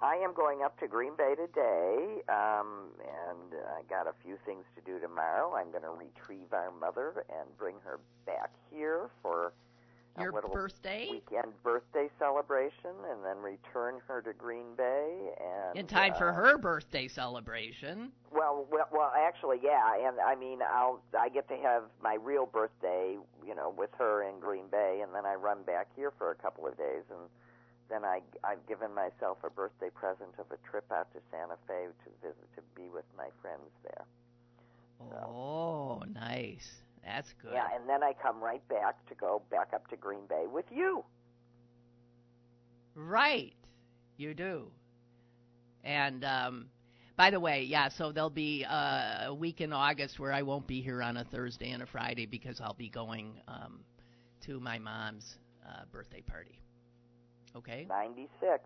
I 0.00 0.16
am 0.16 0.34
going 0.34 0.60
up 0.62 0.78
to 0.80 0.88
Green 0.88 1.16
Bay 1.16 1.34
today, 1.36 2.20
um, 2.28 2.92
and 3.00 3.54
I 3.74 3.80
got 3.88 4.06
a 4.06 4.12
few 4.22 4.36
things 4.44 4.64
to 4.74 4.82
do 4.84 5.00
tomorrow. 5.00 5.54
I'm 5.54 5.70
going 5.70 5.84
to 5.84 5.90
retrieve 5.90 6.52
our 6.52 6.70
mother 6.70 7.24
and 7.30 7.56
bring 7.56 7.76
her 7.82 7.98
back 8.26 8.50
here 8.70 9.08
for 9.22 9.54
your 10.18 10.32
birthday 10.32 11.08
weekend 11.10 11.52
birthday 11.62 12.08
celebration, 12.18 12.92
and 13.10 13.24
then 13.24 13.38
return 13.38 14.00
her 14.06 14.22
to 14.22 14.32
Green 14.32 14.74
Bay. 14.76 15.30
And 15.40 15.78
in 15.78 15.86
time 15.86 16.12
uh, 16.12 16.18
for 16.18 16.32
her 16.32 16.58
birthday 16.58 17.08
celebration. 17.08 18.12
Well, 18.32 18.66
well, 18.70 18.88
well, 18.92 19.12
actually, 19.16 19.58
yeah, 19.62 20.08
and 20.08 20.18
I 20.20 20.34
mean, 20.34 20.60
I'll 20.62 21.00
I 21.18 21.28
get 21.28 21.48
to 21.48 21.56
have 21.56 21.84
my 22.02 22.14
real 22.14 22.46
birthday, 22.46 23.16
you 23.46 23.54
know, 23.54 23.74
with 23.76 23.90
her 23.98 24.22
in 24.28 24.40
Green 24.40 24.66
Bay, 24.70 25.00
and 25.02 25.14
then 25.14 25.26
I 25.26 25.34
run 25.34 25.62
back 25.62 25.88
here 25.96 26.12
for 26.18 26.30
a 26.30 26.34
couple 26.34 26.66
of 26.66 26.76
days 26.76 27.04
and 27.10 27.28
then 27.88 28.04
I 28.04 28.20
I've 28.44 28.66
given 28.66 28.94
myself 28.94 29.38
a 29.44 29.50
birthday 29.50 29.90
present 29.90 30.34
of 30.38 30.46
a 30.50 30.58
trip 30.68 30.90
out 30.92 31.12
to 31.14 31.20
Santa 31.30 31.56
Fe 31.66 31.86
to 32.04 32.10
visit 32.20 32.48
to 32.56 32.62
be 32.74 32.88
with 32.92 33.04
my 33.16 33.28
friends 33.40 33.70
there. 33.84 34.04
Oh, 35.24 36.02
nice. 36.12 36.85
That's 37.06 37.32
good. 37.40 37.52
Yeah, 37.54 37.68
and 37.74 37.88
then 37.88 38.02
I 38.02 38.12
come 38.20 38.42
right 38.42 38.66
back 38.68 39.06
to 39.06 39.14
go 39.14 39.42
back 39.48 39.68
up 39.72 39.88
to 39.88 39.96
Green 39.96 40.26
Bay 40.28 40.44
with 40.52 40.64
you. 40.74 41.04
Right. 42.96 43.54
You 44.16 44.34
do. 44.34 44.66
And 45.84 46.24
um 46.24 46.66
by 47.16 47.30
the 47.30 47.40
way, 47.40 47.62
yeah, 47.62 47.88
so 47.88 48.12
there'll 48.12 48.28
be 48.28 48.62
uh, 48.68 49.28
a 49.28 49.34
week 49.34 49.62
in 49.62 49.72
August 49.72 50.18
where 50.18 50.32
I 50.34 50.42
won't 50.42 50.66
be 50.66 50.82
here 50.82 51.02
on 51.02 51.16
a 51.16 51.24
Thursday 51.24 51.70
and 51.70 51.82
a 51.82 51.86
Friday 51.86 52.26
because 52.26 52.60
I'll 52.60 52.74
be 52.74 52.90
going 52.90 53.40
um 53.48 53.80
to 54.42 54.60
my 54.60 54.78
mom's 54.78 55.38
uh, 55.66 55.84
birthday 55.92 56.22
party. 56.22 56.58
Okay? 57.54 57.86
96. 57.88 58.60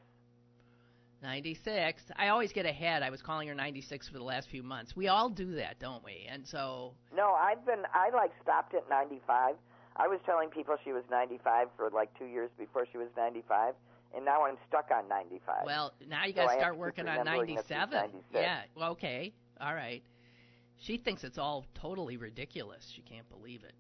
96. 1.23 2.03
I 2.17 2.29
always 2.29 2.53
get 2.53 2.67
ahead. 2.67 3.03
I 3.03 3.11
was 3.11 3.21
calling 3.23 3.49
her 3.49 3.55
96 3.55 4.09
for 4.09 4.19
the 4.19 4.25
last 4.25 4.49
few 4.49 4.63
months. 4.63 4.97
We 4.97 5.09
all 5.09 5.29
do 5.29 5.55
that, 5.57 5.79
don't 5.79 6.05
we? 6.05 6.27
And 6.31 6.47
so 6.47 6.93
No, 7.15 7.33
I've 7.33 7.65
been 7.67 7.83
I 7.93 8.11
like 8.15 8.33
stopped 8.43 8.75
at 8.75 8.89
95. 8.89 9.57
I 9.97 10.09
was 10.09 10.19
telling 10.25 10.49
people 10.49 10.77
she 10.83 10.93
was 10.93 11.05
95 11.11 11.69
for 11.77 11.91
like 11.91 12.17
2 12.19 12.25
years 12.25 12.51
before 12.59 12.87
she 12.91 12.97
was 12.97 13.09
95, 13.17 13.75
and 14.15 14.25
now 14.25 14.45
I'm 14.45 14.57
stuck 14.69 14.91
on 14.91 15.09
95. 15.09 15.67
Well, 15.67 15.93
now 16.09 16.25
you 16.25 16.33
got 16.33 16.49
I 16.49 16.55
to 16.55 16.61
start 16.61 16.79
working 16.79 17.07
on 17.07 17.19
remembering 17.19 17.57
that 17.57 17.65
she's 17.65 17.71
97. 17.71 18.11
Yeah. 18.33 18.63
Well, 18.75 18.93
okay. 18.93 19.33
All 19.61 19.75
right. 19.75 20.03
She 20.79 20.97
thinks 20.97 21.25
it's 21.25 21.37
all 21.37 21.67
totally 21.75 22.17
ridiculous. 22.17 22.91
She 22.95 23.03
can't 23.03 23.29
believe 23.29 23.63
it. 23.65 23.75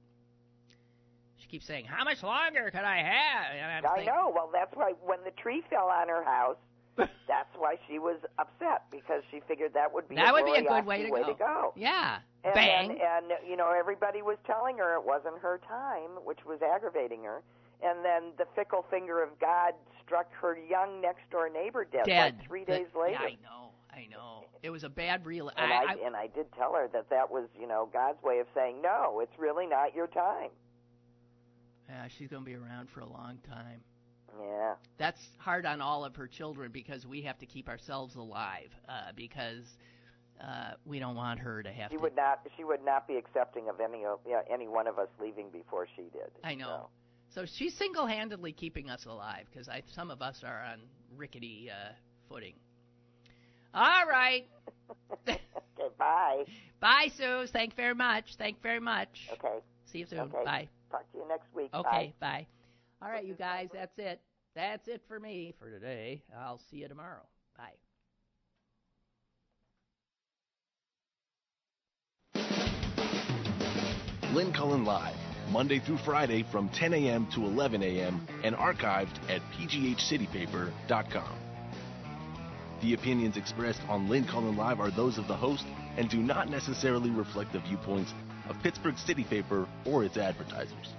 She 1.38 1.48
keeps 1.48 1.64
saying, 1.64 1.86
"How 1.86 2.04
much 2.04 2.22
longer 2.22 2.70
could 2.70 2.84
I 2.84 2.98
have?" 2.98 3.56
And 3.56 3.72
I'm 3.72 3.86
I 3.90 3.94
thinking, 3.94 4.14
know. 4.14 4.30
Well, 4.34 4.50
that's 4.52 4.76
why 4.76 4.92
when 5.00 5.20
the 5.24 5.30
tree 5.30 5.62
fell 5.70 5.88
on 5.88 6.08
her 6.08 6.22
house, 6.22 6.58
that's 6.98 7.54
why 7.56 7.76
she 7.88 7.98
was 7.98 8.18
upset 8.38 8.84
because 8.90 9.22
she 9.30 9.40
figured 9.48 9.72
that 9.74 9.92
would 9.92 10.08
be 10.08 10.16
That 10.16 10.30
a 10.30 10.32
would 10.32 10.44
be 10.44 10.52
a 10.52 10.62
good 10.62 10.84
glorious 10.84 11.10
way 11.10 11.22
to 11.22 11.34
go. 11.34 11.72
Yeah. 11.76 12.18
And 12.44 12.54
Bang. 12.54 12.88
then, 12.88 12.98
and 13.00 13.32
you 13.48 13.56
know, 13.56 13.70
everybody 13.78 14.22
was 14.22 14.36
telling 14.46 14.78
her 14.78 14.96
it 14.96 15.04
wasn't 15.04 15.38
her 15.40 15.60
time, 15.68 16.10
which 16.24 16.40
was 16.46 16.60
aggravating 16.62 17.22
her. 17.24 17.42
And 17.82 18.04
then 18.04 18.32
the 18.38 18.44
fickle 18.54 18.84
finger 18.90 19.22
of 19.22 19.30
God 19.40 19.72
struck 20.04 20.30
her 20.34 20.58
young 20.68 21.00
next 21.00 21.28
door 21.30 21.48
neighbor 21.48 21.84
dead, 21.90 22.04
Dead. 22.04 22.34
like 22.36 22.46
three 22.46 22.64
The- 22.64 22.72
days 22.78 22.86
later. 22.94 23.18
Yeah, 23.22 23.26
I 23.28 23.38
know. 23.42 23.70
I 23.92 24.06
know. 24.10 24.44
It 24.62 24.70
was 24.70 24.84
a 24.84 24.88
bad 24.90 25.24
real. 25.24 25.48
and 25.56 25.72
I, 25.72 25.84
I, 25.92 25.96
and 26.04 26.14
I 26.14 26.26
did 26.26 26.52
tell 26.52 26.74
her 26.74 26.88
that 26.92 27.08
that 27.10 27.30
was, 27.30 27.48
you 27.58 27.66
know, 27.66 27.88
God's 27.92 28.22
way 28.22 28.38
of 28.40 28.46
saying 28.54 28.82
no, 28.82 29.20
it's 29.20 29.38
really 29.38 29.66
not 29.66 29.94
your 29.94 30.06
time. 30.06 30.50
yeah, 31.88 32.06
she's 32.08 32.28
going 32.28 32.42
to 32.44 32.46
be 32.50 32.54
around 32.56 32.88
for 32.90 33.00
a 33.00 33.06
long 33.08 33.38
time. 33.48 33.80
Yeah. 34.38 34.74
That's 34.98 35.20
hard 35.38 35.66
on 35.66 35.80
all 35.80 36.04
of 36.04 36.16
her 36.16 36.26
children 36.26 36.70
because 36.72 37.06
we 37.06 37.22
have 37.22 37.38
to 37.38 37.46
keep 37.46 37.68
ourselves 37.68 38.16
alive 38.16 38.70
uh, 38.88 39.12
because 39.16 39.64
uh, 40.40 40.72
we 40.84 40.98
don't 40.98 41.16
want 41.16 41.40
her 41.40 41.62
to 41.62 41.70
have 41.70 41.90
She 41.90 41.96
to. 41.96 42.02
would 42.02 42.16
not. 42.16 42.40
She 42.56 42.64
would 42.64 42.84
not 42.84 43.06
be 43.06 43.16
accepting 43.16 43.68
of 43.68 43.80
any 43.80 44.04
of 44.04 44.20
yeah, 44.28 44.40
any 44.52 44.68
one 44.68 44.86
of 44.86 44.98
us 44.98 45.08
leaving 45.20 45.50
before 45.50 45.86
she 45.96 46.02
did. 46.02 46.30
I 46.44 46.54
know. 46.54 46.88
So 47.34 47.44
she's 47.46 47.74
single-handedly 47.74 48.52
keeping 48.52 48.90
us 48.90 49.04
alive 49.06 49.46
because 49.52 49.68
I 49.68 49.82
some 49.94 50.10
of 50.10 50.20
us 50.22 50.42
are 50.44 50.64
on 50.64 50.80
rickety 51.16 51.70
uh, 51.70 51.92
footing. 52.28 52.54
All 53.74 54.06
right. 54.06 54.46
So. 54.88 54.94
okay. 55.28 55.40
Bye. 55.98 56.44
Bye, 56.80 57.08
Sue. 57.16 57.46
Thank 57.52 57.72
you 57.72 57.76
very 57.76 57.94
much. 57.94 58.24
Thank 58.36 58.56
you 58.56 58.62
very 58.62 58.80
much. 58.80 59.28
Okay. 59.32 59.58
See 59.92 59.98
you 59.98 60.06
soon. 60.06 60.20
Okay. 60.20 60.44
Bye. 60.44 60.68
Talk 60.90 61.10
to 61.12 61.18
you 61.18 61.28
next 61.28 61.54
week. 61.54 61.70
Okay, 61.72 62.14
bye. 62.20 62.46
All 63.02 63.10
right, 63.10 63.24
you 63.24 63.34
guys, 63.34 63.68
that's 63.72 63.98
it. 63.98 64.20
That's 64.54 64.86
it 64.88 65.02
for 65.08 65.18
me 65.18 65.54
for 65.58 65.70
today. 65.70 66.22
I'll 66.38 66.60
see 66.70 66.78
you 66.78 66.88
tomorrow. 66.88 67.22
Bye. 67.56 67.72
Lynn 74.32 74.52
Cullen 74.52 74.84
Live, 74.84 75.16
Monday 75.50 75.78
through 75.80 75.98
Friday 75.98 76.44
from 76.52 76.68
10 76.68 76.92
a.m. 76.94 77.26
to 77.34 77.44
11 77.44 77.82
a.m. 77.82 78.26
and 78.44 78.54
archived 78.54 79.18
at 79.28 79.40
pghcitypaper.com. 79.52 81.38
The 82.82 82.94
opinions 82.94 83.36
expressed 83.36 83.80
on 83.88 84.08
Lynn 84.08 84.24
Cullen 84.24 84.56
Live 84.56 84.78
are 84.78 84.90
those 84.90 85.18
of 85.18 85.26
the 85.26 85.36
host 85.36 85.64
and 85.96 86.08
do 86.08 86.18
not 86.18 86.48
necessarily 86.48 87.10
reflect 87.10 87.52
the 87.52 87.60
viewpoints 87.60 88.12
of 88.48 88.60
Pittsburgh 88.62 88.98
City 88.98 89.24
Paper 89.24 89.66
or 89.84 90.04
its 90.04 90.16
advertisers. 90.16 90.94